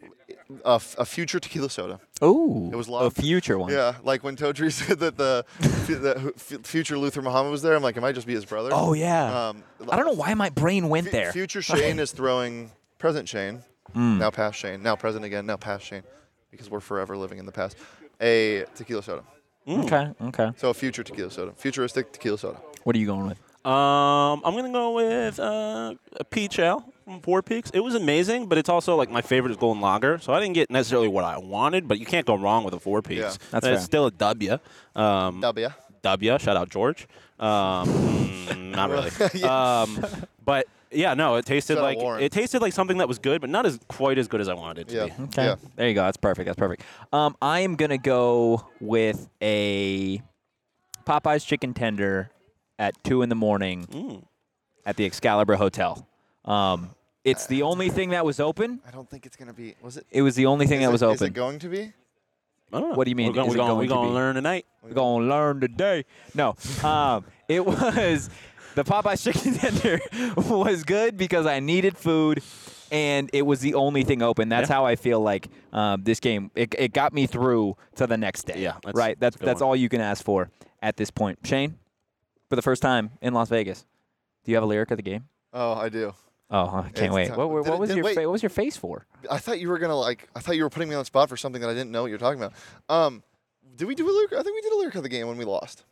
a, 0.66 0.74
f- 0.76 0.96
a 0.98 1.06
future 1.06 1.40
tequila 1.40 1.70
soda. 1.70 2.00
Oh, 2.22 2.70
It 2.72 2.76
was 2.76 2.88
a 2.90 3.10
future 3.12 3.58
one. 3.60 3.72
Yeah, 3.72 3.96
like 4.04 4.24
when 4.24 4.36
Totri 4.36 4.72
said 4.80 5.00
that 5.00 5.18
the, 5.18 5.46
the 5.60 6.34
f- 6.36 6.66
future 6.66 6.98
Luther 6.98 7.22
Muhammad 7.22 7.52
was 7.52 7.62
there. 7.62 7.76
I'm 7.76 7.84
like, 7.84 7.98
it 7.98 8.02
might 8.02 8.16
just 8.16 8.28
be 8.28 8.34
his 8.34 8.46
brother. 8.46 8.70
Oh 8.74 8.94
yeah. 8.94 9.50
Um, 9.50 9.64
I 9.90 9.96
don't 9.96 10.06
know 10.06 10.14
why 10.14 10.34
my 10.34 10.50
brain 10.50 10.90
went 10.90 11.06
Fu- 11.08 11.12
there. 11.12 11.32
Future 11.32 11.62
Shane 11.70 12.00
is 12.00 12.12
throwing 12.12 12.72
present 12.98 13.28
Shane, 13.30 13.64
Mm. 13.96 14.18
now 14.20 14.30
past 14.30 14.60
Shane, 14.60 14.84
now 14.84 14.96
present 14.96 15.26
again, 15.26 15.46
now 15.48 15.58
past 15.58 15.84
Shane, 15.86 16.04
because 16.52 16.70
we're 16.70 16.80
forever 16.80 17.18
living 17.18 17.40
in 17.40 17.46
the 17.48 17.52
past. 17.52 17.76
A 18.22 18.66
tequila 18.76 19.02
soda. 19.02 19.24
Okay, 19.68 20.12
okay. 20.22 20.52
So 20.58 20.70
a 20.70 20.74
future 20.74 21.04
tequila 21.04 21.32
soda, 21.32 21.54
futuristic 21.56 22.12
tequila 22.12 22.38
soda. 22.38 22.60
What 22.84 22.96
are 22.96 23.00
you 23.00 23.08
going 23.08 23.28
with? 23.28 23.40
Um, 23.66 24.42
I'm 24.46 24.56
gonna 24.56 24.72
go 24.72 24.94
with 24.94 25.40
uh, 25.40 25.94
a 26.18 26.24
peach 26.24 26.60
ale 26.60 26.92
from 27.10 27.22
Four 27.22 27.42
Peaks. 27.42 27.72
It 27.74 27.80
was 27.80 27.96
amazing, 27.96 28.48
but 28.48 28.58
it's 28.58 28.70
also 28.70 28.96
like 28.96 29.10
my 29.10 29.22
favorite 29.22 29.52
is 29.52 29.58
Golden 29.58 29.82
Lager. 29.82 30.20
So 30.20 30.34
I 30.34 30.40
didn't 30.40 30.54
get 30.54 30.70
necessarily 30.70 31.08
what 31.08 31.24
I 31.24 31.38
wanted, 31.38 31.88
but 31.88 32.00
you 32.00 32.06
can't 32.06 32.26
go 32.26 32.36
wrong 32.36 32.64
with 32.64 32.74
a 32.74 32.80
Four 32.80 33.02
Peaks. 33.02 33.20
Yeah. 33.22 33.48
That's 33.52 33.66
And 33.66 33.76
it's 33.76 33.84
still 33.84 34.06
a 34.06 34.12
W. 34.12 34.58
Um, 34.96 35.42
W. 35.42 35.70
W. 36.04 36.40
Shout 36.40 36.56
out 36.58 36.70
George. 36.70 37.08
Um, 37.40 37.88
mm, 37.88 38.76
not 38.76 38.90
really. 38.90 39.44
um, 39.44 40.06
but 40.46 40.68
yeah, 40.92 41.14
no, 41.14 41.36
it 41.36 41.46
tasted 41.46 41.76
Shout 41.76 41.84
like 41.84 42.22
it 42.22 42.32
tasted 42.32 42.62
like 42.62 42.74
something 42.74 42.98
that 43.00 43.08
was 43.08 43.20
good, 43.20 43.42
but 43.42 43.50
not 43.50 43.66
as 43.66 43.80
quite 43.88 44.18
as 44.18 44.28
good 44.28 44.42
as 44.42 44.48
I 44.48 44.54
wanted 44.54 44.82
it 44.82 44.88
to 44.90 44.96
Yeah. 44.96 45.06
be. 45.18 45.24
Okay. 45.24 45.46
Yeah. 45.46 45.56
There 45.76 45.88
you 45.88 45.96
go. 45.96 46.04
That's 46.04 46.18
perfect. 46.18 46.46
That's 46.46 46.60
perfect. 46.60 46.84
Um, 47.12 47.36
I 47.42 47.62
am 47.62 47.76
gonna 47.76 47.98
go 47.98 48.68
with 48.80 49.30
a 49.42 50.22
Popeyes 51.06 51.46
chicken 51.46 51.74
tender 51.74 52.30
at 52.78 52.94
two 53.04 53.22
in 53.24 53.30
the 53.30 53.36
morning 53.36 53.88
Mm. 53.88 54.24
at 54.86 54.96
the 54.96 55.06
Excalibur 55.06 55.56
Hotel. 55.56 56.06
Um, 56.46 56.92
It's 57.24 57.48
the 57.48 57.64
only 57.64 57.90
thing 57.90 58.12
that 58.12 58.26
was 58.26 58.40
open. 58.40 58.80
I 58.88 58.92
don't 58.92 59.10
think 59.10 59.26
it's 59.26 59.36
gonna 59.36 59.54
be. 59.54 59.76
Was 59.82 59.98
it? 59.98 60.06
It 60.12 60.22
was 60.22 60.36
the 60.36 60.46
only 60.46 60.68
thing 60.68 60.80
is 60.82 60.86
that 60.86 60.90
it- 60.90 60.94
was 60.94 61.04
open. 61.04 61.16
Is 61.16 61.22
it 61.24 61.34
going 61.34 61.60
to 61.60 61.68
be? 61.70 61.92
I 62.72 62.80
don't 62.80 62.90
know. 62.92 62.96
What 62.96 63.06
do 63.06 63.10
you 63.10 63.16
mean, 63.16 63.28
We're 63.30 63.34
going, 63.34 63.48
is 63.48 63.56
we're 63.56 63.64
it 63.64 63.66
going, 63.66 63.68
going 63.70 63.78
we're 63.80 63.84
to 63.86 63.90
going 63.90 64.04
be? 64.06 64.10
to 64.10 64.14
learn 64.16 64.36
tonight. 64.36 64.66
We're 64.84 64.94
gonna 64.94 65.26
learn 65.26 65.60
today. 65.60 66.06
No, 66.36 66.56
um, 66.84 67.26
it 67.48 67.66
was 67.66 68.30
the 68.76 68.84
Popeyes 68.84 69.24
chicken 69.24 69.56
tender 69.56 70.00
was 70.42 70.84
good 70.84 71.18
because 71.18 71.46
I 71.48 71.60
needed 71.60 71.98
food, 71.98 72.42
and 72.92 73.30
it 73.34 73.42
was 73.42 73.60
the 73.62 73.74
only 73.74 74.04
thing 74.04 74.22
open. 74.22 74.50
That's 74.50 74.70
Yeah. 74.70 74.76
how 74.76 74.86
I 74.86 74.96
feel 74.96 75.20
like 75.20 75.50
um, 75.74 76.04
this 76.04 76.20
game. 76.20 76.52
It, 76.56 76.74
it 76.78 76.94
got 76.94 77.12
me 77.12 77.26
through 77.26 77.76
to 77.96 78.06
the 78.08 78.18
next 78.18 78.44
day. 78.44 78.60
Yeah, 78.62 78.74
that's- 78.84 78.94
right. 78.96 79.20
That's 79.20 79.36
that's 79.36 79.46
that's 79.46 79.62
all 79.64 79.76
you 79.76 79.90
can 79.90 80.00
ask 80.00 80.24
for 80.24 80.50
at 80.82 80.96
this 80.96 81.10
point. 81.12 81.40
Shane, 81.44 81.76
for 82.50 82.56
the 82.56 82.62
first 82.62 82.82
time 82.84 83.10
in 83.22 83.34
Las 83.34 83.50
Vegas, 83.50 83.86
do 84.46 84.52
you 84.52 84.56
have 84.56 84.64
a 84.64 84.68
lyric 84.68 84.92
of 84.92 84.98
the 84.98 85.04
game? 85.04 85.28
Oh, 85.54 85.74
I 85.74 85.90
do. 85.90 86.14
Oh, 86.52 86.84
I 86.86 86.90
can't 86.90 87.14
wait. 87.14 87.30
What, 87.36 87.50
what, 87.52 87.68
what 87.68 87.80
was 87.80 87.90
did- 87.90 87.98
your 87.98 88.06
wait. 88.06 88.16
fa- 88.16 88.22
what 88.22 88.32
was 88.32 88.44
your 88.44 88.50
face 88.50 88.76
for? 88.76 89.06
I 89.30 89.38
thought 89.38 89.60
you 89.60 89.70
were 89.70 89.78
gonna 89.78 89.96
like. 89.96 90.28
I 90.36 90.40
thought 90.40 90.56
you 90.56 90.64
were 90.64 90.70
putting 90.70 90.90
me 90.90 90.96
on 90.96 91.02
the 91.02 91.06
spot 91.06 91.30
for 91.30 91.38
something 91.38 91.62
that 91.62 91.70
I 91.70 91.74
didn't 91.74 91.92
know 91.92 92.02
what 92.02 92.08
you 92.08 92.14
were 92.16 92.20
talking 92.20 92.42
about. 92.42 92.54
Um, 92.90 93.24
did 93.76 93.88
we 93.88 93.96
do 93.96 94.10
a 94.10 94.12
lyric? 94.12 94.34
I 94.34 94.42
think 94.44 94.56
we 94.56 94.62
did 94.62 94.74
a 94.74 94.78
lyric 94.78 94.96
of 94.96 95.04
the 95.04 95.10
game 95.10 95.28
when 95.28 95.38
we 95.38 95.46
lost. 95.46 95.84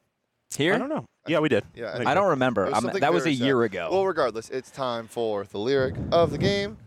Here, 0.55 0.73
I 0.73 0.77
don't 0.77 0.89
know. 0.89 1.05
Yeah, 1.27 1.39
we 1.39 1.49
did. 1.49 1.65
Yeah, 1.75 1.95
think 1.97 2.07
I 2.07 2.13
don't 2.13 2.29
remember. 2.29 2.65
Was 2.65 2.73
I'm- 2.85 2.99
that 2.99 3.13
was 3.13 3.23
a 3.23 3.25
very 3.25 3.35
sad. 3.35 3.45
year 3.45 3.63
ago. 3.63 3.89
Well, 3.91 4.05
regardless, 4.05 4.49
it's 4.49 4.71
time 4.71 5.07
for 5.07 5.43
the 5.43 5.59
lyric 5.59 5.95
of 6.11 6.31
the 6.31 6.37
game. 6.37 6.77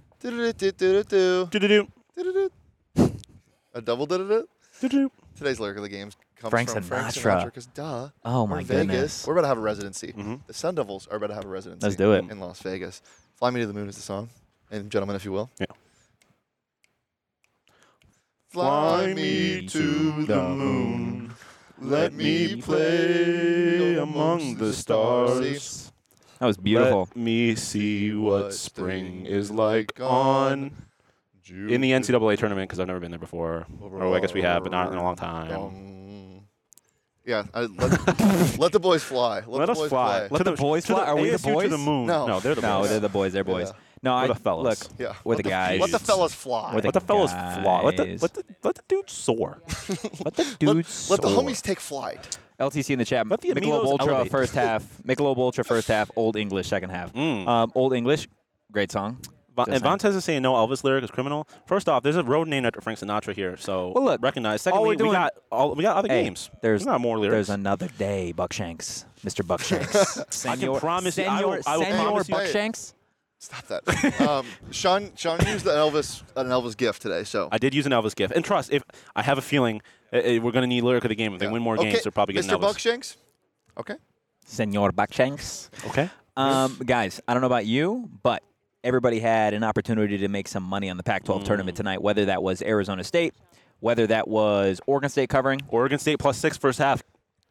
A 3.72 3.80
double 3.80 4.06
do-do-do. 4.06 4.48
Do-do-do. 4.80 5.10
Today's 5.36 5.60
lyric 5.60 5.76
of 5.76 5.82
the 5.82 5.88
game 5.88 6.10
comes 6.36 6.50
Frank 6.50 6.70
from 6.70 6.82
Frank 6.82 7.08
Sinatra. 7.08 7.42
Sinatra. 7.42 7.44
Because 7.46 7.66
duh. 7.66 8.08
oh 8.24 8.42
we're 8.44 8.48
my 8.48 8.62
Vegas. 8.64 8.76
goodness. 8.86 9.26
We're 9.26 9.32
about 9.34 9.42
to 9.42 9.48
have 9.48 9.58
a 9.58 9.62
residency. 9.62 10.12
Mhm. 10.12 10.40
The 10.46 10.54
Sun 10.54 10.74
Devils 10.74 11.06
are 11.08 11.16
about 11.16 11.28
to 11.28 11.34
have 11.34 11.44
a 11.44 11.48
residency. 11.48 11.84
Let's 11.86 11.96
do 11.96 12.12
it. 12.12 12.24
in 12.30 12.40
Las 12.40 12.60
Vegas. 12.60 13.02
Fly 13.40 13.50
Me 13.52 13.60
to 13.60 13.66
the 13.66 13.72
Moon 13.72 13.88
is 13.88 13.96
the 13.96 14.02
song, 14.02 14.28
and 14.70 14.90
gentlemen, 14.90 15.16
if 15.16 15.24
you 15.24 15.32
will. 15.32 15.48
Yeah. 15.58 15.64
Fly 18.50 19.14
me 19.14 19.66
to 19.66 20.26
the 20.26 20.42
moon. 20.42 21.32
Let 21.78 22.12
me 22.12 22.60
play 22.60 23.96
among 23.96 24.56
the 24.56 24.74
stars. 24.74 25.90
That 26.38 26.44
was 26.48 26.58
beautiful. 26.58 27.08
Let 27.14 27.16
me 27.16 27.54
see 27.54 28.12
what 28.12 28.42
What 28.42 28.52
spring 28.52 29.06
spring 29.22 29.26
is 29.26 29.50
like 29.50 29.98
on 29.98 30.72
in 31.48 31.80
the 31.80 31.92
NCAA 31.92 32.36
tournament 32.36 32.68
because 32.68 32.78
I've 32.78 32.88
never 32.88 33.00
been 33.00 33.10
there 33.10 33.18
before. 33.18 33.66
Or 33.80 34.14
I 34.14 34.20
guess 34.20 34.34
we 34.34 34.42
have, 34.42 34.64
but 34.64 34.72
not 34.72 34.92
in 34.92 34.98
a 34.98 35.02
long 35.02 35.16
time. 35.16 36.19
Yeah, 37.30 37.44
I, 37.54 37.60
let, 37.60 38.58
let 38.58 38.72
the 38.72 38.80
boys 38.80 39.02
fly. 39.04 39.36
Let, 39.46 39.48
Let 39.48 39.66
the 39.66 39.72
us 39.72 39.78
boys 39.78 39.88
fly. 39.90 40.18
Play. 40.18 40.28
Let 40.32 40.38
To 40.38 40.44
the 40.44 40.52
boys 40.56 40.84
to 40.86 40.94
fly? 40.94 41.04
Are 41.06 41.16
we 41.16 41.30
the 41.30 41.36
ASU 41.36 41.62
To 41.62 41.68
the 41.68 41.78
moon. 41.78 42.06
No. 42.06 42.40
they're 42.40 42.54
the 42.56 42.60
No, 42.62 42.80
boys. 42.80 42.90
they're 42.90 43.00
the 43.00 43.08
boys. 43.08 43.32
They're 43.32 43.44
boys. 43.44 43.68
Yeah. 43.68 43.76
No, 44.02 44.14
I 44.14 44.22
We're 44.22 44.28
the 44.28 44.40
fellas. 44.40 44.82
look. 44.88 44.98
Yeah, 44.98 45.14
We're 45.24 45.36
the 45.36 45.42
guys. 45.44 45.78
Let 45.80 45.90
the 45.92 45.98
fellas 45.98 46.34
fly. 46.34 46.72
We're 46.74 46.80
the 46.80 46.86
Let 46.88 46.94
the 46.94 47.00
fellas 47.00 47.30
fly. 47.32 47.82
Let 47.84 47.96
the 47.98 48.06
guys. 48.06 48.22
let 48.22 48.34
the 48.34 48.44
let 48.64 48.74
the 48.74 48.82
dude 48.88 49.10
soar. 49.10 49.62
Let 50.24 50.34
the 50.34 50.44
let, 50.50 50.58
dudes 50.58 51.10
let 51.10 51.20
the 51.20 51.28
soar. 51.28 51.42
homies 51.44 51.62
take 51.62 51.78
flight. 51.78 52.38
LTC 52.58 52.90
in 52.90 52.98
the 52.98 53.04
chat. 53.04 53.28
Let 53.28 53.40
the 53.42 53.48
Michelob 53.50 53.56
amigos 53.58 53.86
Ultra 53.86 54.14
elevate. 54.14 54.32
first 54.32 54.54
half. 54.54 54.82
Michelob 55.06 55.36
Ultra 55.36 55.64
first 55.64 55.86
half. 55.88 56.10
Old 56.16 56.36
English 56.36 56.66
second 56.68 56.90
half. 56.90 57.12
Mm. 57.12 57.46
Um, 57.46 57.72
Old 57.74 57.92
English, 57.94 58.26
great 58.72 58.90
song. 58.90 59.18
Von- 59.66 59.74
Just 59.74 59.84
and 59.84 60.00
saying. 60.02 60.12
Vontez 60.14 60.16
is 60.16 60.24
saying 60.24 60.42
no 60.42 60.54
Elvis 60.54 60.84
lyric 60.84 61.04
is 61.04 61.10
criminal. 61.10 61.46
First 61.66 61.88
off, 61.88 62.02
there's 62.02 62.16
a 62.16 62.22
road 62.24 62.48
named 62.48 62.66
after 62.66 62.80
Frank 62.80 62.98
Sinatra 62.98 63.34
here, 63.34 63.56
so 63.56 63.92
Well, 63.94 64.04
look, 64.04 64.22
recognize. 64.22 64.66
all 64.66 64.82
we're 64.82 64.92
Secondly, 64.94 65.08
we 65.10 65.12
got 65.12 65.32
all 65.50 65.74
we 65.74 65.82
got 65.82 65.96
other 65.96 66.08
Hey, 66.08 66.24
games. 66.24 66.50
There's 66.62 66.82
we 66.82 66.86
got 66.86 67.00
more 67.00 67.18
lyrics. 67.18 67.34
There's 67.34 67.50
another 67.50 67.88
day, 67.98 68.32
Buckshanks, 68.36 69.04
Mr. 69.24 69.44
Buckshanks. 69.44 70.32
Senor, 70.32 70.78
promise 70.80 71.16
you- 71.18 71.24
I 71.24 71.44
will- 71.44 71.58
I 71.66 71.76
will 71.76 71.84
Senor 71.84 72.02
promise 72.04 72.28
you- 72.28 72.34
Buckshanks. 72.34 72.94
Stop 73.42 73.66
that. 73.68 74.20
um, 74.20 74.44
Sean 74.70 75.12
Sean 75.16 75.38
used 75.46 75.66
an 75.66 75.72
Elvis 75.74 76.22
an 76.36 76.48
Elvis 76.48 76.76
gift 76.76 77.00
today, 77.00 77.24
so 77.24 77.48
I 77.50 77.56
did 77.56 77.74
use 77.74 77.86
an 77.86 77.92
Elvis 77.92 78.14
gift, 78.14 78.34
and 78.36 78.44
trust 78.44 78.70
if 78.70 78.82
I 79.16 79.22
have 79.22 79.38
a 79.38 79.42
feeling 79.42 79.80
uh, 80.12 80.16
uh, 80.18 80.20
we're 80.42 80.52
going 80.52 80.56
to 80.62 80.66
need 80.66 80.82
lyric 80.82 81.04
of 81.04 81.08
the 81.08 81.14
game. 81.14 81.32
If 81.32 81.40
they 81.40 81.48
win 81.48 81.62
more 81.62 81.76
okay, 81.78 81.90
games, 81.92 82.02
they're 82.02 82.12
probably 82.12 82.34
getting 82.34 82.50
Mr. 82.50 82.58
Elvis. 82.60 82.74
Buckshanks. 82.74 83.16
Okay. 83.78 83.94
Senor 84.44 84.92
Buckshanks. 84.92 85.70
Okay. 85.88 86.10
Um, 86.36 86.78
guys, 86.84 87.20
I 87.26 87.32
don't 87.32 87.40
know 87.40 87.46
about 87.46 87.64
you, 87.66 88.10
but 88.22 88.42
everybody 88.84 89.18
had 89.20 89.54
an 89.54 89.62
opportunity 89.64 90.18
to 90.18 90.28
make 90.28 90.48
some 90.48 90.62
money 90.62 90.88
on 90.90 90.96
the 90.96 91.02
Pac-12 91.02 91.42
Mm. 91.42 91.44
tournament 91.44 91.76
tonight. 91.76 92.02
Whether 92.02 92.24
that 92.26 92.42
was 92.42 92.62
Arizona 92.62 93.04
State, 93.04 93.34
whether 93.80 94.06
that 94.06 94.28
was 94.28 94.80
Oregon 94.86 95.08
State 95.10 95.28
covering. 95.28 95.60
Oregon 95.68 95.98
State 95.98 96.18
plus 96.18 96.38
six 96.38 96.56
first 96.56 96.78
half. 96.78 97.02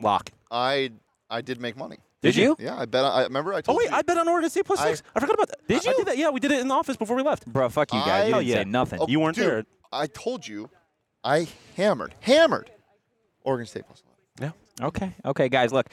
Lock. 0.01 0.29
I 0.51 0.91
I 1.29 1.41
did 1.41 1.59
make 1.61 1.75
money. 1.77 1.97
Did 2.21 2.35
you? 2.35 2.55
Yeah, 2.59 2.77
I 2.77 2.85
bet. 2.85 3.05
I 3.05 3.23
remember 3.23 3.53
I 3.53 3.61
told. 3.61 3.77
Oh 3.77 3.79
wait, 3.79 3.89
you. 3.91 3.95
I 3.95 4.01
bet 4.01 4.17
on 4.17 4.27
Oregon 4.27 4.49
State 4.49 4.65
plus 4.65 4.79
I- 4.79 4.89
six. 4.89 5.03
I 5.15 5.19
forgot 5.19 5.35
about 5.35 5.47
that. 5.49 5.67
Did 5.67 5.85
I- 5.87 5.89
I 5.89 5.91
you? 5.91 5.97
did 5.97 6.07
that. 6.07 6.17
Yeah, 6.17 6.29
we 6.29 6.39
did 6.39 6.51
it 6.51 6.59
in 6.59 6.67
the 6.67 6.73
office 6.75 6.97
before 6.97 7.15
we 7.15 7.23
left. 7.23 7.45
Bro, 7.45 7.69
fuck 7.69 7.93
you 7.93 7.99
guys. 7.99 8.29
You 8.29 8.35
I- 8.35 8.39
didn't 8.39 8.47
yeah. 8.49 8.55
say 8.63 8.69
nothing. 8.69 8.99
Oh, 9.01 9.07
You 9.07 9.19
weren't 9.19 9.35
dude, 9.35 9.45
there. 9.45 9.65
I 9.91 10.07
told 10.07 10.47
you, 10.47 10.69
I 11.23 11.47
hammered, 11.77 12.13
hammered, 12.21 12.71
Oregon 13.43 13.65
State 13.67 13.83
plus. 13.87 14.03
Yeah. 14.41 14.51
Okay. 14.81 15.13
Okay, 15.25 15.49
guys, 15.49 15.71
look. 15.71 15.87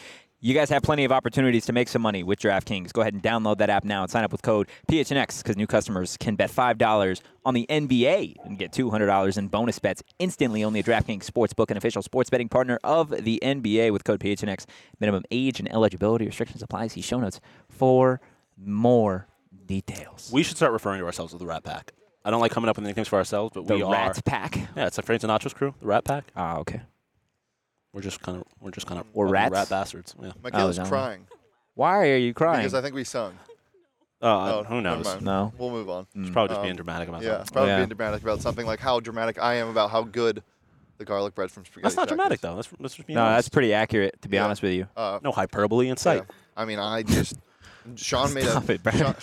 You 0.47 0.55
guys 0.55 0.71
have 0.71 0.85
plenty 0.85 1.05
of 1.05 1.11
opportunities 1.11 1.67
to 1.67 1.73
make 1.73 1.89
some 1.89 2.03
money 2.03 2.23
with 2.23 2.39
DraftKings. 2.39 2.93
Go 2.93 3.01
ahead 3.01 3.15
and 3.15 3.21
download 3.21 3.59
that 3.59 3.69
app 3.69 3.83
now 3.83 4.03
and 4.03 4.11
sign 4.13 4.23
up 4.23 4.31
with 4.31 4.43
code 4.43 4.69
PHNX 4.89 5.43
because 5.43 5.57
new 5.57 5.67
customers 5.67 6.17
can 6.17 6.37
bet 6.37 6.53
$5 6.53 7.21
on 7.45 7.55
the 7.55 7.67
NBA 7.69 8.37
and 8.45 8.57
get 8.57 8.71
$200 8.71 9.39
in 9.39 9.49
bonus 9.49 9.81
bets 9.81 10.05
instantly. 10.21 10.63
Only 10.63 10.79
at 10.79 10.87
DraftKings 10.87 11.29
Sportsbook, 11.29 11.73
an 11.73 11.77
official 11.77 12.01
sports 12.01 12.31
betting 12.31 12.49
partner 12.49 12.79
of 12.85 13.11
the 13.25 13.41
NBA 13.43 13.91
with 13.91 14.05
code 14.05 14.21
PHNX. 14.21 14.67
Minimum 15.01 15.25
age 15.33 15.59
and 15.59 15.69
eligibility 15.73 16.27
restrictions 16.27 16.63
apply. 16.63 16.87
See 16.87 17.01
show 17.01 17.19
notes 17.19 17.41
for 17.69 18.21
more 18.57 19.27
details. 19.67 20.31
We 20.33 20.45
should 20.45 20.59
start 20.59 20.71
referring 20.71 21.01
to 21.01 21.07
ourselves 21.07 21.35
as 21.35 21.41
the 21.41 21.47
Rat 21.47 21.65
Pack. 21.65 21.91
I 22.25 22.31
don't 22.31 22.41
like 22.41 22.53
coming 22.53 22.69
up 22.69 22.77
with 22.77 22.87
nicknames 22.87 23.09
for 23.09 23.17
ourselves, 23.17 23.51
but 23.53 23.67
the 23.67 23.75
we 23.75 23.83
are. 23.83 23.91
The 23.91 23.97
Rat. 23.97 24.25
Pack. 24.25 24.57
Yeah, 24.77 24.87
it's 24.87 24.97
like 24.97 25.07
Frank 25.07 25.23
Sinatra's 25.23 25.55
crew, 25.55 25.75
the 25.81 25.87
Rat 25.87 26.05
Pack. 26.05 26.31
Ah, 26.37 26.59
okay. 26.59 26.83
We're 27.93 28.03
just 28.03 28.21
kind 28.21 28.39
of 28.39 28.45
we're 28.61 28.71
just 28.73 28.87
kind 28.87 29.01
of 29.01 29.07
We're 29.15 29.29
rats? 29.29 29.53
rat 29.53 29.69
bastards. 29.69 30.15
Yeah. 30.21 30.33
Michaela's 30.43 30.79
no. 30.79 30.85
crying 30.85 31.27
Why 31.75 32.09
are 32.11 32.17
you 32.17 32.35
crying? 32.35 32.59
because 32.61 32.75
I 32.75 32.83
think 32.83 32.95
we 32.95 33.05
sung. 33.05 33.39
Uh, 34.23 34.27
Oh, 34.59 34.65
who 34.65 34.81
never 34.81 34.97
knows? 34.97 35.05
mind. 35.05 35.23
no. 35.23 35.53
We'll 35.59 35.71
move 35.71 35.89
on. 35.91 36.07
It's 36.15 36.31
probably 36.31 36.49
just 36.49 36.59
Um, 36.61 36.65
being 36.65 36.77
dramatic 36.77 37.09
about 37.09 37.23
Yeah, 37.23 37.39
that. 37.39 37.53
probably 37.53 37.71
Yeah. 37.71 37.77
being 37.79 37.89
dramatic 37.91 38.23
about 38.23 38.41
something 38.41 38.67
like 38.67 38.81
how 38.81 39.01
dramatic 39.01 39.39
I 39.41 39.55
am 39.57 39.69
about 39.69 39.91
how 39.91 40.03
good 40.03 40.43
the 40.99 41.05
garlic 41.05 41.35
bread 41.35 41.51
from 41.51 41.65
Spaghetti 41.67 41.83
That's 41.83 41.97
not 41.97 42.03
Shack 42.03 42.09
dramatic 42.17 42.37
is. 42.37 42.41
though. 42.41 42.55
That's, 42.57 42.69
that's 42.81 42.95
just 42.95 43.07
being 43.07 43.15
No, 43.17 43.25
that's 43.25 43.33
honest. 43.35 43.53
pretty 43.53 43.75
accurate, 43.75 44.21
to 44.23 44.29
be 44.29 44.37
Yeah. 44.39 44.45
honest 44.47 44.63
with 44.63 44.73
you. 44.73 44.89
Uh, 44.97 45.19
no 45.23 45.33
hyperbole 45.33 45.89
in 45.89 45.97
sight. 45.99 46.25
yeah. 46.27 46.35
I 46.57 46.65
mean, 46.65 46.79
I 46.79 47.03
just 47.03 47.35
Sean 47.97 48.33
made 48.35 48.45
Stop 48.45 48.69
a. 48.71 48.73
it, 48.73 48.83
bro. 48.83 48.93
Sean, 48.93 49.15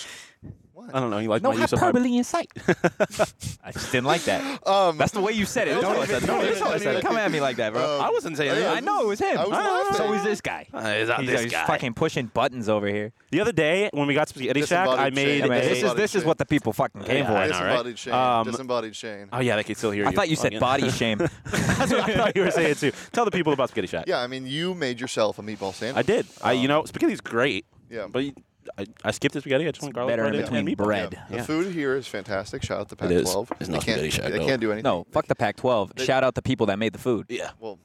I 0.91 0.99
don't 0.99 1.09
know. 1.09 1.19
You 1.19 1.29
like 1.29 1.41
No 1.43 1.51
my 1.51 1.55
use 1.61 1.71
of 1.73 1.79
hyperbole? 1.79 2.03
hyperbole 2.03 2.17
in 2.17 2.23
sight. 2.23 2.51
I 3.63 3.71
just 3.71 3.91
didn't 3.91 4.05
like 4.05 4.23
that. 4.23 4.67
um, 4.67 4.97
That's 4.97 5.11
the 5.11 5.21
way 5.21 5.31
you 5.33 5.45
said 5.45 5.67
it. 5.67 5.73
Don't, 5.75 5.83
Don't 5.83 5.99
listen, 5.99 6.15
even- 6.17 6.27
don't 6.27 6.37
don't 6.39 6.45
listen, 6.49 6.67
even- 6.67 6.79
listen. 6.79 7.01
Come 7.01 7.17
at 7.17 7.31
me 7.31 7.39
like 7.41 7.55
that, 7.57 7.73
bro. 7.73 7.97
Um, 7.99 8.01
I 8.05 8.09
wasn't 8.09 8.37
saying 8.37 8.53
that. 8.53 8.77
I 8.77 8.79
know 8.79 9.01
it 9.03 9.07
was 9.07 9.19
him. 9.19 9.37
I 9.37 9.41
was 9.43 9.51
laughing. 9.51 9.95
so 9.97 10.13
is 10.13 10.23
this 10.23 10.41
guy. 10.41 10.67
Uh, 10.73 10.79
is 10.79 11.09
he's, 11.17 11.27
this 11.29 11.41
he's 11.43 11.51
guy? 11.51 11.65
fucking 11.65 11.93
pushing 11.93 12.27
buttons 12.27 12.67
over 12.69 12.87
here. 12.87 13.13
The 13.31 13.41
other 13.41 13.51
day 13.51 13.89
when 13.93 14.07
we 14.07 14.13
got 14.13 14.29
Spaghetti 14.29 14.63
Shack, 14.65 14.87
I 14.89 15.09
made. 15.09 15.39
shame. 15.41 15.43
I 15.43 15.47
mean, 15.49 15.61
this 15.61 15.83
is 15.83 15.93
this 15.95 16.15
is 16.15 16.25
what 16.25 16.37
the 16.37 16.45
people 16.45 16.73
fucking 16.73 17.03
came 17.03 17.23
Yeah, 17.23 17.27
for. 17.27 17.37
I 17.37 17.47
know, 17.47 17.51
right? 17.51 17.83
disembodied 17.83 17.99
Shane. 17.99 18.13
Um, 18.13 18.45
disembodied 18.45 18.95
Shane. 18.95 19.29
Oh 19.33 19.39
yeah, 19.39 19.55
they 19.55 19.63
can 19.63 19.75
still 19.75 19.91
hear 19.91 20.03
you. 20.03 20.09
I 20.09 20.13
thought 20.13 20.29
you 20.29 20.35
said 20.35 20.59
body 20.59 20.89
shame. 21.01 21.17
That's 21.17 21.91
what 21.91 22.09
I 22.09 22.15
thought 22.15 22.35
you 22.35 22.43
were 22.43 22.51
saying 22.51 22.75
too. 22.75 22.91
Tell 23.11 23.25
the 23.25 23.31
people 23.31 23.53
about 23.53 23.69
Spaghetti 23.69 23.87
Shack. 23.87 24.05
Yeah, 24.07 24.19
I 24.19 24.27
mean, 24.27 24.45
you 24.45 24.73
made 24.73 24.99
yourself 24.99 25.39
a 25.39 25.41
meatball 25.41 25.73
sandwich. 25.73 25.97
I 25.97 26.01
did. 26.03 26.25
I, 26.41 26.51
you 26.53 26.67
know, 26.67 26.83
spaghetti's 26.85 27.21
great. 27.21 27.65
Yeah. 27.89 28.07
But 28.11 28.23
you- 28.25 28.33
I, 28.77 28.85
I 29.03 29.11
skipped 29.11 29.33
the 29.33 29.41
spaghetti. 29.41 29.67
I 29.67 29.71
just 29.71 29.81
went 29.81 29.93
garlic 29.95 30.11
Better 30.13 30.23
bread 30.23 30.35
and- 30.35 30.43
between 30.43 30.59
and 30.59 30.67
meatball. 30.69 30.85
bread. 30.85 31.19
The 31.29 31.35
Yeah. 31.37 31.43
food 31.43 31.73
here 31.73 31.95
is 31.95 32.07
fantastic. 32.07 32.63
Shout 32.63 32.79
out 32.79 32.89
to 32.97 33.05
It 33.05 33.11
is. 33.11 33.29
Pac-12. 33.29 33.51
It's 33.59 33.67
they 33.67 33.73
not 33.73 33.85
can't, 33.85 33.97
Spaghetti 33.99 34.09
Shack, 34.09 34.31
They 34.31 34.45
can't 34.45 34.61
do 34.61 34.71
anything. 34.71 34.83
No, 34.89 35.05
fuck 35.11 35.27
the 35.27 35.35
Pac-12. 35.35 35.95
They- 35.95 36.05
Shout 36.05 36.23
out 36.23 36.35
the 36.35 36.41
people 36.41 36.65
that 36.67 36.79
made 36.79 36.93
the 36.93 36.99
food. 36.99 37.25
Yeah. 37.29 37.51
Well, 37.59 37.79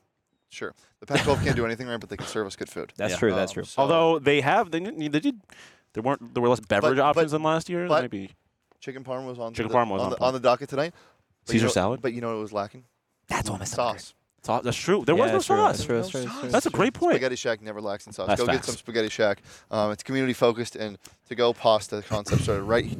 sure. 0.50 0.74
The 1.00 1.06
Pac-12 1.06 1.42
can't 1.44 1.56
do 1.56 1.64
anything 1.64 1.86
right, 1.88 1.98
but 2.00 2.08
they 2.08 2.16
can 2.16 2.26
serve 2.26 2.46
us 2.46 2.56
good 2.56 2.68
food. 2.68 2.92
That's 2.96 3.12
Yeah. 3.12 3.18
true. 3.18 3.30
That's 3.34 3.50
Um, 3.52 3.54
true. 3.54 3.64
so- 3.64 3.82
Although 3.82 4.18
they 4.18 4.40
have, 4.40 4.70
they, 4.70 4.80
didn't- 4.80 4.98
they 5.12 5.20
did. 5.20 5.40
There 5.94 6.02
weren't. 6.02 6.34
There 6.34 6.42
were 6.42 6.48
less 6.48 6.60
beverage 6.60 6.96
but- 6.96 7.02
options 7.04 7.32
than 7.32 7.42
last 7.42 7.68
year. 7.68 7.88
but- 7.88 8.02
Maybe 8.02 8.30
chicken 8.80 9.04
parm 9.04 9.26
was 9.26 9.38
on. 9.38 9.52
Chicken 9.54 9.72
the, 9.72 9.76
parm 9.78 9.88
was 9.90 10.00
on, 10.00 10.06
on 10.06 10.10
the, 10.12 10.20
on 10.24 10.32
the 10.34 10.40
docket 10.40 10.68
tonight. 10.68 10.92
But 11.46 11.54
you 11.54 11.60
Caesar 11.60 11.66
know- 11.66 11.72
salad? 11.72 12.02
But 12.02 12.12
you 12.12 12.20
know 12.20 12.34
what 12.34 12.42
was 12.42 12.52
lacking? 12.52 12.84
That's 13.28 13.48
what 13.50 13.60
I'm 13.60 13.66
Sauce. 13.66 14.14
Sauce- 14.48 14.64
that's 14.64 14.76
true. 14.78 15.04
There 15.04 15.14
Yeah, 15.14 15.22
was 15.24 15.28
no 15.30 15.36
that's 15.36 15.46
true, 15.46 15.56
sauce. 15.56 15.72
that's 15.76 15.84
true, 15.84 15.96
that's 15.98 16.08
true, 16.10 16.20
that's 16.22 16.40
true. 16.40 16.48
That's 16.48 16.66
a 16.66 16.70
great 16.70 16.94
point. 16.94 17.12
Spaghetti 17.16 17.36
Shack 17.36 17.60
never 17.60 17.82
lacks 17.82 18.06
in 18.06 18.14
sauce. 18.14 18.28
That's 18.28 18.40
go 18.40 18.46
get 18.46 18.64
some 18.64 18.76
Spaghetti 18.76 19.10
Shack. 19.10 19.42
Um, 19.70 19.90
it's 19.92 20.02
community 20.02 20.32
focused 20.32 20.74
and 20.74 20.96
to 21.28 21.34
go 21.34 21.52
pasta 21.52 22.02
concept 22.08 22.42
started 22.44 22.62
right 22.62 22.98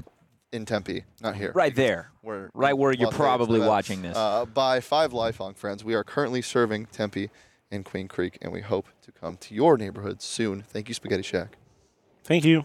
in 0.53 0.67
Tempe, 0.67 1.05
not 1.23 1.37
here. 1.37 1.53
Right 1.55 1.75
there. 1.75 2.11
Where, 2.21 2.51
Right 2.53 2.77
where 2.77 2.93
you're 2.93 3.11
probably 3.11 3.61
watching 3.61 4.03
this. 4.03 4.15
Uh, 4.15 4.45
by 4.45 4.81
five 4.81 5.15
lifelong 5.15 5.55
friends. 5.55 5.83
We 5.83 5.95
are 5.95 6.05
currently 6.05 6.43
serving 6.43 6.87
Tempe 6.93 7.31
and 7.71 7.83
Queen 7.83 8.09
Creek, 8.09 8.37
and 8.43 8.53
we 8.53 8.61
hope 8.61 8.87
to 9.07 9.11
come 9.13 9.39
to 9.39 9.55
your 9.55 9.79
neighborhood 9.79 10.21
soon. 10.21 10.61
Thank 10.63 10.89
you, 10.89 10.95
Spaghetti 10.95 11.23
Shack. 11.23 11.57
Thank 12.25 12.45
you. 12.45 12.65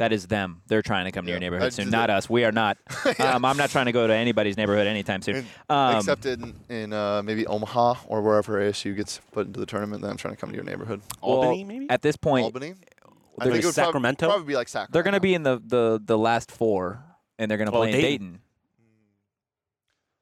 That 0.00 0.12
is 0.14 0.26
them. 0.28 0.62
They're 0.66 0.80
trying 0.80 1.04
to 1.04 1.12
come 1.12 1.26
to 1.26 1.28
Yeah. 1.28 1.34
your 1.34 1.40
neighborhood 1.40 1.66
I 1.66 1.68
soon, 1.68 1.84
just- 1.84 1.92
not 1.92 2.08
us. 2.08 2.28
We 2.30 2.44
are 2.46 2.52
not. 2.52 2.78
um, 3.20 3.44
I'm 3.44 3.58
not 3.58 3.68
trying 3.68 3.84
to 3.84 3.92
go 3.92 4.06
to 4.06 4.14
anybody's 4.14 4.56
neighborhood 4.56 4.86
anytime 4.86 5.20
soon. 5.20 5.36
And- 5.36 5.46
Um, 5.68 5.96
Except 5.98 6.24
in, 6.24 6.54
in 6.70 6.92
uh, 6.94 7.22
maybe 7.22 7.46
Omaha 7.46 7.96
or 8.06 8.22
wherever 8.22 8.58
ASU 8.60 8.96
gets 8.96 9.20
put 9.32 9.46
into 9.46 9.60
the 9.60 9.66
tournament, 9.66 10.00
then 10.00 10.10
I'm 10.10 10.16
trying 10.16 10.34
to 10.34 10.40
come 10.40 10.48
to 10.48 10.54
your 10.56 10.64
neighborhood. 10.64 11.02
well, 11.22 11.32
Albany, 11.42 11.64
maybe? 11.64 11.90
At 11.90 12.00
this 12.00 12.16
point, 12.16 12.44
Albany? 12.44 12.68
I 13.38 13.44
There's 13.44 13.52
think 13.56 13.64
it 13.64 13.66
would 13.68 13.74
Sacramento? 13.74 14.26
Probably 14.26 14.46
be 14.46 14.56
like 14.56 14.68
Sacramento. 14.68 14.92
they're 14.94 15.02
going 15.02 15.14
to 15.14 15.20
be 15.20 15.34
in 15.34 15.42
the, 15.42 15.62
the, 15.66 16.00
the 16.02 16.16
last 16.18 16.50
four, 16.50 17.04
and 17.38 17.50
they're 17.50 17.58
going 17.58 17.68
to 17.68 17.72
Well, 17.72 17.82
play 17.82 17.90
in 17.92 17.94
Dayton. 18.00 18.26
Dayton. 18.28 18.40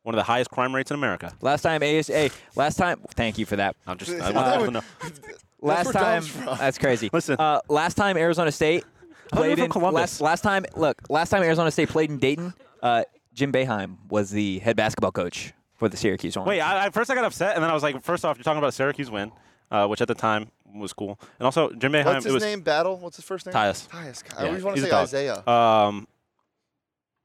One 0.02 0.14
of 0.14 0.18
the 0.18 0.24
highest 0.24 0.50
crime 0.50 0.74
rates 0.74 0.90
in 0.90 0.96
America. 0.96 1.32
Last 1.40 1.62
time 1.62 1.82
ASA, 1.84 2.30
last 2.56 2.76
time. 2.78 3.00
Thank 3.14 3.38
you 3.38 3.46
for 3.46 3.56
that. 3.56 3.76
I'm 3.86 3.96
just. 3.98 4.10
I 4.20 4.32
That 4.32 4.34
want 4.34 4.74
people 4.74 4.82
would- 5.04 5.14
to. 5.24 5.34
Last 5.60 5.86
where 5.86 5.92
time, 5.92 6.24
that's 6.58 6.78
crazy. 6.78 7.10
Listen. 7.12 7.36
uh, 7.38 7.60
last 7.68 7.94
time 7.96 8.16
Arizona 8.16 8.52
State 8.52 8.82
thought 8.82 8.86
you 8.86 8.92
were 8.94 8.97
played 9.30 9.58
in 9.58 9.70
Columbus. 9.70 9.94
last, 9.94 10.20
last 10.20 10.40
time. 10.42 10.64
Look, 10.76 11.02
last 11.08 11.30
time 11.30 11.42
Arizona 11.42 11.70
State 11.70 11.88
played 11.88 12.10
in 12.10 12.18
Dayton, 12.18 12.54
uh, 12.82 13.04
Jim 13.32 13.52
Boeheim 13.52 13.96
was 14.08 14.30
the 14.30 14.58
head 14.60 14.76
basketball 14.76 15.12
coach 15.12 15.52
for 15.74 15.88
the 15.88 15.96
Syracuse 15.96 16.36
Orange. 16.36 16.48
Wait, 16.48 16.60
I, 16.60 16.86
I, 16.86 16.90
first 16.90 17.10
I 17.10 17.14
got 17.14 17.24
upset, 17.24 17.54
and 17.54 17.62
then 17.62 17.70
I 17.70 17.74
was 17.74 17.82
like, 17.82 18.02
first 18.02 18.24
off, 18.24 18.36
you're 18.36 18.44
talking 18.44 18.58
about 18.58 18.68
a 18.68 18.72
Syracuse 18.72 19.10
win, 19.10 19.30
uh, 19.70 19.86
which 19.86 20.00
at 20.00 20.08
the 20.08 20.14
time 20.14 20.50
was 20.74 20.92
cool, 20.92 21.18
and 21.38 21.46
also 21.46 21.70
Jim 21.72 21.92
Boeheim. 21.92 22.04
What's 22.04 22.26
it 22.26 22.28
his 22.28 22.34
was 22.34 22.42
name? 22.42 22.60
Battle. 22.60 22.96
What's 22.98 23.16
his 23.16 23.24
first 23.24 23.46
name? 23.46 23.54
Tyus. 23.54 23.88
Tyus. 23.88 24.22
Yeah, 24.26 24.44
I 24.44 24.46
always 24.48 24.64
want 24.64 24.76
to 24.76 24.82
say. 24.82 24.92
Isaiah. 24.92 25.46
Um, 25.46 26.06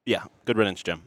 yeah, 0.06 0.24
good 0.46 0.58
riddance, 0.58 0.84
Jim. 0.84 1.02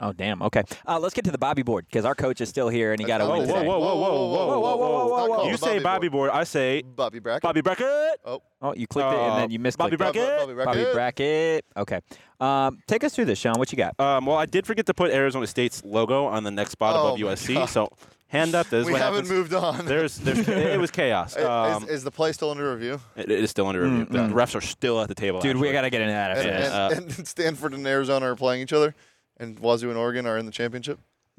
Oh 0.00 0.12
damn. 0.12 0.42
Okay. 0.42 0.62
Uh, 0.86 0.98
let's 0.98 1.14
get 1.14 1.24
to 1.24 1.30
the 1.30 1.38
Bobby 1.38 1.62
board 1.62 1.86
because 1.88 2.04
our 2.04 2.14
coach 2.14 2.40
is 2.42 2.48
still 2.50 2.68
here 2.68 2.92
and 2.92 3.00
he 3.00 3.06
got 3.06 3.20
a 3.22 3.24
Whoa, 3.24 3.38
win 3.38 3.48
whoa, 3.48 3.54
today. 3.54 3.66
whoa, 3.66 3.78
whoa, 3.78 3.94
whoa, 3.94 3.96
whoa, 3.96 4.28
whoa, 4.28 4.58
whoa, 4.60 4.76
whoa, 4.76 5.06
whoa, 5.06 5.16
Not 5.16 5.28
whoa. 5.30 5.36
called 5.36 5.50
You 5.50 5.56
say 5.56 5.78
Bobby 5.78 6.08
board. 6.08 6.28
board, 6.30 6.38
I 6.40 6.44
say 6.44 6.82
Bobby 6.82 7.18
Brackett. 7.18 7.42
Bobby 7.42 7.60
Brackett. 7.62 8.20
Oh, 8.24 8.42
Oh, 8.62 8.74
you 8.74 8.86
clicked 8.86 9.12
it 9.12 9.18
and 9.18 9.32
Uh, 9.32 9.36
then 9.38 9.50
you 9.50 9.58
missed 9.58 9.78
Bobby 9.78 9.96
clicked 9.96 10.16
it. 10.16 10.38
Bobby 10.38 10.54
Brackett. 10.54 10.74
Bobby 10.84 10.92
bracket. 10.92 11.64
Okay. 11.76 12.00
Um, 12.40 12.78
take 12.86 13.04
us 13.04 13.14
through 13.14 13.26
this, 13.26 13.38
Sean. 13.38 13.54
What 13.58 13.70
you 13.72 13.78
got? 13.78 13.98
Um, 14.00 14.26
well, 14.26 14.36
I 14.36 14.44
did 14.46 14.66
forget 14.66 14.84
to 14.86 14.94
put 14.94 15.10
Arizona 15.12 15.46
State's 15.46 15.82
logo 15.84 16.26
on 16.26 16.42
the 16.44 16.50
next 16.50 16.72
spot 16.72 16.94
Oh 16.96 17.08
above 17.14 17.18
USC. 17.18 17.54
God. 17.54 17.66
So 17.66 17.88
hand 18.28 18.54
up. 18.54 18.68
This 18.68 18.84
we 18.86 18.92
what 18.92 19.00
haven't 19.00 19.24
happens. 19.26 19.30
moved 19.30 19.54
on. 19.54 19.86
There's, 19.86 20.18
there's, 20.18 20.46
it 20.48 20.78
was 20.80 20.90
chaos. 20.90 21.36
Is- 21.36 21.44
Um, 21.44 21.84
is, 21.84 21.88
is 21.90 22.04
the 22.04 22.10
play 22.10 22.32
still 22.32 22.50
under 22.50 22.70
review? 22.74 23.00
it, 23.16 23.30
it 23.30 23.40
is 23.44 23.50
still 23.50 23.66
under 23.66 23.82
review. 23.82 24.04
The 24.10 24.18
refs 24.28 24.54
are 24.54 24.60
still 24.60 25.00
at 25.00 25.08
the 25.08 25.14
table. 25.14 25.40
Dude, 25.40 25.56
we 25.56 25.72
got 25.72 25.82
to 25.82 25.90
get 25.90 26.00
into 26.02 26.12
that 26.12 26.30
after 26.32 26.48
And, 26.50 26.62
this. 26.62 26.70
Yeah, 26.70 26.86
and, 26.90 27.18
and 27.18 27.28
Stanford 27.28 27.72
and 27.74 27.86
Arizona 27.86 28.30
are 28.32 28.36
playing 28.36 28.62
each 28.62 28.72
other, 28.72 28.94
and 29.38 29.58
Wazoo 29.58 29.88
and 29.90 29.98
Oregon 29.98 30.26
are 30.26 30.38
in 30.38 30.46
the 30.46 30.52
championship. 30.52 30.98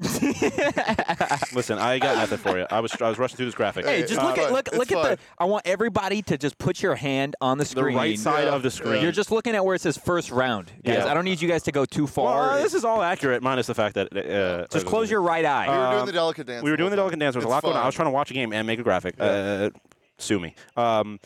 Listen, 1.52 1.76
I 1.78 1.98
got 1.98 2.16
nothing 2.18 2.38
for 2.38 2.56
you. 2.56 2.66
I 2.70 2.78
was, 2.80 2.92
I 3.00 3.08
was 3.08 3.18
rushing 3.18 3.36
through 3.36 3.46
this 3.46 3.54
graphic. 3.56 3.84
Hey, 3.84 4.02
just 4.02 4.22
look 4.22 4.36
fine. 4.36 4.46
at 4.46 4.52
look 4.52 4.68
It's 4.68 4.76
look 4.78 4.92
at 4.92 5.18
the. 5.18 5.18
I 5.38 5.44
want 5.46 5.66
everybody 5.66 6.22
to 6.22 6.38
just 6.38 6.56
put 6.58 6.80
your 6.82 6.94
hand 6.94 7.34
on 7.40 7.58
the 7.58 7.64
the 7.64 7.70
screen. 7.70 7.96
right 7.96 8.18
side 8.18 8.44
Yeah. 8.44 8.54
of 8.54 8.62
the 8.62 8.70
screen. 8.70 9.02
You're 9.02 9.10
just 9.12 9.32
looking 9.32 9.54
at 9.56 9.64
where 9.64 9.74
it 9.74 9.80
says 9.80 9.96
first 9.98 10.30
round, 10.30 10.70
guys. 10.84 10.98
Yeah. 10.98 11.06
I 11.06 11.14
don't 11.14 11.24
need 11.24 11.40
you 11.42 11.48
guys 11.48 11.64
to 11.64 11.72
go 11.72 11.84
too 11.84 12.06
far. 12.06 12.48
Well, 12.50 12.62
this 12.62 12.74
is 12.74 12.84
all 12.84 13.02
accurate, 13.02 13.42
minus 13.42 13.66
the 13.66 13.74
fact 13.74 13.96
that. 13.96 14.16
Uh, 14.16 14.66
just 14.70 14.86
close 14.86 15.10
your 15.10 15.20
right 15.22 15.44
eye. 15.44 15.66
We 15.66 15.72
were 15.76 15.86
doing 15.90 16.00
Um, 16.00 16.06
the 16.06 16.12
delicate 16.12 16.46
dance. 16.46 16.62
We 16.62 16.70
were 16.70 16.76
doing 16.76 16.90
the 16.90 16.96
delicate 16.96 17.18
dance. 17.18 17.34
There 17.34 17.40
was 17.40 17.44
a 17.44 17.48
It's 17.48 17.52
lot 17.54 17.62
going 17.64 17.76
on. 17.76 17.82
I 17.82 17.86
was 17.86 17.94
trying 17.96 18.06
to 18.06 18.12
watch 18.12 18.30
a 18.30 18.34
game 18.34 18.52
and 18.52 18.66
make 18.66 18.78
a 18.78 18.84
graphic. 18.84 19.16
Uh, 19.18 19.70
sue 20.18 20.38
me. 20.38 20.54
Um, 20.76 21.18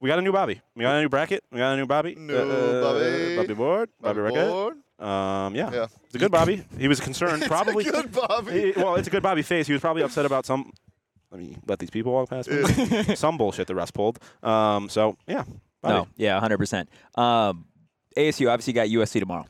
we 0.00 0.06
got 0.08 0.18
a 0.18 0.22
new 0.22 0.32
Bobby. 0.32 0.60
We 0.76 0.82
got 0.82 0.94
a 0.96 1.00
new 1.02 1.08
bracket. 1.08 1.42
We 1.50 1.58
got 1.58 1.72
a 1.72 1.76
new 1.76 1.86
Bobby. 1.86 2.14
New 2.14 2.36
uh, 2.36 2.82
Bobby. 2.82 3.36
Bobby 3.36 3.54
board. 3.54 3.88
Bobby, 4.00 4.20
Bobby 4.20 4.36
record. 4.36 4.76
Board. 5.00 5.10
Um, 5.10 5.54
yeah. 5.54 5.70
Yeah. 5.72 5.86
It's 6.06 6.14
a 6.14 6.18
good 6.18 6.30
Bobby. 6.30 6.62
He 6.78 6.88
was 6.88 7.00
concerned. 7.00 7.42
probably. 7.46 7.86
A 7.86 7.92
good 7.92 8.12
Bobby. 8.12 8.72
He- 8.72 8.72
well, 8.80 8.96
it's 8.96 9.08
a 9.08 9.10
good 9.10 9.22
Bobby 9.22 9.42
face. 9.42 9.66
He 9.66 9.72
was 9.72 9.80
probably 9.80 10.02
upset 10.02 10.26
about 10.26 10.46
some. 10.46 10.72
Let 11.30 11.40
me 11.40 11.56
let 11.66 11.78
these 11.78 11.90
people 11.90 12.12
walk 12.12 12.28
past 12.30 12.50
me. 12.50 13.14
some 13.14 13.38
bullshit 13.38 13.66
the 13.68 13.74
refs 13.74 13.92
pulled. 13.92 14.18
Um, 14.42 14.88
so 14.88 15.16
yeah. 15.26 15.44
Bobby. 15.82 15.94
no, 15.94 16.08
yeah, 16.16 16.34
100. 16.34 16.58
percent 16.58 16.88
um, 17.14 17.64
ASU 18.16 18.50
obviously 18.50 18.72
got 18.72 18.88
USC 18.88 19.20
tomorrow. 19.20 19.46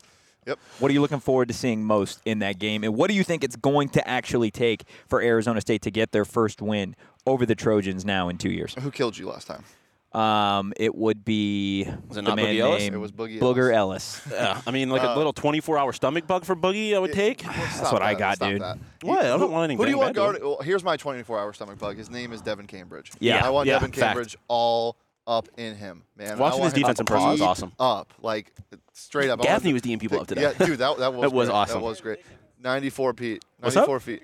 Yep. 0.46 0.58
What 0.78 0.90
are 0.90 0.94
you 0.94 1.00
looking 1.00 1.20
forward 1.20 1.48
to 1.48 1.54
seeing 1.54 1.84
most 1.84 2.20
in 2.24 2.38
that 2.40 2.58
game, 2.58 2.82
and 2.82 2.94
what 2.96 3.08
do 3.08 3.14
you 3.14 3.22
think 3.24 3.44
it's 3.44 3.56
going 3.56 3.88
to 3.90 4.08
actually 4.08 4.50
take 4.50 4.84
for 5.06 5.20
Arizona 5.20 5.60
State 5.60 5.82
to 5.82 5.90
get 5.90 6.12
their 6.12 6.24
first 6.24 6.62
win 6.62 6.96
over 7.26 7.44
the 7.44 7.54
Trojans 7.54 8.04
now 8.04 8.28
in 8.28 8.38
two 8.38 8.50
years? 8.50 8.74
Who 8.80 8.90
killed 8.90 9.18
you 9.18 9.28
last 9.28 9.46
time? 9.46 9.64
Um, 10.12 10.72
it 10.76 10.92
would 10.94 11.24
be 11.24 11.84
Was 12.08 12.16
it 12.16 12.22
the 12.22 12.22
not 12.22 12.36
man 12.36 12.46
Boogie 12.46 12.58
Ellis? 12.60 12.82
named 12.82 12.94
It 12.96 12.98
was 12.98 13.12
Boogie 13.12 13.38
Booger 13.38 13.72
Ellis. 13.72 14.20
Yeah, 14.30 14.60
I 14.66 14.70
mean, 14.72 14.90
like 14.90 15.02
a 15.02 15.10
Uh, 15.10 15.16
little 15.16 15.32
24-hour 15.32 15.92
stomach 15.92 16.26
bug 16.26 16.44
for 16.44 16.56
Boogie. 16.56 16.96
I 16.96 16.98
would 16.98 17.12
take. 17.12 17.42
Stop 17.42 17.92
what 17.92 18.02
I 18.02 18.14
that, 18.14 18.18
got, 18.18 18.36
stop 18.36 18.50
dude. 18.50 18.60
that. 18.60 18.78
What? 19.02 19.20
I 19.24 19.28
don't 19.38 19.52
want 19.52 19.64
anything 19.70 19.78
Who 19.78 19.84
do 19.84 19.90
you 19.90 19.98
want 19.98 20.14
bad 20.14 20.14
to 20.14 20.20
him. 20.20 20.26
guarding? 20.32 20.42
Well, 20.48 20.58
here's 20.64 20.82
my 20.82 20.96
24-hour 20.96 21.52
stomach 21.52 21.78
bug. 21.78 21.96
His 21.96 22.10
name 22.10 22.32
is 22.32 22.40
Devin 22.40 22.66
Cambridge. 22.66 23.12
Yeah, 23.20 23.46
I 23.46 23.50
want 23.50 23.68
yeah, 23.68 23.74
Devin 23.74 23.92
fact. 23.92 24.00
Cambridge 24.02 24.36
all 24.48 24.96
up 25.28 25.48
in 25.56 25.76
him, 25.76 26.02
man. 26.16 26.32
I 26.32 26.34
Watching 26.34 26.60
want 26.60 26.64
his 26.64 26.72
him 26.72 26.80
defense 26.82 26.98
in 27.00 27.06
person 27.06 27.28
was 27.28 27.38
beat 27.38 27.46
awesome. 27.46 27.72
Up, 27.78 28.12
like 28.20 28.52
straight 28.94 29.30
up. 29.30 29.38
I 29.38 29.42
want 29.42 29.48
Gaffney 29.48 29.70
him- 29.70 29.74
was 29.74 29.82
D'ing 29.82 29.98
people 30.00 30.18
up 30.18 30.26
today. 30.26 30.42
Yeah, 30.42 30.52
dude, 30.66 30.78
that, 30.80 30.98
that 30.98 31.14
was 31.14 31.20
That 31.22 31.32
was 31.32 31.48
great. 31.48 31.54
awesome. 31.56 31.80
That 31.82 31.86
was 31.86 32.00
great. 32.00 32.18
94 32.60 33.12
feet. 33.14 33.44
What's 33.60 33.76
up? 33.76 33.82
94 33.82 34.00
feet. 34.00 34.22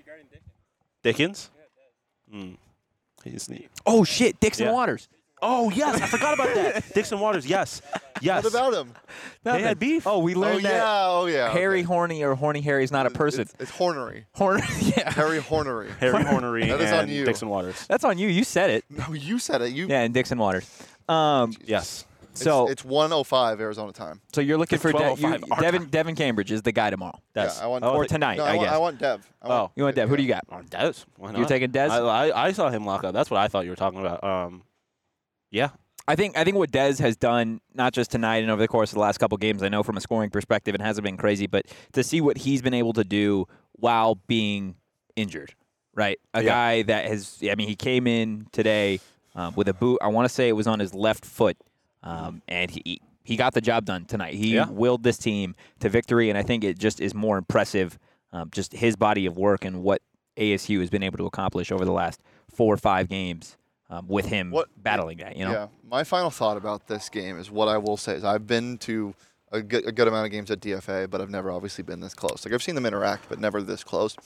Dickens. 1.04 1.50
Mm. 2.34 2.56
He's 3.22 3.48
neat. 3.48 3.68
oh 3.86 4.02
shit, 4.02 4.40
Dixon 4.40 4.66
Yeah. 4.66 4.72
Waters. 4.72 5.08
Oh 5.42 5.70
yes, 5.70 6.00
I 6.00 6.06
forgot 6.06 6.34
about 6.34 6.54
that. 6.54 6.84
Dixon 6.94 7.20
Waters. 7.20 7.46
Yes, 7.46 7.82
yes. 8.22 8.42
What 8.44 8.52
about 8.54 8.72
him? 8.74 8.92
They 9.42 9.60
had 9.62 9.78
beef. 9.78 10.06
Oh, 10.06 10.18
we 10.20 10.34
Oh 10.34 10.40
learned 10.40 10.62
yeah, 10.62 10.70
that 10.70 10.84
oh 10.86 11.26
yeah. 11.26 11.50
Harry 11.50 11.80
okay. 11.80 11.86
Horny 11.86 12.24
or 12.24 12.34
Horny 12.34 12.62
Harry 12.62 12.84
is 12.84 12.90
not 12.90 13.04
a 13.06 13.10
person. 13.10 13.42
It's, 13.42 13.54
it's 13.60 13.70
Hornery. 13.70 14.24
Horny, 14.32 14.62
yeah. 14.96 15.12
Harry 15.12 15.38
Hornery. 15.40 15.90
Harry 15.98 16.24
Hornery 16.24 16.66
That 16.68 16.80
is 16.80 16.90
and 16.90 17.00
on 17.00 17.08
you. 17.08 17.24
Dixon 17.26 17.48
Waters. 17.50 17.86
That's 17.86 18.04
on 18.04 18.16
you. 18.18 18.28
You 18.28 18.44
said 18.44 18.70
it. 18.70 18.84
No, 18.88 19.12
you 19.12 19.38
said 19.38 19.60
it. 19.60 19.72
You. 19.72 19.86
Yeah, 19.88 20.02
and 20.02 20.14
Dixon 20.14 20.38
Waters. 20.38 20.68
Um, 21.08 21.54
Yes. 21.64 22.06
So 22.32 22.68
it's 22.68 22.84
105 22.84 23.60
Arizona 23.62 23.92
time. 23.92 24.20
so 24.34 24.42
you're 24.42 24.58
looking 24.58 24.76
It's 24.76 24.82
for 24.82 24.92
De- 24.92 25.14
you, 25.18 25.38
Devin 25.58 25.80
time. 25.82 25.88
Devin 25.90 26.14
Cambridge 26.16 26.52
is 26.52 26.60
the 26.60 26.72
guy 26.72 26.90
tomorrow. 26.90 27.18
That's 27.32 27.58
Yeah, 27.58 27.64
I 27.64 27.66
want- 27.68 27.82
oh, 27.84 27.94
or 27.94 28.02
the- 28.04 28.08
tonight, 28.08 28.36
No, 28.36 28.44
I, 28.44 28.48
I, 28.48 28.54
want, 28.56 28.60
guess. 28.66 28.72
I 28.74 28.76
want 28.78 28.98
Dev. 28.98 29.32
I 29.40 29.48
Oh. 29.48 29.70
you 29.74 29.84
want 29.84 29.96
Dev? 29.96 30.08
Who 30.10 30.16
do 30.18 30.22
you 30.22 30.28
got? 30.28 30.44
Oh, 30.52 30.60
Dez. 30.68 31.06
Why 31.16 31.30
not? 31.30 31.38
You're 31.38 31.48
taking 31.48 31.70
Dez? 31.70 31.88
I, 31.88 32.28
I, 32.28 32.46
I 32.48 32.52
saw 32.52 32.68
him 32.68 32.84
lock 32.84 33.04
up. 33.04 33.14
That's 33.14 33.30
what 33.30 33.40
I 33.40 33.48
thought 33.48 33.64
you 33.64 33.70
were 33.70 33.76
talking 33.76 34.00
about. 34.00 34.22
Um, 34.22 34.62
yeah. 35.50 35.70
I 36.08 36.14
think 36.14 36.36
I 36.38 36.44
think 36.44 36.56
what 36.56 36.70
Dez 36.70 37.00
has 37.00 37.16
done, 37.16 37.60
not 37.74 37.92
just 37.92 38.12
tonight 38.12 38.36
and 38.38 38.50
over 38.50 38.62
the 38.62 38.68
course 38.68 38.90
of 38.90 38.94
the 38.94 39.00
last 39.00 39.18
couple 39.18 39.36
games, 39.38 39.62
I 39.62 39.68
know 39.68 39.82
from 39.82 39.96
a 39.96 40.00
scoring 40.00 40.30
perspective 40.30 40.74
it 40.74 40.80
hasn't 40.80 41.04
been 41.04 41.16
crazy, 41.16 41.48
but 41.48 41.66
to 41.94 42.04
see 42.04 42.20
what 42.20 42.36
he's 42.38 42.62
been 42.62 42.74
able 42.74 42.92
to 42.92 43.02
do 43.02 43.46
while 43.72 44.14
being 44.28 44.76
injured, 45.16 45.54
right? 45.94 46.18
A 46.32 46.42
Yeah. 46.44 46.48
guy 46.48 46.82
that 46.82 47.06
has, 47.06 47.38
I 47.50 47.56
mean, 47.56 47.66
he 47.66 47.74
came 47.74 48.06
in 48.06 48.46
today 48.52 49.00
um, 49.34 49.54
with 49.56 49.66
a 49.66 49.74
boot. 49.74 49.98
I 50.00 50.06
want 50.08 50.28
to 50.28 50.32
say 50.34 50.48
it 50.48 50.52
was 50.52 50.68
on 50.68 50.78
his 50.78 50.94
left 50.94 51.24
foot, 51.24 51.56
um, 52.04 52.40
and 52.48 52.70
he 52.70 53.00
he 53.24 53.34
got 53.34 53.54
the 53.54 53.60
job 53.60 53.84
done 53.84 54.04
tonight. 54.04 54.34
He 54.34 54.54
Yeah. 54.54 54.70
willed 54.70 55.02
this 55.02 55.18
team 55.18 55.56
to 55.80 55.88
victory, 55.88 56.30
and 56.30 56.38
I 56.38 56.42
think 56.44 56.62
it 56.62 56.78
just 56.78 57.00
is 57.00 57.12
more 57.12 57.36
impressive, 57.36 57.98
um, 58.32 58.50
just 58.52 58.72
his 58.74 58.94
body 58.94 59.26
of 59.26 59.36
work 59.36 59.64
and 59.64 59.82
what 59.82 60.00
ASU 60.36 60.78
has 60.78 60.90
been 60.90 61.02
able 61.02 61.18
to 61.18 61.26
accomplish 61.26 61.72
over 61.72 61.84
the 61.84 61.90
last 61.92 62.22
four 62.48 62.72
or 62.72 62.76
five 62.76 63.08
games 63.08 63.56
um, 63.90 64.06
with 64.08 64.26
him 64.26 64.50
What- 64.50 64.68
battling 64.76 65.18
that. 65.18 65.36
You 65.36 65.44
know. 65.46 65.52
Yeah. 65.52 65.66
My 65.88 66.04
final 66.04 66.30
thought 66.30 66.56
about 66.56 66.88
this 66.88 67.08
game 67.08 67.38
is 67.38 67.50
what 67.50 67.68
I 67.68 67.78
will 67.78 67.96
say 67.96 68.14
is 68.14 68.24
I've 68.24 68.46
been 68.46 68.78
to 68.78 69.14
a 69.52 69.62
good, 69.62 69.86
a 69.86 69.92
good 69.92 70.08
amount 70.08 70.26
of 70.26 70.32
games 70.32 70.50
at 70.50 70.60
DFA, 70.60 71.08
but 71.08 71.20
I've 71.20 71.30
never 71.30 71.50
obviously 71.52 71.84
been 71.84 72.00
this 72.00 72.14
close. 72.14 72.44
Like 72.44 72.52
I've 72.52 72.62
seen 72.62 72.74
them 72.74 72.84
interact, 72.86 73.28
but 73.28 73.38
never 73.38 73.62
this 73.62 73.84
close. 73.84 74.16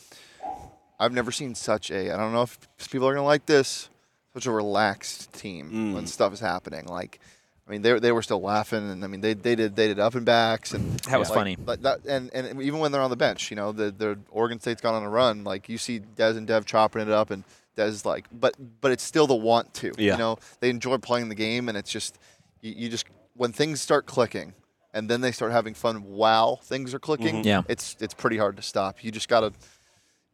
I've 0.98 1.12
never 1.12 1.32
seen 1.32 1.54
such 1.54 1.90
a. 1.90 2.12
I 2.12 2.16
don't 2.16 2.32
know 2.32 2.42
if 2.42 2.58
people 2.90 3.08
are 3.08 3.14
gonna 3.14 3.24
like 3.26 3.46
this. 3.46 3.88
Such 4.34 4.46
a 4.46 4.50
relaxed 4.52 5.32
team 5.32 5.92
when 5.92 6.06
stuff 6.06 6.32
is 6.32 6.38
happening. 6.40 6.86
Like, 6.86 7.18
I 7.66 7.70
mean, 7.70 7.82
they 7.82 7.98
they 7.98 8.12
were 8.12 8.22
still 8.22 8.40
laughing, 8.40 8.88
and 8.90 9.02
I 9.02 9.08
mean, 9.08 9.20
they 9.22 9.34
they 9.34 9.56
did 9.56 9.74
they 9.74 9.88
did 9.88 9.98
up 9.98 10.14
and 10.14 10.24
backs, 10.24 10.72
and 10.72 11.00
That 11.00 11.18
was 11.18 11.30
like- 11.30 11.36
funny. 11.38 11.56
Like 11.66 11.82
that, 11.82 12.00
and 12.06 12.30
and 12.32 12.62
even 12.62 12.78
when 12.80 12.92
they're 12.92 13.00
on 13.02 13.10
the 13.10 13.16
bench, 13.16 13.50
you 13.50 13.56
know, 13.56 13.72
the 13.72 13.90
the 13.90 14.18
Oregon 14.30 14.60
State's 14.60 14.80
gone 14.80 14.94
on 14.94 15.02
a 15.02 15.08
run. 15.10 15.42
Like 15.42 15.68
you 15.68 15.78
see 15.78 15.98
Des 15.98 16.30
and 16.36 16.46
Dev 16.46 16.64
chopping 16.64 17.02
it 17.02 17.10
up, 17.10 17.30
and 17.30 17.42
Des 17.76 17.84
is 17.84 18.04
like, 18.04 18.26
but 18.32 18.54
but 18.80 18.92
it's 18.92 19.02
still 19.02 19.26
the 19.26 19.34
want 19.34 19.72
to. 19.74 19.92
Yeah. 19.98 20.12
You 20.12 20.18
know, 20.18 20.38
they 20.60 20.70
enjoy 20.70 20.98
playing 20.98 21.28
the 21.28 21.34
game, 21.34 21.68
and 21.68 21.76
it's 21.78 21.90
just 21.90 22.18
you, 22.60 22.72
you 22.76 22.88
just 22.88 23.06
when 23.34 23.52
things 23.52 23.80
start 23.80 24.06
clicking, 24.06 24.54
and 24.92 25.08
then 25.08 25.20
they 25.20 25.32
start 25.32 25.52
having 25.52 25.74
fun 25.74 26.02
while 26.02 26.56
things 26.56 26.94
are 26.94 26.98
clicking. 26.98 27.36
Mm-hmm. 27.36 27.48
Yeah. 27.48 27.62
It's 27.68 27.96
it's 28.00 28.14
pretty 28.14 28.38
hard 28.38 28.56
to 28.56 28.62
stop. 28.62 29.02
You 29.04 29.10
just 29.10 29.28
gotta. 29.28 29.52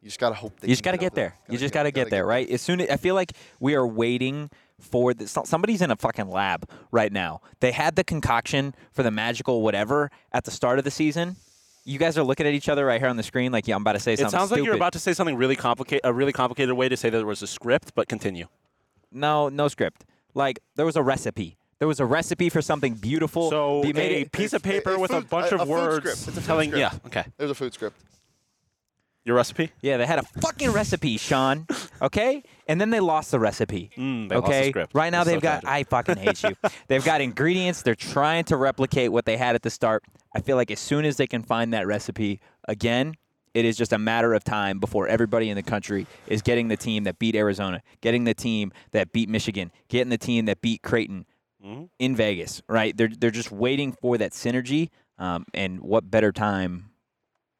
You 0.01 0.09
just 0.09 0.19
gotta 0.19 0.35
hope. 0.35 0.59
They 0.59 0.67
You 0.67 0.73
just 0.73 0.83
got 0.83 0.91
to 0.91 0.97
get 0.97 1.13
over 1.13 1.15
there. 1.15 1.35
You 1.49 1.57
just 1.57 1.73
got 1.73 1.83
to 1.83 1.91
get 1.91 2.11
there, 2.11 2.19
there. 2.19 2.25
right? 2.25 2.47
As 2.47 2.61
soon 2.61 2.81
as 2.81 2.89
I 2.89 2.97
feel 2.97 3.15
like 3.15 3.33
we 3.59 3.73
are 3.73 3.85
waiting 3.85 4.51
for 4.79 5.11
this, 5.15 5.35
somebody's 5.45 5.81
in 5.81 5.89
a 5.89 5.95
fucking 5.95 6.29
lab 6.29 6.69
right 6.91 7.11
now. 7.11 7.41
They 7.61 7.71
had 7.71 7.95
the 7.95 8.03
concoction 8.03 8.75
for 8.91 9.01
the 9.01 9.09
magical 9.09 9.63
whatever 9.63 10.11
at 10.31 10.43
the 10.43 10.51
start 10.51 10.77
of 10.77 10.85
the 10.85 10.91
season. 10.91 11.37
You 11.87 11.97
guys 11.97 12.17
are 12.17 12.23
looking 12.23 12.45
at 12.45 12.53
each 12.53 12.67
other 12.67 12.85
right 12.85 12.99
here 12.99 13.09
on 13.09 13.15
the 13.15 13.23
screen, 13.23 13.51
like, 13.53 13.65
yeah, 13.67 13.75
I'm 13.75 13.81
about 13.81 13.93
to 13.93 13.99
say 13.99 14.15
something. 14.17 14.27
It 14.27 14.31
something. 14.31 14.39
sounds 14.39 14.51
like 14.51 14.63
you're 14.65 14.75
about 14.75 14.91
to 14.93 14.99
say 14.99 15.13
something 15.13 15.37
really 15.37 15.55
complicated, 15.55 16.01
a 16.03 16.11
really 16.11 16.33
complicated 16.33 16.75
way 16.75 16.89
to 16.89 16.97
say 16.97 17.09
that 17.09 17.17
there 17.17 17.25
was 17.25 17.41
a 17.41 17.47
script, 17.47 17.93
but 17.95 18.09
continue. 18.09 18.47
No, 19.11 19.47
no 19.47 19.69
script. 19.69 20.03
Like 20.33 20.59
there 20.75 20.85
was 20.85 20.97
a 20.97 21.01
recipe. 21.01 21.55
There 21.79 21.87
was 21.87 21.99
a 22.01 22.05
recipe 22.05 22.49
for 22.49 22.61
something 22.61 22.95
beautiful. 22.95 23.49
So 23.49 23.81
They 23.83 23.93
made 23.93 24.11
a 24.11 24.21
it- 24.21 24.31
piece 24.33 24.51
of 24.51 24.61
paper 24.63 24.95
a 24.95 24.99
with 24.99 25.11
a 25.11 25.21
bunch 25.21 25.51
a- 25.53 25.55
of 25.55 25.61
a 25.61 25.65
food 25.65 25.71
words 25.71 25.95
script. 25.97 26.17
It's 26.17 26.27
a 26.27 26.31
food 26.41 26.45
telling. 26.45 26.69
script. 26.71 26.93
Yeah. 26.93 26.99
Okay. 27.07 27.23
There's 27.37 27.51
a 27.51 27.55
food 27.55 27.73
script. 27.73 27.95
Your 29.23 29.35
recipe. 29.35 29.71
Yeah, 29.81 29.97
they 29.97 30.05
had 30.05 30.19
a 30.19 30.23
fucking 30.23 30.71
recipe, 30.71 31.17
Sean. 31.17 31.67
Okay, 32.01 32.43
and 32.67 32.79
then 32.79 32.91
they 32.91 33.01
lost 33.01 33.31
the 33.31 33.39
recipe. 33.39 33.91
Mm, 33.97 34.29
they 34.29 34.35
lost 34.35 34.47
okay, 34.47 34.61
the 34.63 34.69
script. 34.69 34.93
right 34.95 35.09
now 35.11 35.25
That's 35.25 35.33
they've 35.35 35.41
got. 35.41 35.61
tragic. 35.63 35.69
I 35.69 35.83
fucking 35.83 36.17
hate 36.17 36.43
you. 36.43 36.55
they've 36.87 37.03
got 37.03 37.19
ingredients. 37.19 37.81
They're 37.81 37.93
trying 37.95 38.45
to 38.45 38.55
replicate 38.57 39.11
what 39.11 39.25
they 39.25 39.35
had 39.35 39.55
at 39.55 39.63
the 39.63 39.69
start. 39.69 40.03
I 40.35 40.41
feel 40.41 40.55
like 40.55 40.71
as 40.71 40.79
soon 40.79 41.05
as 41.05 41.17
they 41.17 41.27
can 41.27 41.41
find 41.43 41.73
that 41.73 41.87
recipe 41.87 42.39
again, 42.67 43.15
it 43.53 43.65
is 43.65 43.75
just 43.77 43.91
a 43.93 43.97
matter 43.97 44.33
of 44.33 44.43
time 44.43 44.79
before 44.79 45.07
everybody 45.07 45.49
in 45.49 45.55
the 45.55 45.63
country 45.63 46.05
is 46.27 46.41
getting 46.41 46.67
the 46.67 46.77
team 46.77 47.05
that 47.05 47.17
beat 47.17 47.35
Arizona, 47.35 47.81
getting 48.01 48.23
the 48.25 48.33
team 48.33 48.71
that 48.91 49.11
beat 49.11 49.29
Michigan, 49.29 49.71
getting 49.87 50.09
the 50.09 50.17
team 50.17 50.45
that 50.45 50.61
beat 50.61 50.81
Creighton 50.83 51.25
Mhm. 51.65 51.89
in 51.97 52.15
Vegas. 52.15 52.61
Right? 52.69 52.95
They're 52.95 53.07
they're 53.07 53.31
just 53.31 53.51
waiting 53.51 53.93
for 53.93 54.17
that 54.17 54.31
synergy. 54.33 54.89
Um, 55.17 55.45
and 55.53 55.79
what 55.81 56.11
better 56.11 56.31
time 56.31 56.91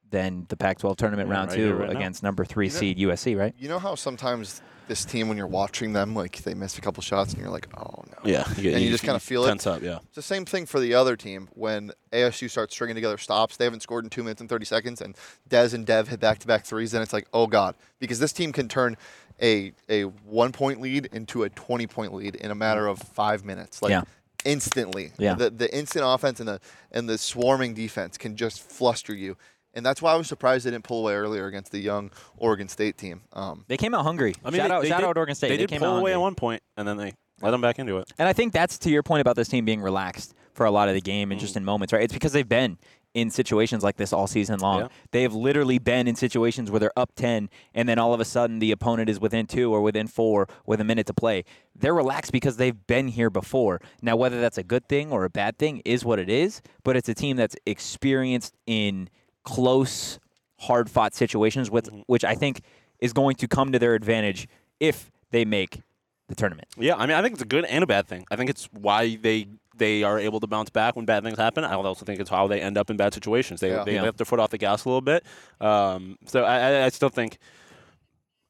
than 0.10 0.46
the 0.50 0.58
Pac-12 0.58 0.96
tournament 0.98 1.28
Yeah, 1.30 1.36
round 1.36 1.50
right 1.52 1.56
two 1.58 1.66
here, 1.66 1.76
right 1.76 1.92
now. 1.92 1.98
against 2.00 2.24
number 2.24 2.46
three 2.46 2.68
You 2.68 2.74
know- 2.74 2.80
seed 2.80 2.98
USC, 3.00 3.36
right? 3.38 3.54
You 3.58 3.68
know 3.70 3.80
how 3.80 3.96
sometimes 3.96 4.62
this 4.88 5.04
team, 5.04 5.28
when 5.28 5.38
you're 5.38 5.48
watching 5.48 5.92
them, 5.92 6.16
like 6.16 6.44
they 6.44 6.54
miss 6.54 6.78
a 6.78 6.82
couple 6.82 7.04
shots, 7.04 7.34
and 7.34 7.42
you're 7.42 7.52
like, 7.52 7.68
oh 7.78 8.06
no. 8.08 8.18
Yeah, 8.24 8.46
And 8.56 8.58
you 8.82 8.90
just 8.90 9.04
kinda 9.04 9.20
feel 9.20 9.44
it. 9.44 9.50
tense 9.50 9.68
up. 9.68 9.82
Yeah, 9.82 9.98
It's 10.06 10.16
the 10.16 10.22
same 10.22 10.46
thing 10.46 10.66
for 10.66 10.80
the 10.80 10.94
other 10.94 11.18
team. 11.18 11.50
When 11.54 11.92
ASU 12.14 12.50
starts 12.50 12.74
stringing 12.74 12.96
together 12.96 13.18
stops, 13.18 13.58
they 13.58 13.66
haven't 13.66 13.82
scored 13.82 14.06
in 14.06 14.10
two 14.10 14.24
minutes 14.24 14.40
and 14.40 14.50
30 14.50 14.64
seconds, 14.66 15.02
and 15.02 15.14
Dez 15.50 15.74
and 15.74 15.86
Dev 15.86 16.08
hit 16.08 16.22
back 16.22 16.40
to 16.40 16.48
back 16.48 16.64
threes, 16.66 16.92
then 16.92 17.02
it's 17.02 17.12
like, 17.12 17.28
oh 17.34 17.48
God. 17.48 17.76
Because 18.00 18.20
this 18.20 18.32
team 18.32 18.54
can 18.54 18.70
turn 18.70 18.96
a, 19.42 19.74
a 19.90 20.04
one 20.04 20.54
point 20.54 20.80
lead 20.80 21.08
into 21.12 21.44
a 21.44 21.50
20 21.50 21.86
point 21.88 22.14
lead 22.14 22.36
in 22.36 22.50
a 22.50 22.56
matter 22.56 22.88
of 22.88 22.98
five 23.00 23.44
minutes. 23.44 23.82
Like, 23.82 23.92
Yeah. 23.92 24.04
instantly. 24.46 25.12
Yeah. 25.18 25.34
The, 25.36 25.50
the 25.50 25.76
instant 25.78 26.06
offense 26.08 26.40
and 26.40 26.48
the, 26.48 26.62
and 26.92 27.10
the 27.10 27.18
swarming 27.18 27.74
defense 27.74 28.18
can 28.18 28.36
just 28.38 28.62
fluster 28.62 29.14
you. 29.14 29.36
And 29.78 29.86
that's 29.86 30.02
why 30.02 30.12
I 30.12 30.16
was 30.16 30.28
surprised 30.28 30.66
they 30.66 30.72
didn't 30.72 30.86
pull 30.86 31.02
away 31.02 31.14
earlier 31.14 31.46
against 31.46 31.72
the 31.72 31.78
young 31.78 32.10
Oregon 32.36 32.68
State 32.68 32.98
team. 32.98 33.22
Um, 33.32 33.64
They 33.68 33.78
came 33.78 33.94
out 33.94 34.04
hungry. 34.04 34.34
I 34.44 34.50
mean, 34.50 34.60
shout 34.60 34.70
they, 34.70 34.76
out, 34.76 34.82
they 34.82 34.90
shout 34.90 35.02
did, 35.02 35.08
out 35.08 35.18
Oregon 35.18 35.36
State. 35.36 35.50
They, 35.50 35.58
did 35.58 35.70
came 35.70 35.80
pull 35.82 35.90
out 35.94 36.00
away 36.00 36.14
at 36.14 36.20
one 36.20 36.34
point, 36.34 36.64
and 36.76 36.88
then 36.88 36.98
they 36.98 37.14
let 37.44 37.52
them 37.52 37.62
back 37.62 37.78
into 37.78 38.00
it. 38.00 38.12
And 38.18 38.28
I 38.28 38.34
think 38.34 38.54
that's 38.54 38.80
to 38.80 38.90
your 38.90 39.04
point 39.04 39.22
about 39.22 39.36
this 39.36 39.48
team 39.48 39.66
being 39.66 39.82
relaxed 39.82 40.34
for 40.54 40.66
a 40.66 40.72
lot 40.72 40.90
of 40.90 40.96
the 40.96 41.02
game 41.02 41.32
and 41.32 41.38
Mm. 41.40 41.44
just 41.44 41.56
in 41.56 41.64
moments, 41.64 41.94
right? 41.94 42.02
It's 42.02 42.12
because 42.12 42.34
they've 42.34 42.50
been 42.50 42.80
in 43.14 43.30
situations 43.30 43.84
like 43.84 43.98
this 43.98 44.12
all 44.12 44.26
season 44.26 44.60
long. 44.60 44.82
Yeah. 44.82 44.88
They 45.12 45.22
have 45.22 45.36
literally 45.36 45.78
been 45.78 46.08
in 46.08 46.16
situations 46.16 46.72
where 46.72 46.80
they're 46.80 46.92
up 47.00 47.12
10 47.16 47.50
and 47.76 47.88
then 47.88 48.00
all 48.00 48.14
of 48.16 48.20
a 48.20 48.26
sudden 48.26 48.58
the 48.60 48.72
opponent 48.72 49.10
is 49.10 49.20
within 49.20 49.46
2 49.46 49.72
or 49.74 49.82
within 49.82 50.08
4 50.08 50.48
with 50.66 50.82
a 50.82 50.84
minute 50.84 51.06
to 51.08 51.14
play. 51.14 51.44
They're 51.76 51.94
relaxed 51.96 52.32
because 52.32 52.58
they've 52.58 52.86
been 52.88 53.10
here 53.10 53.30
before. 53.30 53.80
Now 54.02 54.16
whether 54.16 54.42
that's 54.42 54.58
a 54.58 54.64
good 54.64 54.88
thing 54.90 55.12
or 55.12 55.24
a 55.24 55.30
bad 55.30 55.58
thing 55.60 55.82
is 55.86 56.04
what 56.04 56.18
it 56.20 56.30
is, 56.30 56.62
but 56.84 56.96
it's 56.96 57.10
a 57.10 57.14
team 57.14 57.38
that's 57.38 57.56
experienced 57.66 58.56
in 58.66 59.10
close 59.56 60.20
hard-fought 60.60 61.14
situations 61.14 61.70
with 61.72 61.86
Mm-hmm. 61.88 62.02
which 62.08 62.24
I 62.26 62.36
think 62.36 62.62
is 63.00 63.14
going 63.14 63.36
to 63.38 63.48
come 63.48 63.72
to 63.72 63.80
their 63.80 63.94
advantage 63.96 64.48
if 64.80 65.12
they 65.32 65.46
make 65.46 65.82
the 66.28 66.36
tournament. 66.36 66.68
Yeah, 66.78 66.96
I 66.96 67.06
mean, 67.06 67.16
I 67.16 67.22
think 67.22 67.34
it's 67.34 67.42
a 67.44 67.46
good 67.56 67.64
and 67.66 67.84
a 67.84 67.88
bad 67.88 68.08
thing. 68.08 68.26
I 68.32 68.36
think 68.36 68.50
it's 68.50 68.68
why 68.74 69.16
they 69.16 69.48
they 69.78 70.02
are 70.04 70.18
able 70.20 70.40
to 70.40 70.48
bounce 70.48 70.72
back 70.72 70.96
when 70.96 71.06
bad 71.06 71.24
things 71.24 71.38
happen. 71.38 71.64
I 71.64 71.76
also 71.76 72.04
think 72.04 72.20
it's 72.20 72.32
how 72.32 72.48
they 72.48 72.60
end 72.60 72.78
up 72.80 72.90
in 72.90 72.98
bad 72.98 73.14
situations. 73.14 73.60
They 73.62 73.70
Yeah. 73.72 73.84
they 73.86 73.94
Yeah. 73.94 74.02
lift 74.04 74.18
their 74.18 74.26
foot 74.26 74.40
off 74.40 74.50
the 74.50 74.58
gas 74.58 74.84
a 74.86 74.90
little 74.90 75.02
bit. 75.14 75.24
Um, 75.62 76.18
so 76.26 76.44
I, 76.44 76.56
I, 76.58 76.86
I 76.86 76.90
still 76.90 77.10
think 77.10 77.38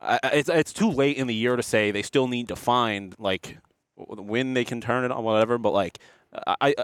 I, 0.01 0.19
I- 0.23 0.29
it's 0.39 0.49
it's 0.49 0.73
too 0.73 0.89
late 0.89 1.17
in 1.17 1.27
the 1.27 1.35
year 1.35 1.55
to 1.55 1.63
say 1.63 1.91
they 1.91 2.01
still 2.03 2.27
need 2.27 2.47
to 2.47 2.55
find 2.55 3.13
like 3.19 3.57
when 3.95 4.53
they 4.53 4.63
can 4.65 4.79
turn 4.81 5.03
it 5.05 5.11
on, 5.11 5.23
whatever. 5.23 5.57
But 5.57 5.73
like 5.73 5.99
I 6.47 6.55
I, 6.61 6.75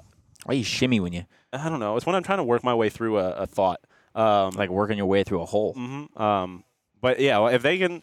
Why 0.45 0.53
you 0.55 0.64
shimmy 0.64 0.99
when 0.99 1.14
you 1.14 1.24
I 1.53 1.70
don't 1.70 1.80
know. 1.80 1.95
It's 1.97 2.05
when 2.05 2.16
I'm 2.16 2.24
trying 2.24 2.39
to 2.39 2.43
work 2.43 2.64
my 2.64 2.74
way 2.76 2.89
through 2.89 3.18
a, 3.20 3.30
a 3.34 3.47
thought. 3.47 3.80
Um, 4.16 4.51
like 4.51 4.70
working 4.70 4.97
your 4.97 5.07
way 5.07 5.24
through 5.24 5.41
a 5.41 5.45
hole? 5.45 5.74
hmm 5.74 6.05
Um, 6.22 6.64
but 7.01 7.20
yeah, 7.20 7.45
if 7.47 7.61
they 7.64 7.78
can, 7.78 8.01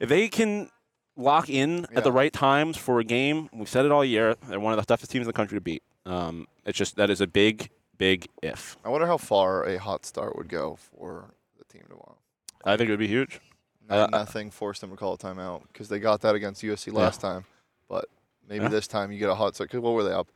if 0.00 0.08
they 0.08 0.28
can 0.28 0.70
lock 1.16 1.48
in 1.50 1.86
at 1.94 2.04
the 2.04 2.12
right 2.12 2.32
times 2.32 2.76
for 2.76 2.98
a 3.00 3.04
game, 3.04 3.48
we've 3.52 3.68
said 3.68 3.84
it 3.84 3.92
all 3.92 4.04
year. 4.04 4.36
They're 4.48 4.58
one 4.60 4.72
of 4.72 4.78
the 4.78 4.84
toughest 4.86 5.10
teams 5.10 5.22
in 5.24 5.26
the 5.26 5.32
country 5.32 5.56
to 5.56 5.60
beat. 5.60 5.82
Um, 6.06 6.46
it's 6.64 6.78
just 6.78 6.96
that 6.96 7.10
is 7.10 7.20
a 7.20 7.26
big, 7.26 7.70
big 7.98 8.26
if. 8.42 8.76
I 8.84 8.88
wonder 8.88 9.06
how 9.06 9.18
far 9.18 9.64
a 9.64 9.78
hot 9.78 10.06
start 10.06 10.36
would 10.36 10.48
go 10.48 10.76
for 10.76 11.34
the 11.58 11.64
team 11.64 11.82
tomorrow. 11.88 12.16
I 12.64 12.76
think 12.76 12.88
it 12.88 12.92
would 12.92 12.98
be 12.98 13.06
huge. 13.08 13.40
Nine 13.88 13.98
Uh, 13.98 14.06
nothing 14.18 14.50
forced 14.50 14.80
them 14.80 14.90
to 14.90 14.96
call 14.96 15.14
a 15.14 15.18
timeout 15.18 15.62
because 15.72 15.88
they 15.88 15.98
got 15.98 16.20
that 16.22 16.34
against 16.34 16.62
USC 16.62 16.92
last 16.92 17.20
time. 17.20 17.44
But 17.88 18.06
maybe 18.48 18.64
Yeah. 18.64 18.68
this 18.70 18.86
time 18.88 19.12
you 19.12 19.18
get 19.18 19.28
a 19.30 19.34
hot 19.34 19.54
start. 19.54 19.70
'cause 19.70 19.80
what 19.80 19.92
were 19.94 20.04
they 20.04 20.12
up? 20.12 20.28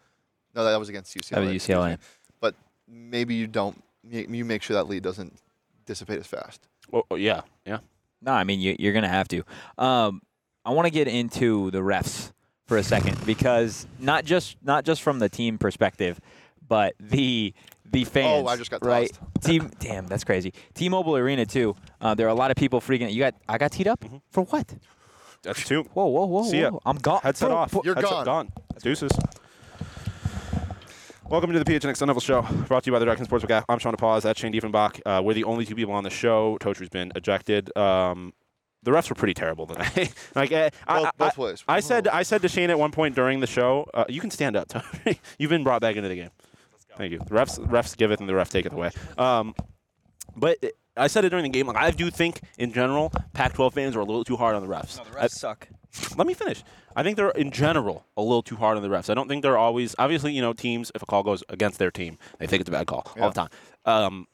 No, 0.55 0.64
that 0.64 0.78
was 0.78 0.88
against 0.88 1.14
UCLA. 1.16 1.47
That 1.47 1.53
was 1.55 1.62
UCLA. 1.68 1.99
But 2.40 2.55
maybe 2.86 3.34
you 3.34 3.47
don't. 3.47 3.82
You 4.09 4.27
you 4.29 4.45
make 4.45 4.63
sure 4.63 4.75
that 4.75 4.89
lead 4.89 5.03
doesn't 5.03 5.39
dissipate 5.87 6.19
as 6.21 6.27
fast. 6.27 6.67
Oh, 6.93 7.05
oh, 7.11 7.15
yeah, 7.17 7.43
yeah. 7.67 7.79
No, 8.21 8.33
I 8.33 8.45
mean 8.45 8.61
you, 8.61 8.77
you're 8.79 8.93
going 8.93 9.03
to 9.05 9.09
have 9.09 9.29
to. 9.29 9.43
Um, 9.79 10.21
I 10.65 10.71
want 10.71 10.87
to 10.87 10.91
get 10.93 11.09
into 11.09 11.71
the 11.71 11.79
refs 11.79 12.33
for 12.67 12.77
a 12.77 12.83
second 12.83 13.19
because 13.27 13.87
not 13.99 14.25
just 14.25 14.57
not 14.63 14.85
just 14.85 15.03
from 15.03 15.19
the 15.19 15.29
team 15.29 15.59
perspective, 15.59 16.21
but 16.67 16.95
the 17.01 17.53
the 17.91 18.05
fans. 18.05 18.45
Oh, 18.45 18.49
I 18.49 18.57
just 18.57 18.71
got 18.71 18.85
right. 18.85 19.13
tossed. 19.13 19.47
Team, 19.47 19.71
damn, 19.81 20.07
that's 20.07 20.25
crazy. 20.25 20.55
T-Mobile 20.75 21.17
Arena 21.17 21.45
too. 21.45 21.75
Uh, 22.01 22.15
there 22.15 22.27
are 22.27 22.31
a 22.31 22.35
lot 22.35 22.51
of 22.51 22.57
people 22.57 22.81
freaking. 22.81 23.05
out. 23.05 23.13
You 23.13 23.19
got 23.21 23.35
I 23.49 23.59
got 23.59 23.73
teed 23.73 23.89
up 23.89 24.01
Mm-hmm. 24.01 24.19
for 24.31 24.45
what? 24.45 24.73
That's 25.43 25.65
two. 25.67 25.83
Whoa, 25.95 26.07
whoa, 26.07 26.27
whoa, 26.27 26.45
See 26.45 26.61
ya. 26.61 26.71
whoa! 26.71 26.81
I'm 26.87 26.99
gone. 26.99 27.21
Headset 27.23 27.49
Bro, 27.49 27.57
off. 27.59 27.77
You're 27.85 27.95
Headset 27.97 28.11
gone. 28.11 28.25
gone. 28.25 28.53
Deuces. 28.81 29.11
Welcome 31.33 31.51
to 31.55 31.59
the 31.59 31.64
PHNX 31.64 31.97
Sun 31.97 32.09
Devil 32.09 32.20
Show, 32.20 32.43
brought 32.68 32.85
to 32.85 32.89
you 32.89 32.93
by 32.93 32.99
the 32.99 33.07
Dragon 33.07 33.24
Sportsbook. 33.24 33.49
app. 33.49 33.64
I'm 33.66 33.78
Sean 33.78 33.95
DePaz. 33.95 34.20
That's 34.20 34.39
Shane 34.39 34.53
Diefenbach. 34.53 35.01
Uh, 35.07 35.22
we're 35.24 35.33
the 35.33 35.45
only 35.45 35.64
two 35.64 35.74
people 35.74 35.95
on 35.95 36.05
the 36.05 36.11
show. 36.11 36.59
Totri's 36.61 36.91
been 36.91 37.11
ejected. 37.16 37.74
Um, 37.74 38.35
the 38.83 38.91
refs 38.91 39.09
were 39.09 39.14
pretty 39.14 39.33
terrible 39.33 39.66
tonight. 39.66 40.12
like 40.35 40.53
eh, 40.53 40.68
I, 40.87 40.99
Both- 40.99 41.07
I, 41.07 41.11
both 41.16 41.39
I- 41.39 41.43
ways. 41.43 41.64
I 41.66 41.80
said, 41.80 42.07
I 42.07 42.22
said 42.22 42.43
to 42.43 42.51
Shane 42.51 42.68
at 42.68 42.78
one 42.78 42.91
point 42.93 43.14
during 43.14 43.41
the 43.41 43.47
show, 43.47 43.87
uh, 43.95 44.05
"You 44.11 44.20
can 44.20 44.30
stand 44.30 44.57
up, 44.57 44.68
Totri. 44.68 45.18
You've 45.39 45.49
been 45.49 45.64
brought 45.64 45.80
back 45.80 45.97
into 45.97 46.11
the 46.11 46.16
game. 46.16 46.30
Thank 46.99 47.12
you. 47.12 47.18
The 47.20 47.24
refs, 47.35 47.59
refs 47.66 47.97
give 47.97 48.11
it, 48.11 48.20
and 48.20 48.28
the 48.28 48.35
ref 48.35 48.51
take 48.51 48.66
it 48.66 48.72
away." 48.74 48.91
Um, 49.16 49.55
but 50.37 50.59
I 50.97 51.07
said 51.07 51.24
it 51.24 51.30
during 51.30 51.45
the 51.45 51.49
game. 51.49 51.66
Like 51.66 51.76
I 51.76 51.90
do 51.90 52.11
think, 52.11 52.40
in 52.59 52.72
general, 52.72 53.12
Pac-12 53.32 53.72
fans 53.72 53.97
are 53.97 54.01
a 54.01 54.05
little 54.05 54.24
too 54.24 54.36
hard 54.36 54.55
on 54.55 54.62
the 54.62 54.68
refs. 54.68 54.97
The 55.12 55.22
I- 55.22 55.26
suck. 55.28 55.68
let 56.16 56.26
me 56.26 56.34
finish. 56.34 56.62
I 56.97 57.03
think 57.03 57.16
they're 57.16 57.30
in 57.30 57.51
general 57.51 58.07
a 58.16 58.22
little 58.22 58.43
too 58.43 58.57
hard 58.57 58.76
on 58.76 58.82
the 58.82 58.88
refs. 58.88 59.11
I 59.11 59.14
don't 59.14 59.28
think 59.28 59.43
they're 59.43 59.59
always 59.59 59.95
obviously 59.99 60.32
you 60.32 60.40
know 60.43 60.53
teams 60.53 60.90
if 60.95 61.03
a 61.03 61.07
call 61.07 61.22
goes 61.22 61.43
against 61.49 61.78
their 61.78 61.90
team 61.90 62.18
they 62.38 62.47
think 62.47 62.61
it's 62.61 62.68
a 62.68 62.72
bad 62.72 62.86
call 62.86 63.07
all 63.20 63.30
the 63.30 63.34
time. 63.34 63.49
Um, 63.84 64.26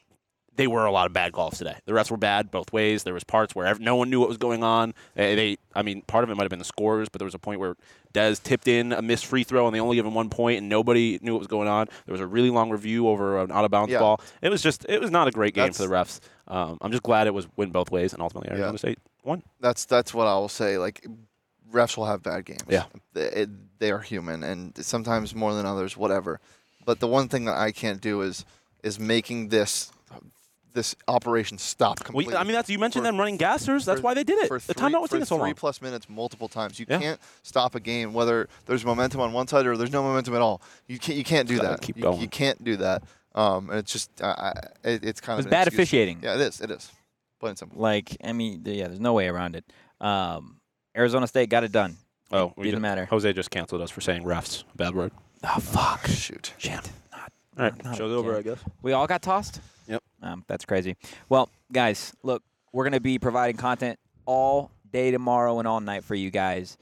they 0.58 0.66
were 0.66 0.84
a 0.84 0.90
lot 0.90 1.06
of 1.06 1.12
bad 1.12 1.32
calls 1.32 1.56
today. 1.56 1.76
The 1.86 1.92
refs 1.92 2.10
were 2.10 2.16
bad 2.16 2.50
both 2.50 2.72
ways. 2.72 3.04
There 3.04 3.14
was 3.14 3.22
parts 3.24 3.54
where 3.54 3.72
no 3.78 3.94
one 3.96 4.10
knew 4.10 4.18
what 4.20 4.28
was 4.28 4.36
going 4.38 4.62
on. 4.64 4.92
They, 5.14 5.34
they 5.34 5.56
I 5.74 5.82
mean, 5.82 6.02
part 6.02 6.24
of 6.24 6.30
it 6.30 6.34
might 6.36 6.42
have 6.42 6.50
been 6.50 6.58
the 6.58 6.64
scores, 6.64 7.08
but 7.08 7.20
there 7.20 7.24
was 7.26 7.34
a 7.34 7.38
point 7.38 7.60
where 7.60 7.76
Dez 8.12 8.42
tipped 8.42 8.66
in 8.66 8.92
a 8.92 9.00
missed 9.00 9.24
free 9.26 9.44
throw 9.44 9.66
and 9.66 9.74
they 9.74 9.80
only 9.80 9.94
gave 9.96 10.04
him 10.04 10.14
one 10.14 10.28
point 10.28 10.58
and 10.58 10.68
nobody 10.68 11.18
knew 11.22 11.32
what 11.32 11.38
was 11.38 11.46
going 11.46 11.68
on. 11.68 11.86
There 12.06 12.12
was 12.12 12.20
a 12.20 12.26
really 12.26 12.50
long 12.50 12.70
review 12.70 13.06
over 13.08 13.38
an 13.40 13.52
out 13.52 13.64
of 13.64 13.70
bounds 13.70 13.92
Yeah. 13.92 14.00
ball. 14.00 14.20
It 14.42 14.48
was 14.50 14.60
just 14.60 14.84
it 14.88 15.00
was 15.00 15.10
not 15.12 15.28
a 15.28 15.30
great 15.30 15.54
game 15.54 15.72
for 15.72 15.82
the 15.86 15.88
refs. 15.94 16.18
Um, 16.48 16.76
I'm 16.80 16.90
just 16.90 17.04
glad 17.04 17.28
it 17.28 17.34
was 17.34 17.46
went 17.56 17.72
both 17.72 17.90
ways 17.92 18.12
and 18.12 18.20
ultimately 18.20 18.50
Arizona 18.50 18.72
Yeah. 18.72 18.76
State 18.78 18.98
won. 19.24 19.42
That's 19.60 19.84
that's 19.84 20.12
what 20.12 20.26
I 20.26 20.34
will 20.34 20.48
say. 20.48 20.76
Like 20.76 21.06
refs 21.72 21.96
will 21.96 22.06
have 22.06 22.22
bad 22.22 22.44
games. 22.44 22.62
Yeah. 22.68 22.86
they, 23.14 23.26
it, 23.26 23.50
they 23.78 23.92
are 23.92 24.00
human, 24.00 24.42
and 24.42 24.76
sometimes 24.84 25.34
more 25.36 25.54
than 25.54 25.66
others, 25.66 25.96
whatever. 25.96 26.40
But 26.84 26.98
the 26.98 27.06
one 27.06 27.28
thing 27.28 27.44
that 27.44 27.56
I 27.56 27.70
can't 27.70 28.00
do 28.00 28.22
is 28.22 28.44
is 28.82 28.98
making 28.98 29.48
this 29.50 29.92
this 30.78 30.94
operation 31.08 31.58
stop 31.58 31.98
Well, 32.00 32.04
completely. 32.06 32.36
I 32.36 32.44
mean, 32.44 32.52
that's 32.52 32.70
you 32.70 32.78
mentioned 32.78 33.02
For- 33.04 33.08
them 33.10 33.18
running 33.18 33.36
gassers. 33.38 33.84
That's 33.84 34.00
for- 34.00 34.04
why 34.04 34.14
they 34.14 34.24
did 34.24 34.38
it. 34.38 34.48
For 34.48 34.58
the 34.58 34.74
three, 34.74 34.74
timeout 34.74 35.00
was 35.02 35.10
for 35.10 35.16
taking 35.16 35.26
so 35.26 35.38
three 35.38 35.54
plus 35.54 35.82
minutes 35.82 36.08
multiple 36.08 36.48
times. 36.48 36.78
You 36.78 36.86
Yeah. 36.88 36.98
can't 36.98 37.20
stop 37.42 37.74
a 37.74 37.80
game 37.80 38.12
whether 38.14 38.48
there's 38.66 38.84
momentum 38.84 39.20
on 39.20 39.32
one 39.32 39.48
side 39.48 39.66
or 39.66 39.76
there's 39.76 39.92
no 39.92 40.02
momentum 40.02 40.34
at 40.34 40.40
all. 40.42 40.62
You 40.86 40.98
can't. 40.98 41.18
You 41.18 41.24
can't 41.24 41.48
do 41.48 41.56
Gotta 41.56 41.68
that. 41.68 41.80
keep 41.82 41.96
you, 41.96 42.02
going. 42.04 42.20
you 42.20 42.28
can't 42.28 42.62
do 42.62 42.76
that. 42.76 43.02
Um, 43.34 43.70
and 43.70 43.78
it's 43.80 43.92
just 43.92 44.10
uh, 44.22 44.52
it, 44.84 45.04
it's 45.04 45.20
kind 45.20 45.36
It 45.36 45.38
was 45.38 45.46
of 45.46 45.50
bad 45.50 45.66
excuse. 45.66 45.80
officiating. 45.88 46.20
Yeah, 46.22 46.34
it 46.34 46.40
is. 46.40 46.60
It 46.60 46.70
is. 46.70 46.90
Plain 47.40 47.50
and 47.50 47.58
simple. 47.58 47.80
Like 47.80 48.16
I 48.24 48.32
mean, 48.32 48.62
yeah, 48.64 48.86
there's 48.88 49.00
no 49.00 49.12
way 49.12 49.28
around 49.28 49.56
it. 49.56 49.64
Um, 50.00 50.60
Arizona 50.96 51.26
State 51.26 51.48
got 51.50 51.64
it 51.64 51.72
done. 51.72 51.96
Oh, 52.32 52.46
It 52.46 52.52
we 52.56 52.64
didn't 52.64 52.76
just- 52.76 52.82
matter. 52.82 53.04
Jose 53.06 53.32
just 53.32 53.50
canceled 53.50 53.80
us 53.82 53.90
for 53.90 54.00
saying 54.00 54.22
refs. 54.24 54.64
Bad 54.76 54.94
word. 54.94 55.12
Oh 55.44 55.60
fuck! 55.60 56.06
Shoot. 56.08 56.52
Shit. 56.58 56.72
Not, 57.12 57.32
All 57.56 57.64
right, 57.64 57.84
not 57.84 57.96
show's 57.96 58.12
over, 58.12 58.36
I 58.36 58.42
guess. 58.42 58.58
We 58.82 58.92
all 58.92 59.06
got 59.06 59.22
tossed. 59.22 59.60
Yep. 59.86 60.02
Um, 60.22 60.44
that's 60.48 60.64
crazy. 60.64 60.96
Well, 61.28 61.48
guys, 61.72 62.12
look, 62.22 62.42
we're 62.72 62.84
gonna 62.84 63.00
be 63.00 63.18
providing 63.18 63.56
content 63.56 63.98
all 64.26 64.70
day 64.92 65.10
tomorrow 65.10 65.58
and 65.58 65.68
all 65.68 65.80
night 65.80 66.04
for 66.04 66.14
you 66.14 66.30
guys. 66.30 66.76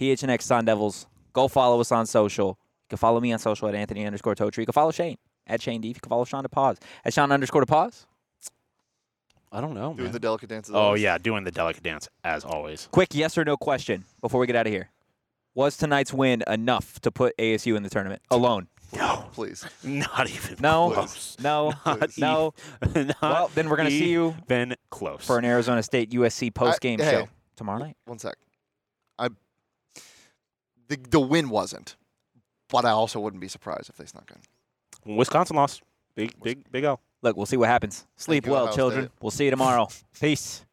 PHNX 0.00 0.42
Sun 0.42 0.64
Devils. 0.64 1.06
Go 1.32 1.48
follow 1.48 1.80
us 1.80 1.90
on 1.92 2.06
social. 2.06 2.48
You 2.48 2.88
can 2.90 2.98
follow 2.98 3.20
me 3.20 3.32
on 3.32 3.38
social 3.38 3.68
at 3.68 3.74
Anthony 3.74 4.04
underscore 4.04 4.34
Totri. 4.34 4.58
You 4.58 4.66
can 4.66 4.72
follow 4.72 4.90
Shane 4.90 5.16
at 5.46 5.62
Shane 5.62 5.80
D. 5.80 5.88
You 5.88 5.94
can 5.94 6.08
follow 6.08 6.24
Sean 6.24 6.44
DePaz 6.44 6.78
at 7.04 7.14
Sean 7.14 7.32
underscore 7.32 7.64
DePaz. 7.64 8.04
I 9.54 9.60
don't 9.60 9.74
know, 9.74 9.92
Doing 9.92 10.04
man. 10.04 10.12
the 10.12 10.18
delicate 10.18 10.48
dances. 10.48 10.74
oh 10.74 10.78
always. 10.78 11.02
yeah, 11.02 11.18
doing 11.18 11.44
the 11.44 11.50
delicate 11.50 11.82
dance 11.82 12.08
as 12.24 12.42
always. 12.44 12.88
Quick 12.90 13.10
yes 13.12 13.36
or 13.36 13.44
no 13.44 13.56
question 13.58 14.04
before 14.22 14.40
we 14.40 14.46
get 14.46 14.56
out 14.56 14.66
of 14.66 14.72
here. 14.72 14.90
Was 15.54 15.76
tonight's 15.76 16.12
win 16.12 16.42
enough 16.46 16.98
to 17.00 17.10
put 17.10 17.36
ASU 17.36 17.76
in 17.76 17.82
the 17.82 17.90
tournament 17.90 18.22
alone? 18.30 18.68
No, 18.94 19.24
Please. 19.32 19.64
not 19.82 20.28
even 20.28 20.56
No. 20.60 20.90
close. 20.92 21.36
No. 21.40 21.72
Not 21.86 22.10
no. 22.18 22.54
even- 22.86 23.06
not 23.08 23.16
Well, 23.22 23.50
then 23.54 23.68
we're 23.70 23.76
gonna 23.76 23.90
see 23.90 24.10
you 24.10 24.36
Been 24.46 24.74
close. 24.90 25.24
for 25.24 25.38
an 25.38 25.44
Arizona 25.44 25.82
State 25.82 26.10
USC 26.10 26.52
post 26.54 26.80
game 26.80 26.98
hey. 26.98 27.10
show 27.10 27.28
tomorrow 27.56 27.78
night. 27.78 27.96
One 28.04 28.18
sec. 28.18 28.34
I 29.18 29.28
the 30.88 30.98
the 31.10 31.20
win 31.20 31.48
wasn't, 31.48 31.96
but 32.68 32.84
I 32.84 32.90
also 32.90 33.18
wouldn't 33.20 33.40
be 33.40 33.48
surprised 33.48 33.88
if 33.88 33.96
they 33.96 34.04
snuck 34.04 34.30
in. 35.06 35.16
Wisconsin 35.16 35.56
lost. 35.56 35.82
Big, 36.14 36.34
big, 36.42 36.70
big 36.70 36.84
L. 36.84 37.00
Look, 37.22 37.36
we'll 37.36 37.46
see 37.46 37.56
what 37.56 37.68
happens. 37.68 38.06
Sleep 38.16 38.44
you, 38.44 38.52
well, 38.52 38.64
Ohio 38.64 38.74
children. 38.76 39.04
State. 39.04 39.12
We'll 39.22 39.30
see 39.30 39.44
you 39.46 39.50
tomorrow. 39.50 39.88
Peace. 40.20 40.64